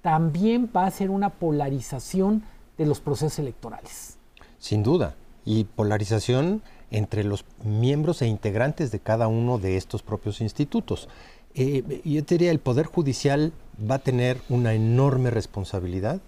también 0.00 0.70
va 0.74 0.86
a 0.86 0.90
ser 0.90 1.10
una 1.10 1.30
polarización 1.30 2.42
de 2.78 2.86
los 2.86 3.00
procesos 3.00 3.38
electorales. 3.38 4.18
Sin 4.62 4.84
duda, 4.84 5.16
y 5.44 5.64
polarización 5.64 6.62
entre 6.92 7.24
los 7.24 7.44
miembros 7.64 8.22
e 8.22 8.28
integrantes 8.28 8.92
de 8.92 9.00
cada 9.00 9.26
uno 9.26 9.58
de 9.58 9.76
estos 9.76 10.02
propios 10.02 10.40
institutos. 10.40 11.08
Eh, 11.56 12.00
yo 12.04 12.22
diría, 12.22 12.52
el 12.52 12.60
Poder 12.60 12.86
Judicial 12.86 13.52
va 13.90 13.96
a 13.96 13.98
tener 13.98 14.38
una 14.48 14.72
enorme 14.74 15.30
responsabilidad 15.30 16.20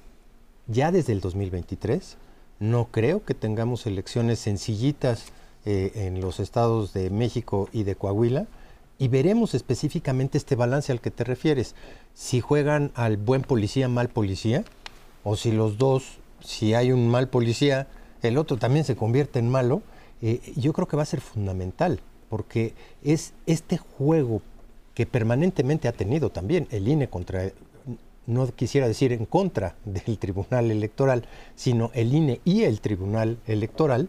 ya 0.66 0.91
desde 0.91 1.12
el 1.12 1.20
2023. 1.20 2.16
No 2.59 2.89
creo 2.91 3.24
que 3.24 3.35
tengamos 3.35 3.87
elecciones 3.87 4.41
sencillitas 4.41 5.26
eh, 5.64 5.93
en 5.95 6.20
los 6.20 6.41
estados 6.41 6.93
de 6.93 7.11
México 7.11 7.68
y 7.72 7.85
de 7.85 7.95
Coahuila 7.95 8.49
y 8.99 9.07
veremos 9.07 9.55
específicamente 9.55 10.39
este 10.39 10.57
balance 10.57 10.91
al 10.91 11.01
que 11.01 11.12
te 11.12 11.22
refieres. 11.22 11.76
Si 12.14 12.41
juegan 12.41 12.91
al 12.97 13.16
buen 13.16 13.43
policía, 13.43 13.87
mal 13.87 14.09
policía, 14.09 14.64
o 15.22 15.37
si 15.37 15.53
los 15.53 15.78
dos, 15.78 16.18
si 16.41 16.74
hay 16.74 16.91
un 16.91 17.09
mal 17.09 17.28
policía, 17.28 17.87
el 18.29 18.39
otro 18.39 18.57
también 18.57 18.85
se 18.85 18.97
convierte 18.97 19.39
en 19.39 19.49
malo, 19.49 19.83
eh, 20.22 20.41
yo 20.57 20.72
creo 20.72 20.89
que 20.89 20.97
va 20.97 21.03
a 21.03 21.07
ser 21.07 21.20
fundamental, 21.20 22.01
porque 22.29 22.75
es 23.03 23.33
este 23.47 23.79
juego 23.79 24.43
que 24.95 25.07
permanentemente 25.07 25.89
ha 25.89 25.93
tenido 25.93 26.31
también 26.31 26.68
el 26.70 26.89
INE 26.89 27.09
contra, 27.09 27.51
no 28.27 28.47
quisiera 28.49 28.89
decir 28.89 29.12
en 29.12 29.27
contra 29.27 29.77
del 29.85 30.18
Tribunal 30.18 30.70
Electoral, 30.70 31.27
sino 31.57 31.91
el 31.95 32.14
INE 32.14 32.41
y 32.45 32.62
el 32.62 32.81
Tribunal 32.81 33.39
Electoral, 33.47 34.09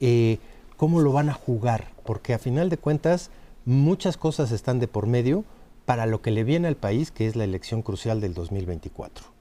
eh, 0.00 0.38
¿cómo 0.76 1.00
lo 1.00 1.12
van 1.12 1.28
a 1.28 1.34
jugar? 1.34 1.88
Porque 2.04 2.32
a 2.32 2.38
final 2.38 2.70
de 2.70 2.78
cuentas 2.78 3.30
muchas 3.64 4.16
cosas 4.16 4.52
están 4.52 4.78
de 4.80 4.88
por 4.88 5.06
medio 5.06 5.44
para 5.84 6.06
lo 6.06 6.22
que 6.22 6.30
le 6.30 6.44
viene 6.44 6.68
al 6.68 6.76
país, 6.76 7.10
que 7.10 7.26
es 7.26 7.36
la 7.36 7.44
elección 7.44 7.82
crucial 7.82 8.20
del 8.20 8.32
2024. 8.32 9.39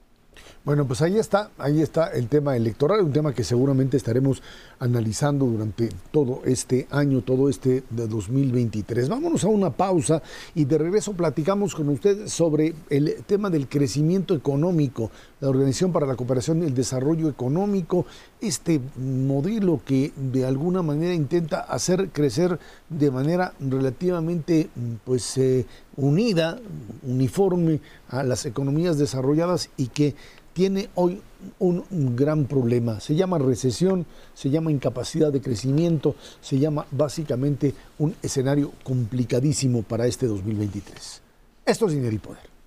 Bueno, 0.66 0.86
pues 0.86 1.02
ahí 1.02 1.18
está, 1.18 1.52
ahí 1.58 1.82
está 1.82 2.08
el 2.08 2.28
tema 2.28 2.58
electoral, 2.58 3.00
un 3.00 3.14
tema 3.14 3.34
que 3.34 3.46
seguramente 3.46 3.96
estaremos 3.96 4.44
analizando 4.80 5.46
durante 5.46 5.88
todo 6.12 6.42
este 6.44 6.86
año, 6.92 7.22
todo 7.22 7.48
este 7.48 7.84
de 7.90 8.08
2023. 8.08 9.08
Vámonos 9.08 9.46
a 9.46 9.48
una 9.48 9.70
pausa 9.70 10.22
y 10.54 10.66
de 10.66 10.78
regreso 10.78 11.14
platicamos 11.14 11.74
con 11.74 11.88
ustedes 11.88 12.34
sobre 12.34 12.76
el 12.90 13.24
tema 13.26 13.50
del 13.50 13.70
crecimiento 13.70 14.36
económico, 14.36 15.12
la 15.42 15.50
Organización 15.50 15.92
para 15.92 16.06
la 16.06 16.16
Cooperación 16.16 16.62
y 16.62 16.66
el 16.66 16.74
Desarrollo 16.74 17.30
Económico, 17.30 18.06
este 18.42 18.82
modelo 18.98 19.82
que 19.86 20.12
de 20.16 20.46
alguna 20.46 20.82
manera 20.82 21.14
intenta 21.14 21.62
hacer 21.62 22.10
crecer 22.10 22.60
de 22.90 23.12
manera 23.12 23.54
relativamente 23.60 24.70
pues 25.06 25.38
eh, 25.38 25.66
unida, 25.96 26.60
uniforme 27.04 27.80
a 28.10 28.24
las 28.24 28.46
economías 28.46 28.98
desarrolladas 28.98 29.70
y 29.78 29.88
que 29.88 30.16
tiene 30.54 30.90
hoy 30.96 31.22
un, 31.60 32.16
gran 32.18 32.46
problema. 32.46 33.00
Se 33.00 33.16
llama 33.16 33.38
recesión, 33.38 34.06
se 34.34 34.50
llama 34.50 34.72
incapacidad 34.72 35.32
de 35.32 35.42
crecimiento, 35.42 36.16
se 36.42 36.60
llama 36.60 36.86
básicamente 36.92 37.74
un 37.98 38.14
escenario 38.22 38.74
complicadísimo 38.84 39.84
para 39.84 40.06
este 40.06 40.28
2023. 40.28 41.22
Esto 41.66 41.86
es 41.86 41.94
Dinero 41.94 42.14
y 42.14 42.20
Poder. 42.20 42.59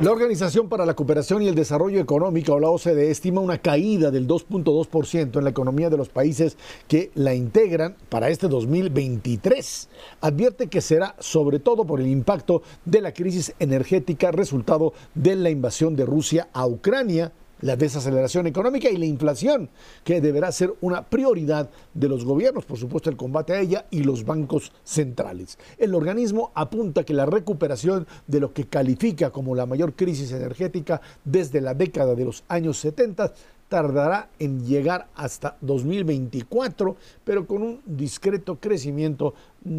La 0.00 0.12
Organización 0.12 0.70
para 0.70 0.86
la 0.86 0.94
Cooperación 0.94 1.42
y 1.42 1.48
el 1.48 1.54
Desarrollo 1.54 2.00
Económico, 2.00 2.54
o 2.54 2.58
la 2.58 2.70
OCDE, 2.70 3.10
estima 3.10 3.42
una 3.42 3.58
caída 3.58 4.10
del 4.10 4.26
2.2% 4.26 5.36
en 5.36 5.44
la 5.44 5.50
economía 5.50 5.90
de 5.90 5.98
los 5.98 6.08
países 6.08 6.56
que 6.88 7.10
la 7.14 7.34
integran 7.34 7.96
para 8.08 8.30
este 8.30 8.48
2023. 8.48 9.90
Advierte 10.22 10.68
que 10.68 10.80
será 10.80 11.16
sobre 11.18 11.58
todo 11.58 11.84
por 11.84 12.00
el 12.00 12.06
impacto 12.06 12.62
de 12.86 13.02
la 13.02 13.12
crisis 13.12 13.52
energética 13.58 14.30
resultado 14.30 14.94
de 15.14 15.36
la 15.36 15.50
invasión 15.50 15.94
de 15.96 16.06
Rusia 16.06 16.48
a 16.54 16.66
Ucrania 16.66 17.32
la 17.60 17.76
desaceleración 17.76 18.46
económica 18.46 18.90
y 18.90 18.96
la 18.96 19.06
inflación, 19.06 19.68
que 20.04 20.20
deberá 20.20 20.52
ser 20.52 20.74
una 20.80 21.02
prioridad 21.02 21.70
de 21.94 22.08
los 22.08 22.24
gobiernos, 22.24 22.64
por 22.64 22.78
supuesto 22.78 23.10
el 23.10 23.16
combate 23.16 23.54
a 23.54 23.60
ella 23.60 23.86
y 23.90 24.02
los 24.02 24.24
bancos 24.24 24.72
centrales. 24.84 25.58
El 25.78 25.94
organismo 25.94 26.50
apunta 26.54 27.04
que 27.04 27.14
la 27.14 27.26
recuperación 27.26 28.06
de 28.26 28.40
lo 28.40 28.52
que 28.52 28.66
califica 28.66 29.30
como 29.30 29.54
la 29.54 29.66
mayor 29.66 29.94
crisis 29.94 30.32
energética 30.32 31.00
desde 31.24 31.60
la 31.60 31.74
década 31.74 32.14
de 32.14 32.24
los 32.24 32.44
años 32.48 32.78
70 32.78 33.32
tardará 33.68 34.30
en 34.38 34.66
llegar 34.66 35.06
hasta 35.14 35.56
2024, 35.60 36.96
pero 37.24 37.46
con 37.46 37.62
un 37.62 37.80
discreto 37.86 38.56
crecimiento 38.56 39.32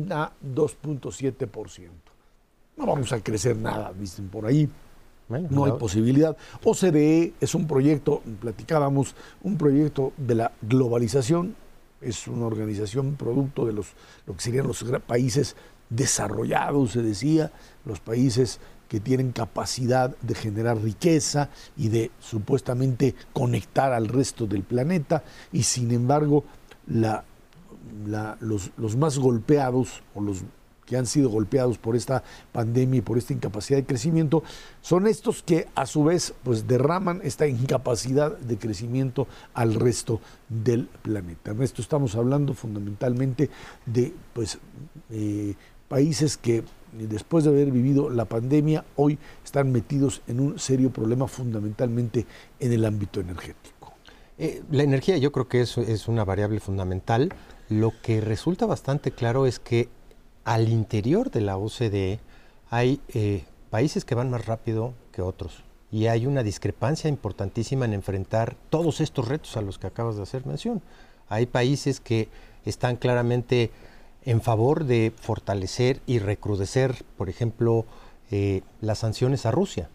a 0.09 0.32
2.7%. 0.55 1.89
No 2.77 2.86
vamos 2.86 3.11
a 3.11 3.19
crecer 3.21 3.57
nada, 3.57 3.93
dicen 3.93 4.29
por 4.29 4.45
ahí 4.45 4.67
no 5.49 5.65
hay 5.65 5.71
posibilidad. 5.73 6.36
OCDE 6.63 7.34
es 7.39 7.55
un 7.55 7.67
proyecto, 7.67 8.21
platicábamos, 8.39 9.15
un 9.41 9.57
proyecto 9.57 10.13
de 10.17 10.36
la 10.36 10.51
globalización, 10.61 11.55
es 12.01 12.27
una 12.27 12.45
organización 12.45 13.15
producto 13.15 13.65
de 13.65 13.73
los, 13.73 13.88
lo 14.25 14.36
que 14.36 14.41
serían 14.41 14.67
los 14.67 14.84
países 15.05 15.55
desarrollados, 15.89 16.91
se 16.91 17.01
decía, 17.01 17.51
los 17.86 17.99
países 17.99 18.59
que 18.88 18.99
tienen 18.99 19.32
capacidad 19.32 20.15
de 20.17 20.36
generar 20.36 20.82
riqueza 20.82 21.49
y 21.77 21.89
de 21.89 22.11
supuestamente 22.19 23.15
conectar 23.32 23.93
al 23.93 24.07
resto 24.07 24.47
del 24.47 24.63
planeta, 24.63 25.23
y 25.53 25.63
sin 25.63 25.91
embargo 25.91 26.43
la, 26.88 27.23
los, 28.39 28.71
los 28.77 28.97
más 28.97 29.17
golpeados 29.17 30.01
o 30.13 30.21
los 30.21 30.43
que 30.91 30.97
han 30.97 31.05
sido 31.05 31.29
golpeados 31.29 31.77
por 31.77 31.95
esta 31.95 32.21
pandemia 32.51 32.97
y 32.97 33.01
por 33.01 33.17
esta 33.17 33.31
incapacidad 33.31 33.77
de 33.77 33.85
crecimiento, 33.85 34.43
son 34.81 35.07
estos 35.07 35.41
que 35.41 35.69
a 35.73 35.85
su 35.85 36.03
vez 36.03 36.33
pues 36.43 36.67
derraman 36.67 37.21
esta 37.23 37.47
incapacidad 37.47 38.37
de 38.37 38.57
crecimiento 38.57 39.25
al 39.53 39.75
resto 39.75 40.19
del 40.49 40.87
planeta. 41.01 41.55
Esto 41.61 41.81
estamos 41.81 42.15
hablando 42.15 42.53
fundamentalmente 42.53 43.49
de 43.85 44.13
pues 44.33 44.57
eh, 45.11 45.55
países 45.87 46.35
que 46.35 46.65
después 46.91 47.45
de 47.45 47.51
haber 47.51 47.71
vivido 47.71 48.09
la 48.09 48.25
pandemia 48.25 48.83
hoy 48.97 49.17
están 49.45 49.71
metidos 49.71 50.21
en 50.27 50.41
un 50.41 50.59
serio 50.59 50.89
problema 50.89 51.25
fundamentalmente 51.29 52.25
en 52.59 52.73
el 52.73 52.83
ámbito 52.83 53.21
energético. 53.21 53.93
Eh, 54.37 54.61
la 54.69 54.83
energía 54.83 55.17
yo 55.17 55.31
creo 55.31 55.47
que 55.47 55.61
es, 55.61 55.77
es 55.77 56.09
una 56.09 56.25
variable 56.25 56.59
fundamental. 56.59 57.33
Lo 57.69 57.93
que 58.01 58.19
resulta 58.19 58.65
bastante 58.65 59.11
claro 59.11 59.45
es 59.45 59.59
que 59.59 59.87
al 60.43 60.69
interior 60.69 61.31
de 61.31 61.41
la 61.41 61.57
OCDE 61.57 62.19
hay 62.69 62.99
eh, 63.13 63.43
países 63.69 64.05
que 64.05 64.15
van 64.15 64.29
más 64.29 64.45
rápido 64.45 64.93
que 65.11 65.21
otros 65.21 65.63
y 65.91 66.07
hay 66.07 66.25
una 66.25 66.43
discrepancia 66.43 67.09
importantísima 67.09 67.85
en 67.85 67.93
enfrentar 67.93 68.55
todos 68.69 69.01
estos 69.01 69.27
retos 69.27 69.57
a 69.57 69.61
los 69.61 69.77
que 69.77 69.87
acabas 69.87 70.15
de 70.15 70.23
hacer 70.23 70.45
mención. 70.45 70.81
Hay 71.27 71.45
países 71.45 71.99
que 71.99 72.29
están 72.65 72.95
claramente 72.95 73.71
en 74.23 74.41
favor 74.41 74.85
de 74.85 75.11
fortalecer 75.19 75.99
y 76.05 76.19
recrudecer, 76.19 77.03
por 77.17 77.29
ejemplo, 77.29 77.85
eh, 78.29 78.61
las 78.79 78.99
sanciones 78.99 79.45
a 79.45 79.51
Rusia. 79.51 79.89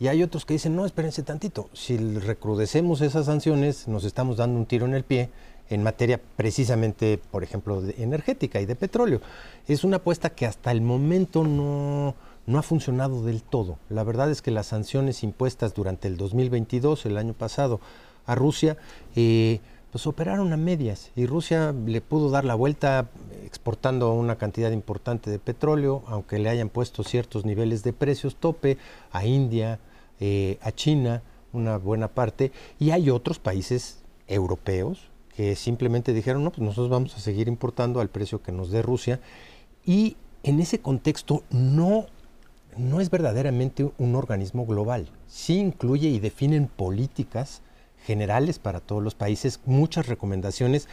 Y 0.00 0.08
hay 0.08 0.22
otros 0.22 0.44
que 0.44 0.54
dicen, 0.54 0.74
no, 0.74 0.86
espérense 0.86 1.22
tantito, 1.22 1.68
si 1.74 1.96
recrudecemos 1.96 3.02
esas 3.02 3.26
sanciones, 3.26 3.86
nos 3.86 4.04
estamos 4.04 4.38
dando 4.38 4.58
un 4.58 4.66
tiro 4.66 4.86
en 4.86 4.94
el 4.94 5.04
pie 5.04 5.30
en 5.72 5.82
materia 5.82 6.20
precisamente, 6.36 7.18
por 7.30 7.42
ejemplo, 7.42 7.80
de 7.80 8.02
energética 8.02 8.60
y 8.60 8.66
de 8.66 8.76
petróleo. 8.76 9.20
Es 9.66 9.84
una 9.84 9.96
apuesta 9.96 10.30
que 10.30 10.46
hasta 10.46 10.70
el 10.70 10.82
momento 10.82 11.44
no, 11.44 12.14
ha 12.58 12.62
funcionado 12.62 13.22
del 13.24 13.42
todo. 13.42 13.78
La 13.88 14.04
verdad 14.04 14.30
es 14.30 14.42
que 14.42 14.50
las 14.50 14.66
sanciones 14.66 15.22
impuestas 15.22 15.74
durante 15.74 16.08
el 16.08 16.16
2022, 16.16 17.06
el 17.06 17.16
año 17.16 17.32
pasado, 17.32 17.80
a 18.26 18.34
Rusia, 18.34 18.76
eh, 19.16 19.60
pues 19.90 20.06
operaron 20.06 20.52
a 20.52 20.56
medias 20.56 21.10
y 21.16 21.26
Rusia 21.26 21.74
le 21.86 22.00
pudo 22.00 22.30
dar 22.30 22.44
la 22.44 22.54
vuelta 22.54 23.08
exportando 23.44 24.12
una 24.14 24.36
cantidad 24.36 24.70
importante 24.70 25.30
de 25.30 25.38
petróleo, 25.38 26.02
aunque 26.06 26.38
le 26.38 26.48
hayan 26.48 26.70
puesto 26.70 27.02
ciertos 27.02 27.44
niveles 27.44 27.82
de 27.82 27.92
precios 27.92 28.36
tope 28.36 28.78
a 29.10 29.26
India, 29.26 29.80
eh, 30.20 30.58
a 30.62 30.72
China, 30.72 31.22
una 31.52 31.76
buena 31.76 32.08
parte, 32.08 32.52
y 32.78 32.90
hay 32.90 33.10
otros 33.10 33.38
países 33.38 33.98
europeos 34.28 35.11
que 35.36 35.56
simplemente 35.56 36.12
dijeron, 36.12 36.44
no, 36.44 36.50
pues 36.50 36.62
nosotros 36.62 36.90
vamos 36.90 37.16
a 37.16 37.20
seguir 37.20 37.48
importando 37.48 38.00
al 38.00 38.10
precio 38.10 38.42
que 38.42 38.52
nos 38.52 38.70
dé 38.70 38.82
Rusia. 38.82 39.20
Y 39.84 40.16
en 40.42 40.60
ese 40.60 40.80
contexto 40.80 41.42
no, 41.50 42.06
no 42.76 43.00
es 43.00 43.10
verdaderamente 43.10 43.90
un 43.98 44.14
organismo 44.14 44.66
global. 44.66 45.08
Sí 45.26 45.58
incluye 45.58 46.08
y 46.08 46.20
definen 46.20 46.66
políticas 46.66 47.62
generales 48.04 48.58
para 48.58 48.80
todos 48.80 49.02
los 49.02 49.14
países, 49.14 49.60
muchas 49.64 50.06
recomendaciones 50.06 50.88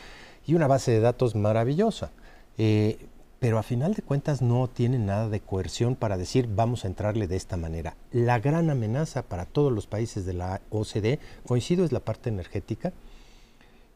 y 0.46 0.56
una 0.56 0.68
base 0.68 0.92
de 0.92 1.00
datos 1.00 1.36
maravillosa. 1.36 2.12
Eh, 2.58 2.98
pero 3.40 3.58
a 3.58 3.64
final 3.64 3.94
de 3.94 4.02
cuentas 4.02 4.42
no 4.42 4.68
tiene 4.68 5.00
nada 5.00 5.30
de 5.30 5.40
coerción 5.40 5.96
para 5.96 6.18
decir 6.18 6.50
vamos 6.54 6.84
a 6.84 6.88
entrarle 6.88 7.28
de 7.28 7.38
esta 7.38 7.56
manera. 7.56 7.96
La 8.12 8.40
gran 8.40 8.70
amenaza 8.70 9.24
para 9.24 9.46
todos 9.46 9.72
los 9.72 9.88
países 9.88 10.26
de 10.26 10.34
la 10.34 10.62
OCDE, 10.70 11.20
coincido, 11.48 11.86
es 11.86 11.94
la 11.94 12.02
parte 12.02 12.30
energética 12.30 12.92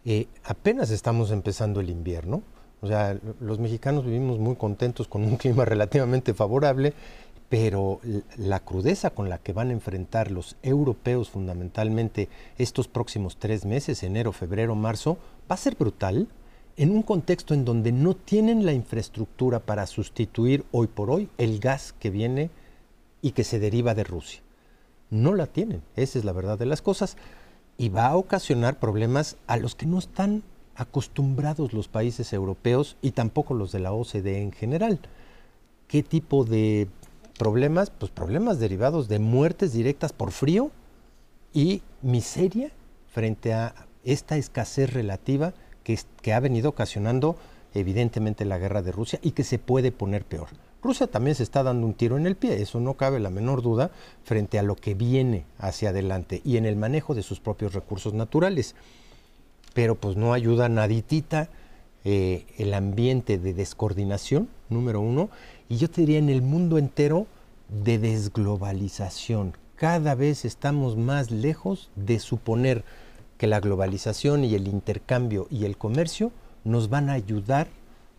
eh, 0.05 0.27
apenas 0.43 0.91
estamos 0.91 1.31
empezando 1.31 1.79
el 1.79 1.89
invierno, 1.89 2.43
o 2.81 2.87
sea, 2.87 3.17
los 3.39 3.59
mexicanos 3.59 4.05
vivimos 4.05 4.39
muy 4.39 4.55
contentos 4.55 5.07
con 5.07 5.23
un 5.23 5.37
clima 5.37 5.63
relativamente 5.65 6.33
favorable, 6.33 6.93
pero 7.47 7.99
la 8.37 8.59
crudeza 8.59 9.11
con 9.11 9.29
la 9.29 9.37
que 9.37 9.53
van 9.53 9.69
a 9.69 9.73
enfrentar 9.73 10.31
los 10.31 10.57
europeos 10.63 11.29
fundamentalmente 11.29 12.27
estos 12.57 12.87
próximos 12.87 13.37
tres 13.37 13.63
meses, 13.63 14.01
enero, 14.03 14.31
febrero, 14.31 14.75
marzo, 14.75 15.17
va 15.49 15.55
a 15.55 15.57
ser 15.57 15.75
brutal 15.75 16.27
en 16.77 16.89
un 16.89 17.03
contexto 17.03 17.53
en 17.53 17.63
donde 17.63 17.91
no 17.91 18.15
tienen 18.15 18.65
la 18.65 18.73
infraestructura 18.73 19.59
para 19.59 19.85
sustituir 19.85 20.65
hoy 20.71 20.87
por 20.87 21.11
hoy 21.11 21.29
el 21.37 21.59
gas 21.59 21.93
que 21.99 22.09
viene 22.09 22.49
y 23.21 23.31
que 23.31 23.43
se 23.43 23.59
deriva 23.59 23.93
de 23.93 24.03
Rusia. 24.03 24.41
No 25.09 25.35
la 25.35 25.45
tienen, 25.45 25.83
esa 25.95 26.17
es 26.17 26.25
la 26.25 26.31
verdad 26.31 26.57
de 26.57 26.65
las 26.65 26.81
cosas 26.81 27.17
y 27.77 27.89
va 27.89 28.07
a 28.07 28.15
ocasionar 28.15 28.79
problemas 28.79 29.37
a 29.47 29.57
los 29.57 29.75
que 29.75 29.85
no 29.85 29.99
están 29.99 30.43
acostumbrados 30.75 31.73
los 31.73 31.87
países 31.87 32.33
europeos 32.33 32.97
y 33.01 33.11
tampoco 33.11 33.53
los 33.53 33.71
de 33.71 33.79
la 33.79 33.93
OCDE 33.93 34.41
en 34.41 34.51
general. 34.51 34.99
¿Qué 35.87 36.03
tipo 36.03 36.45
de 36.45 36.87
problemas? 37.37 37.89
Pues 37.89 38.11
problemas 38.11 38.59
derivados 38.59 39.07
de 39.07 39.19
muertes 39.19 39.73
directas 39.73 40.13
por 40.13 40.31
frío 40.31 40.71
y 41.53 41.81
miseria 42.01 42.71
frente 43.11 43.53
a 43.53 43.75
esta 44.03 44.37
escasez 44.37 44.91
relativa 44.91 45.53
que, 45.83 45.99
que 46.21 46.33
ha 46.33 46.39
venido 46.39 46.69
ocasionando 46.69 47.37
evidentemente 47.73 48.45
la 48.45 48.57
guerra 48.57 48.81
de 48.81 48.91
Rusia 48.91 49.19
y 49.21 49.31
que 49.31 49.43
se 49.43 49.59
puede 49.59 49.91
poner 49.91 50.25
peor. 50.25 50.49
Rusia 50.83 51.07
también 51.07 51.35
se 51.35 51.43
está 51.43 51.63
dando 51.63 51.87
un 51.87 51.93
tiro 51.93 52.17
en 52.17 52.27
el 52.27 52.35
pie, 52.35 52.61
eso 52.61 52.79
no 52.81 52.95
cabe 52.95 53.19
la 53.19 53.29
menor 53.29 53.61
duda, 53.61 53.91
frente 54.25 54.59
a 54.59 54.63
lo 54.63 54.75
que 54.75 54.93
viene 54.93 55.45
hacia 55.57 55.89
adelante 55.89 56.41
y 56.43 56.57
en 56.57 56.65
el 56.65 56.75
manejo 56.75 57.15
de 57.15 57.23
sus 57.23 57.39
propios 57.39 57.73
recursos 57.73 58.13
naturales. 58.13 58.75
Pero 59.73 59.95
pues 59.95 60.17
no 60.17 60.33
ayuda 60.33 60.67
naditita 60.67 61.49
eh, 62.03 62.45
el 62.57 62.73
ambiente 62.73 63.37
de 63.37 63.53
descoordinación, 63.53 64.49
número 64.69 64.99
uno, 64.99 65.29
y 65.69 65.77
yo 65.77 65.89
te 65.89 66.01
diría 66.01 66.19
en 66.19 66.29
el 66.29 66.41
mundo 66.41 66.77
entero 66.77 67.27
de 67.69 67.97
desglobalización. 67.97 69.55
Cada 69.75 70.15
vez 70.15 70.43
estamos 70.43 70.97
más 70.97 71.31
lejos 71.31 71.89
de 71.95 72.19
suponer 72.19 72.83
que 73.37 73.47
la 73.47 73.61
globalización 73.61 74.43
y 74.43 74.53
el 74.53 74.67
intercambio 74.67 75.47
y 75.49 75.63
el 75.63 75.77
comercio 75.77 76.31
nos 76.65 76.89
van 76.89 77.09
a 77.09 77.13
ayudar 77.13 77.67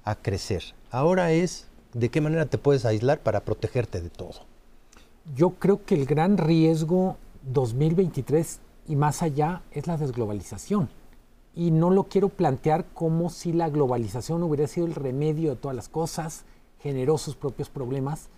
a 0.04 0.16
crecer. 0.16 0.64
Ahora 0.90 1.32
es 1.32 1.66
¿de 1.94 2.10
qué 2.10 2.20
manera 2.20 2.46
te 2.46 2.58
puedes 2.58 2.84
aislar 2.84 3.20
para 3.20 3.40
protegerte 3.40 4.00
de 4.00 4.10
todo? 4.10 4.40
Yo 5.34 5.50
creo 5.50 5.84
que 5.84 5.94
el 5.94 6.04
gran 6.04 6.36
riesgo 6.36 7.16
2023 7.50 8.60
y 8.88 8.96
más 8.96 9.22
allá 9.22 9.62
es 9.70 9.86
la 9.86 9.96
desglobalización. 9.96 10.90
Y 11.54 11.70
no 11.70 11.90
lo 11.90 12.04
quiero 12.04 12.28
plantear 12.28 12.84
como 12.92 13.30
si 13.30 13.52
la 13.52 13.70
globalización 13.70 14.42
hubiera 14.42 14.66
sido 14.66 14.86
el 14.86 14.94
remedio 14.94 15.50
de 15.50 15.56
todas 15.56 15.76
las 15.76 15.88
cosas, 15.88 16.44
generó 16.80 17.16
sus 17.16 17.36
propios 17.36 17.70
problemas, 17.70 18.28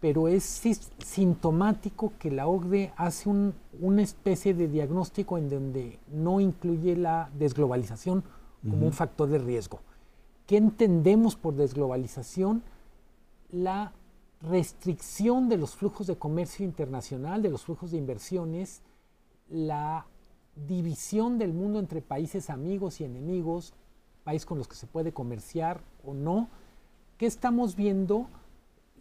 pero 0.00 0.28
es 0.28 0.62
sintomático 1.04 2.12
que 2.18 2.30
la 2.30 2.46
OCDE 2.46 2.92
hace 2.96 3.30
una 3.80 4.02
especie 4.02 4.54
de 4.54 4.68
diagnóstico 4.68 5.38
en 5.38 5.48
donde 5.48 5.98
no 6.12 6.40
incluye 6.40 6.96
la 6.96 7.30
desglobalización 7.38 8.22
como 8.68 8.86
un 8.86 8.92
factor 8.92 9.28
de 9.28 9.38
riesgo. 9.38 9.80
¿Qué 10.46 10.56
entendemos 10.56 11.36
por 11.36 11.54
desglobalización? 11.54 12.62
La 13.50 13.92
restricción 14.42 15.48
de 15.48 15.56
los 15.56 15.74
flujos 15.74 16.06
de 16.06 16.16
comercio 16.16 16.64
internacional, 16.64 17.42
de 17.42 17.50
los 17.50 17.64
flujos 17.64 17.90
de 17.90 17.98
inversiones, 17.98 18.82
la 19.48 20.06
división 20.66 21.38
del 21.38 21.52
mundo 21.52 21.78
entre 21.78 22.02
países 22.02 22.50
amigos 22.50 23.00
y 23.00 23.04
enemigos, 23.04 23.72
países 24.24 24.46
con 24.46 24.58
los 24.58 24.68
que 24.68 24.74
se 24.76 24.86
puede 24.86 25.12
comerciar 25.12 25.80
o 26.04 26.14
no. 26.14 26.48
¿Qué 27.16 27.26
estamos 27.26 27.76
viendo? 27.76 28.26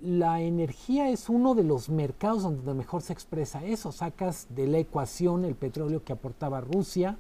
La 0.02 0.42
energía 0.42 1.10
es 1.10 1.28
uno 1.28 1.56
de 1.56 1.64
los 1.64 1.90
mercados 1.90 2.44
donde 2.44 2.74
mejor 2.74 3.02
se 3.02 3.14
expresa 3.14 3.64
eso. 3.66 3.92
Sacas 3.92 4.48
de 4.50 4.68
la 4.68 4.78
ecuación 4.78 5.44
el 5.44 5.56
petróleo 5.56 6.04
que 6.04 6.14
aportaba 6.14 6.62
Rusia, 6.62 7.18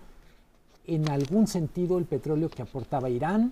en 0.85 1.09
algún 1.09 1.47
sentido 1.47 1.97
el 1.97 2.05
petróleo 2.05 2.49
que 2.49 2.61
aportaba 2.61 3.09
Irán, 3.09 3.51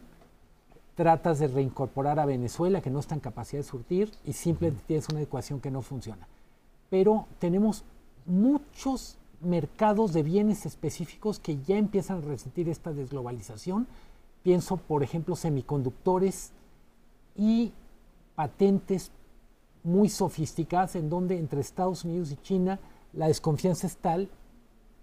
tratas 0.96 1.40
de 1.40 1.48
reincorporar 1.48 2.20
a 2.20 2.26
Venezuela 2.26 2.82
que 2.82 2.90
no 2.90 3.00
está 3.00 3.16
en 3.16 3.22
capacidad 3.22 3.62
de 3.62 3.68
surtir 3.68 4.12
y 4.24 4.34
simplemente 4.34 4.84
tienes 4.88 5.08
una 5.10 5.22
ecuación 5.22 5.60
que 5.60 5.72
no 5.72 5.82
funciona. 5.82 6.28
Pero 6.90 7.28
tenemos 7.40 7.84
muchos 8.26 9.18
mercados 9.42 10.14
de 10.14 10.24
bienes 10.24 10.66
específicos 10.66 11.40
que 11.40 11.62
ya 11.62 11.78
empiezan 11.78 12.18
a 12.18 12.22
resentir 12.22 12.70
esta 12.70 12.94
desglobalización. 12.94 13.88
Pienso, 14.44 14.78
por 14.78 15.04
ejemplo, 15.04 15.36
semiconductores 15.36 16.52
y 17.36 17.74
patentes 18.36 19.12
muy 19.84 20.10
sofisticadas 20.10 20.96
en 20.96 21.10
donde 21.10 21.38
entre 21.38 21.62
Estados 21.62 22.06
Unidos 22.06 22.32
y 22.32 22.38
China 22.38 22.80
la 23.14 23.28
desconfianza 23.28 23.88
es 23.88 23.98
tal 23.98 24.30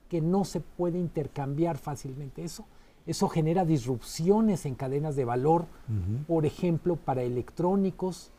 que 0.09 0.21
no 0.21 0.45
se 0.45 0.61
puede 0.61 0.99
intercambiar 0.99 1.79
fácilmente 1.79 2.45
eso. 2.45 2.65
Eso 3.07 3.29
genera 3.29 3.65
disrupciones 3.65 4.65
en 4.65 4.75
cadenas 4.75 5.17
de 5.17 5.25
valor, 5.25 5.67
por 6.29 6.47
ejemplo, 6.47 6.97
para 6.97 7.23
electrónicos, 7.23 8.31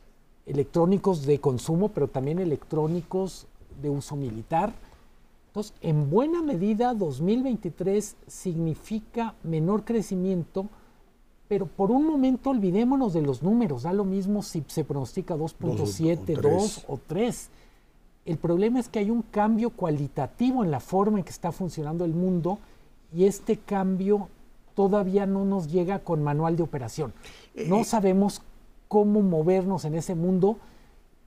electrónicos 0.46 1.26
de 1.26 1.40
consumo, 1.40 1.90
pero 1.90 2.08
también 2.08 2.40
electrónicos 2.40 3.48
de 3.82 3.90
uso 3.90 4.16
militar. 4.16 4.74
Entonces, 5.48 5.74
en 5.82 6.10
buena 6.10 6.42
medida, 6.42 6.94
2023 6.94 8.16
significa 8.26 9.36
menor 9.44 9.84
crecimiento, 9.84 10.68
pero 11.50 11.68
por 11.68 11.92
un 11.92 12.08
momento 12.08 12.50
olvidémonos 12.50 13.14
de 13.14 13.22
los 13.22 13.44
números, 13.44 13.84
da 13.84 13.94
lo 13.94 14.06
mismo 14.06 14.42
si 14.42 14.64
se 14.68 14.86
pronostica 14.86 15.36
2.7, 15.36 16.40
2 16.40 16.86
o 16.88 17.00
3. 17.06 17.50
El 18.26 18.38
problema 18.38 18.80
es 18.80 18.88
que 18.88 19.00
hay 19.00 19.10
un 19.10 19.24
cambio 19.24 19.72
cualitativo 19.72 20.64
en 20.64 20.72
la 20.72 20.80
forma 20.80 21.20
en 21.20 21.26
que 21.26 21.32
está 21.32 21.52
funcionando 21.52 22.06
el 22.06 22.14
mundo 22.14 22.60
y 23.14 23.26
este 23.26 23.58
cambio 23.58 24.30
todavía 24.76 25.26
no 25.26 25.46
nos 25.46 25.72
llega 25.72 26.00
con 26.00 26.24
manual 26.24 26.56
de 26.56 26.64
operación. 26.64 27.14
Eh, 27.56 27.66
no 27.68 27.80
eh. 27.80 27.84
sabemos 27.84 28.42
cómo 28.88 29.22
movernos 29.22 29.86
en 29.86 29.96
ese 29.96 30.16
mundo 30.16 30.58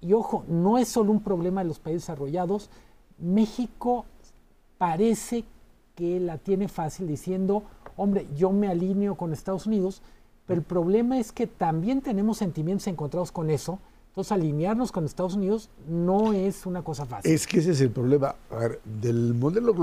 y 0.01 0.13
ojo, 0.13 0.45
no 0.49 0.79
es 0.79 0.89
solo 0.89 1.11
un 1.13 1.21
problema 1.21 1.63
de 1.63 1.69
los 1.69 1.79
países 1.79 2.03
desarrollados. 2.03 2.71
México 3.19 4.05
parece 4.79 5.45
que 5.95 6.21
la 6.21 6.39
tiene 6.39 6.69
fácil 6.69 7.09
diciendo, 7.09 7.65
hombre, 7.97 8.27
yo 8.37 8.53
me 8.53 8.69
alineo 8.69 9.17
con 9.17 9.33
Estados 9.33 9.67
Unidos, 9.67 10.03
pero 10.47 10.61
el 10.61 10.65
problema 10.65 11.19
es 11.19 11.33
que 11.33 11.47
también 11.47 12.03
tenemos 12.03 12.39
sentimientos 12.39 12.87
encontrados 12.87 13.33
con 13.33 13.51
eso. 13.51 13.79
Entonces, 14.09 14.33
alinearnos 14.33 14.93
con 14.93 15.05
Estados 15.05 15.35
Unidos 15.35 15.69
no 15.89 16.33
es 16.33 16.65
una 16.65 16.83
cosa 16.83 17.05
fácil. 17.05 17.31
Es 17.31 17.47
que 17.47 17.59
ese 17.59 17.73
es 17.73 17.81
el 17.81 17.91
problema. 17.91 18.35
A 18.51 18.57
ver, 18.57 18.81
del 18.85 19.35
modelo 19.35 19.75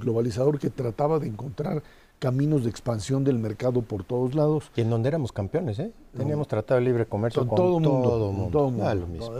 globalizador 0.00 0.58
que 0.58 0.70
trataba 0.70 1.18
de 1.18 1.28
encontrar 1.28 1.82
caminos 2.22 2.62
de 2.62 2.70
expansión 2.70 3.24
del 3.24 3.40
mercado 3.40 3.82
por 3.82 4.04
todos 4.04 4.36
lados. 4.36 4.70
Y 4.76 4.82
en 4.82 4.90
donde 4.90 5.08
éramos 5.08 5.32
campeones, 5.32 5.80
¿eh? 5.80 5.90
Teníamos 6.16 6.46
tratado 6.46 6.78
de 6.78 6.86
libre 6.86 7.04
comercio 7.04 7.44
con, 7.44 7.56
todo, 7.56 7.80
mundo, 7.80 8.08
todo 8.08 8.30
mundo. 8.30 8.50
Todo 8.52 8.70
mundo. 8.70 8.86
Ah, 8.86 8.94
lo 8.94 9.08
mismo. 9.08 9.32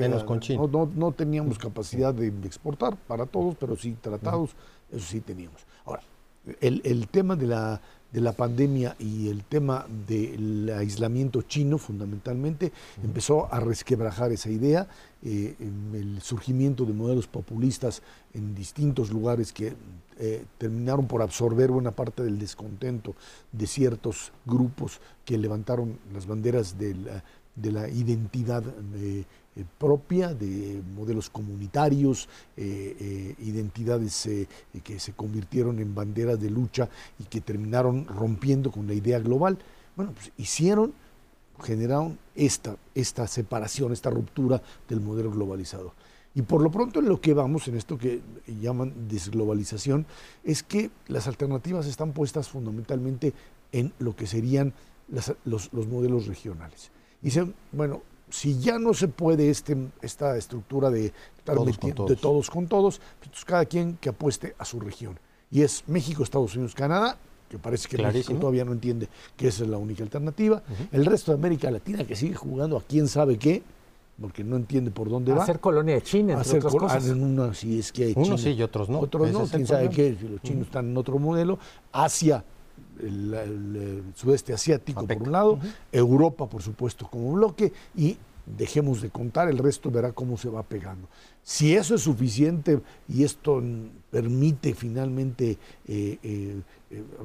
Menos 0.00 0.24
con 0.24 0.40
China. 0.40 0.62
No, 0.96 1.12
teníamos 1.12 1.58
capacidad 1.58 2.14
de 2.14 2.28
exportar 2.46 2.96
para 2.96 3.26
todos, 3.26 3.56
pero 3.60 3.76
sí 3.76 3.94
tratados, 4.00 4.52
eso 4.90 5.06
sí 5.06 5.20
teníamos. 5.20 5.60
Ahora, 5.84 6.00
el, 6.62 6.80
el 6.82 7.08
tema 7.08 7.36
de 7.36 7.46
la 7.46 7.82
de 8.12 8.20
la 8.20 8.32
pandemia 8.32 8.96
y 8.98 9.28
el 9.28 9.44
tema 9.44 9.86
del 10.06 10.70
aislamiento 10.76 11.42
chino 11.42 11.78
fundamentalmente 11.78 12.72
empezó 13.02 13.52
a 13.52 13.60
resquebrajar 13.60 14.32
esa 14.32 14.50
idea, 14.50 14.88
eh, 15.22 15.54
el 15.60 16.20
surgimiento 16.20 16.84
de 16.84 16.92
modelos 16.92 17.28
populistas 17.28 18.02
en 18.34 18.54
distintos 18.54 19.10
lugares 19.10 19.52
que 19.52 19.74
eh, 20.22 20.44
terminaron 20.58 21.06
por 21.06 21.22
absorber 21.22 21.70
buena 21.70 21.92
parte 21.92 22.22
del 22.22 22.38
descontento 22.38 23.14
de 23.52 23.66
ciertos 23.66 24.32
grupos 24.44 25.00
que 25.24 25.38
levantaron 25.38 25.98
las 26.12 26.26
banderas 26.26 26.76
de 26.78 26.94
la, 26.94 27.24
de 27.56 27.72
la 27.72 27.88
identidad 27.88 28.62
eh, 28.96 29.24
eh, 29.56 29.64
propia, 29.78 30.34
de 30.34 30.82
modelos 30.94 31.30
comunitarios, 31.30 32.28
identidades 32.54 34.28
que 34.84 35.00
se 35.00 35.12
convirtieron 35.14 35.78
en 35.78 35.94
banderas 35.94 36.38
de 36.38 36.50
lucha 36.50 36.90
y 37.18 37.24
que 37.24 37.40
terminaron 37.40 38.06
rompiendo 38.06 38.70
con 38.70 38.86
la 38.86 38.92
idea 38.92 39.20
global. 39.20 39.56
Bueno, 39.96 40.12
pues 40.12 40.32
hicieron, 40.36 40.92
generaron 41.62 42.18
esta, 42.34 42.76
esta 42.94 43.26
separación, 43.26 43.92
esta 43.92 44.10
ruptura 44.10 44.60
del 44.86 45.00
modelo 45.00 45.30
globalizado. 45.30 45.94
Y 46.34 46.42
por 46.42 46.62
lo 46.62 46.70
pronto 46.70 47.00
en 47.00 47.08
lo 47.08 47.20
que 47.20 47.34
vamos, 47.34 47.66
en 47.68 47.76
esto 47.76 47.98
que 47.98 48.20
llaman 48.46 49.08
desglobalización, 49.08 50.06
es 50.44 50.62
que 50.62 50.90
las 51.08 51.26
alternativas 51.26 51.86
están 51.86 52.12
puestas 52.12 52.48
fundamentalmente 52.48 53.32
en 53.72 53.92
lo 53.98 54.14
que 54.14 54.26
serían 54.26 54.72
los, 55.44 55.72
los 55.72 55.88
modelos 55.88 56.26
regionales. 56.26 56.92
Dicen, 57.20 57.54
bueno, 57.72 58.02
si 58.30 58.58
ya 58.58 58.78
no 58.78 58.94
se 58.94 59.08
puede 59.08 59.50
este, 59.50 59.76
esta 60.02 60.36
estructura 60.36 60.90
de 60.90 61.12
todos, 61.44 61.78
con 61.78 61.92
todos. 61.92 62.10
de 62.10 62.16
todos 62.16 62.50
con 62.50 62.66
todos, 62.68 63.00
pues 63.18 63.44
cada 63.44 63.64
quien 63.64 63.96
que 63.96 64.08
apueste 64.08 64.54
a 64.58 64.64
su 64.64 64.80
región. 64.80 65.18
Y 65.50 65.62
es 65.62 65.84
México, 65.88 66.22
Estados 66.22 66.54
Unidos, 66.54 66.74
Canadá, 66.74 67.18
que 67.48 67.58
parece 67.58 67.88
que 67.88 68.00
México 68.00 68.34
todavía 68.34 68.64
no 68.64 68.72
entiende 68.72 69.08
que 69.36 69.48
esa 69.48 69.64
es 69.64 69.68
la 69.68 69.78
única 69.78 70.04
alternativa. 70.04 70.62
El 70.92 71.04
resto 71.04 71.32
de 71.32 71.38
América 71.38 71.70
Latina 71.70 72.04
que 72.04 72.14
sigue 72.14 72.36
jugando 72.36 72.76
a 72.76 72.82
quién 72.82 73.08
sabe 73.08 73.36
qué, 73.36 73.64
porque 74.20 74.44
no 74.44 74.56
entiende 74.56 74.90
por 74.90 75.08
dónde 75.08 75.32
va. 75.32 75.42
Hacer 75.42 75.60
colonia 75.60 75.94
de 75.94 76.02
China, 76.02 76.34
entre 76.34 76.58
otras 76.58 76.74
cosas. 76.74 77.08
En 77.08 77.54
si 77.54 77.78
es 77.78 77.90
que 77.90 78.04
hay 78.04 78.12
Unos 78.16 78.40
sí 78.40 78.50
y 78.50 78.62
otros 78.62 78.88
no. 78.88 79.00
Otros 79.00 79.32
no, 79.32 79.44
quién 79.46 79.66
sabe 79.66 79.88
qué, 79.88 80.16
si 80.20 80.28
los 80.28 80.42
chinos 80.42 80.66
están 80.66 80.90
en 80.90 80.96
otro 80.96 81.18
modelo. 81.18 81.58
Asia 81.92 82.44
el, 83.02 84.02
sudeste 84.14 84.52
asiático 84.52 85.06
por 85.06 85.22
un 85.22 85.32
lado, 85.32 85.58
Europa 85.90 86.46
por 86.46 86.62
supuesto 86.62 87.08
como 87.08 87.32
bloque 87.32 87.72
y 87.96 88.16
dejemos 88.46 89.00
de 89.00 89.10
contar, 89.10 89.48
el 89.48 89.58
resto 89.58 89.90
verá 89.90 90.12
cómo 90.12 90.36
se 90.36 90.48
va 90.48 90.62
pegando. 90.62 91.08
Si 91.42 91.74
eso 91.74 91.94
es 91.94 92.02
suficiente 92.02 92.80
y 93.08 93.24
esto 93.24 93.62
permite 94.10 94.74
finalmente 94.74 95.58
eh, 95.86 96.18
eh, 96.22 96.60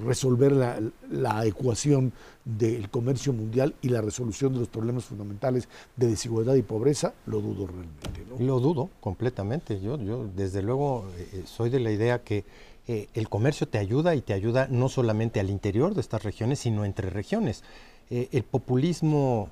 resolver 0.03 0.51
la, 0.51 1.45
ecuación 1.45 2.13
del 2.43 2.89
comercio 2.89 3.33
mundial 3.33 3.73
y 3.81 3.89
la 3.89 4.01
resolución 4.01 4.53
de 4.53 4.59
los 4.59 4.67
problemas 4.67 5.05
fundamentales 5.05 5.67
de 5.95 6.07
desigualdad 6.07 6.55
y 6.55 6.61
pobreza, 6.61 7.13
lo 7.25 7.41
dudo 7.41 7.67
realmente. 7.67 8.43
Lo 8.43 8.59
dudo 8.59 8.89
completamente. 8.99 9.79
Yo, 9.81 9.97
yo 9.97 10.27
desde 10.35 10.61
luego 10.61 11.05
soy 11.45 11.69
de 11.69 11.79
la 11.79 11.91
idea 11.91 12.23
que 12.23 12.45
eh, 12.87 13.07
el 13.15 13.29
comercio 13.29 13.67
te 13.67 13.79
ayuda 13.79 14.15
y 14.15 14.21
te 14.21 14.33
ayuda 14.33 14.67
no 14.69 14.89
solamente 14.89 15.39
al 15.39 15.49
interior 15.49 15.95
de 15.95 16.01
estas 16.01 16.23
regiones, 16.23 16.59
sino 16.59 16.85
entre 16.85 17.09
regiones. 17.09 17.63
Eh, 18.11 18.29
el 18.31 18.43
populismo 18.43 19.49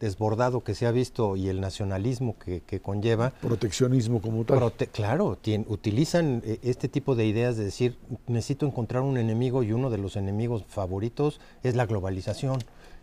desbordado 0.00 0.64
que 0.64 0.74
se 0.74 0.86
ha 0.86 0.90
visto 0.90 1.36
y 1.36 1.48
el 1.48 1.60
nacionalismo 1.60 2.36
que, 2.38 2.80
conlleva. 2.80 3.30
Proteccionismo 3.30 4.20
como 4.20 4.44
tal. 4.44 4.72
claro, 4.92 5.38
utilizan 5.68 6.42
eh, 6.44 6.58
este 6.62 6.88
tipo 6.88 7.14
de 7.14 7.26
ideas 7.26 7.56
de 7.56 7.64
decir, 7.64 7.98
necesito 8.26 8.66
encontrar 8.66 9.02
un 9.02 9.18
enemigo 9.18 9.62
y 9.62 9.72
uno 9.72 9.90
de 9.90 9.98
los 9.98 10.16
enemigos 10.16 10.64
favoritos 10.66 11.40
es 11.62 11.76
la 11.76 11.86
globalización. 11.86 12.58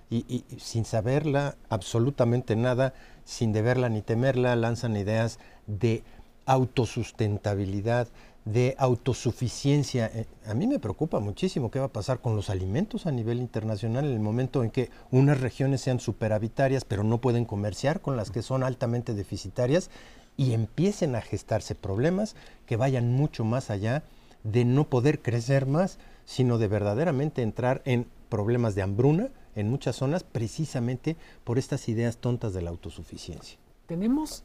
Y, 0.09 0.25
y, 0.27 0.43
sin 0.59 0.85
saberla 0.85 1.55
absolutamente 1.69 2.55
nada, 2.55 2.93
sin 3.25 3.53
deberla 3.53 3.89
ni 3.89 4.01
temerla, 4.01 4.55
lanzan 4.55 4.95
ideas 4.95 5.37
de 5.67 6.03
autosustentabilidad, 6.45 8.07
de 8.51 8.75
autosuficiencia. 8.77 10.09
Eh, 10.13 10.25
a 10.45 10.53
mí 10.53 10.67
me 10.67 10.79
preocupa 10.79 11.19
muchísimo 11.19 11.69
qué 11.69 11.79
va 11.79 11.87
a 11.87 11.93
pasar 11.93 12.19
con 12.19 12.35
los 12.35 12.49
alimentos 12.49 13.05
a 13.05 13.11
nivel 13.11 13.39
internacional 13.39 14.05
en 14.05 14.13
el 14.13 14.19
momento 14.19 14.63
en 14.63 14.71
que 14.71 14.89
unas 15.11 15.41
regiones 15.41 15.81
sean 15.81 15.99
superavitarias 15.99 16.85
pero 16.85 17.03
no 17.03 17.19
pueden 17.19 17.45
comerciar 17.45 17.99
con 17.99 18.15
las 18.15 18.31
que 18.31 18.41
son 18.41 18.63
altamente 18.63 19.13
deficitarias 19.13 19.89
y 20.37 20.53
empiecen 20.53 21.15
a 21.15 21.21
gestarse 21.21 21.75
problemas 21.75 22.35
que 22.65 22.77
vayan 22.77 23.11
mucho 23.11 23.43
más 23.43 23.69
allá 23.69 24.03
de 24.43 24.63
no 24.63 24.85
poder 24.85 25.19
crecer 25.21 25.65
más, 25.65 25.97
sino 26.25 26.57
de 26.57 26.67
verdaderamente 26.67 27.41
entrar 27.41 27.81
en 27.85 28.07
problemas 28.29 28.75
de 28.75 28.81
hambruna 28.81 29.29
en 29.55 29.69
muchas 29.69 29.97
zonas 29.97 30.23
precisamente 30.23 31.17
por 31.43 31.57
estas 31.57 31.89
ideas 31.89 32.17
tontas 32.17 32.53
de 32.53 32.61
la 32.61 32.69
autosuficiencia. 32.69 33.57
Tenemos 33.87 34.43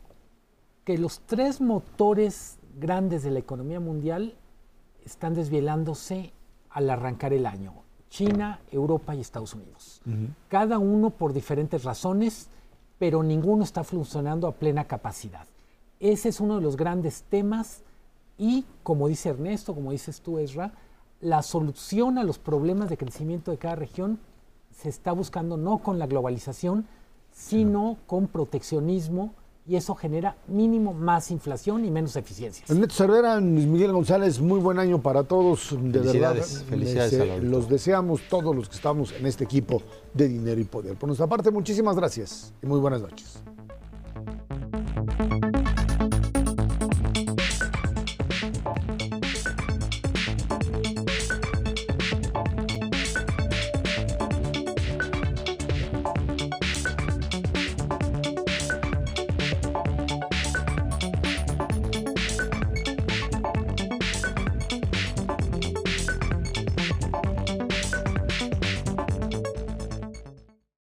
que 0.84 0.98
los 0.98 1.20
tres 1.20 1.60
motores 1.60 2.58
grandes 2.78 3.22
de 3.22 3.30
la 3.30 3.38
economía 3.38 3.80
mundial 3.80 4.34
están 5.04 5.34
desvielándose 5.34 6.32
al 6.70 6.90
arrancar 6.90 7.32
el 7.32 7.46
año. 7.46 7.74
China, 8.10 8.60
Europa 8.70 9.14
y 9.14 9.20
Estados 9.20 9.54
Unidos. 9.54 10.02
Cada 10.48 10.78
uno 10.78 11.10
por 11.10 11.32
diferentes 11.32 11.84
razones, 11.84 12.48
pero 12.98 13.22
ninguno 13.22 13.64
está 13.64 13.84
funcionando 13.84 14.46
a 14.46 14.52
plena 14.52 14.84
capacidad. 14.84 15.46
Ese 15.98 16.28
es 16.28 16.40
uno 16.40 16.56
de 16.56 16.62
los 16.62 16.76
grandes 16.76 17.22
temas 17.22 17.82
y, 18.36 18.64
como 18.82 19.08
dice 19.08 19.30
Ernesto, 19.30 19.74
como 19.74 19.92
dices 19.92 20.20
tú, 20.20 20.38
Ezra, 20.38 20.72
la 21.20 21.42
solución 21.42 22.18
a 22.18 22.24
los 22.24 22.38
problemas 22.38 22.90
de 22.90 22.98
crecimiento 22.98 23.50
de 23.50 23.58
cada 23.58 23.76
región 23.76 24.18
se 24.72 24.88
está 24.88 25.12
buscando 25.12 25.56
no 25.56 25.78
con 25.78 25.98
la 25.98 26.06
globalización, 26.06 26.86
sino 27.32 27.96
con 28.06 28.26
proteccionismo 28.26 29.32
y 29.66 29.76
eso 29.76 29.94
genera 29.94 30.36
mínimo 30.48 30.92
más 30.92 31.30
inflación 31.30 31.84
y 31.84 31.90
menos 31.90 32.16
eficiencias. 32.16 32.68
Ernesto 32.68 32.94
Cervera, 32.94 33.38
Luis 33.40 33.66
Miguel 33.66 33.92
González, 33.92 34.40
muy 34.40 34.58
buen 34.58 34.78
año 34.78 35.00
para 35.00 35.24
todos. 35.24 35.70
De 35.70 36.00
felicidades, 36.00 36.54
verdad, 36.54 36.68
felicidades 36.68 37.12
les, 37.12 37.28
eh, 37.28 37.42
los 37.42 37.68
deseamos 37.68 38.22
todos 38.28 38.54
los 38.54 38.68
que 38.68 38.76
estamos 38.76 39.12
en 39.12 39.26
este 39.26 39.44
equipo 39.44 39.82
de 40.14 40.28
Dinero 40.28 40.60
y 40.60 40.64
Poder. 40.64 40.96
Por 40.96 41.08
nuestra 41.08 41.26
parte, 41.26 41.50
muchísimas 41.50 41.96
gracias 41.96 42.52
y 42.62 42.66
muy 42.66 42.80
buenas 42.80 43.02
noches. 43.02 43.42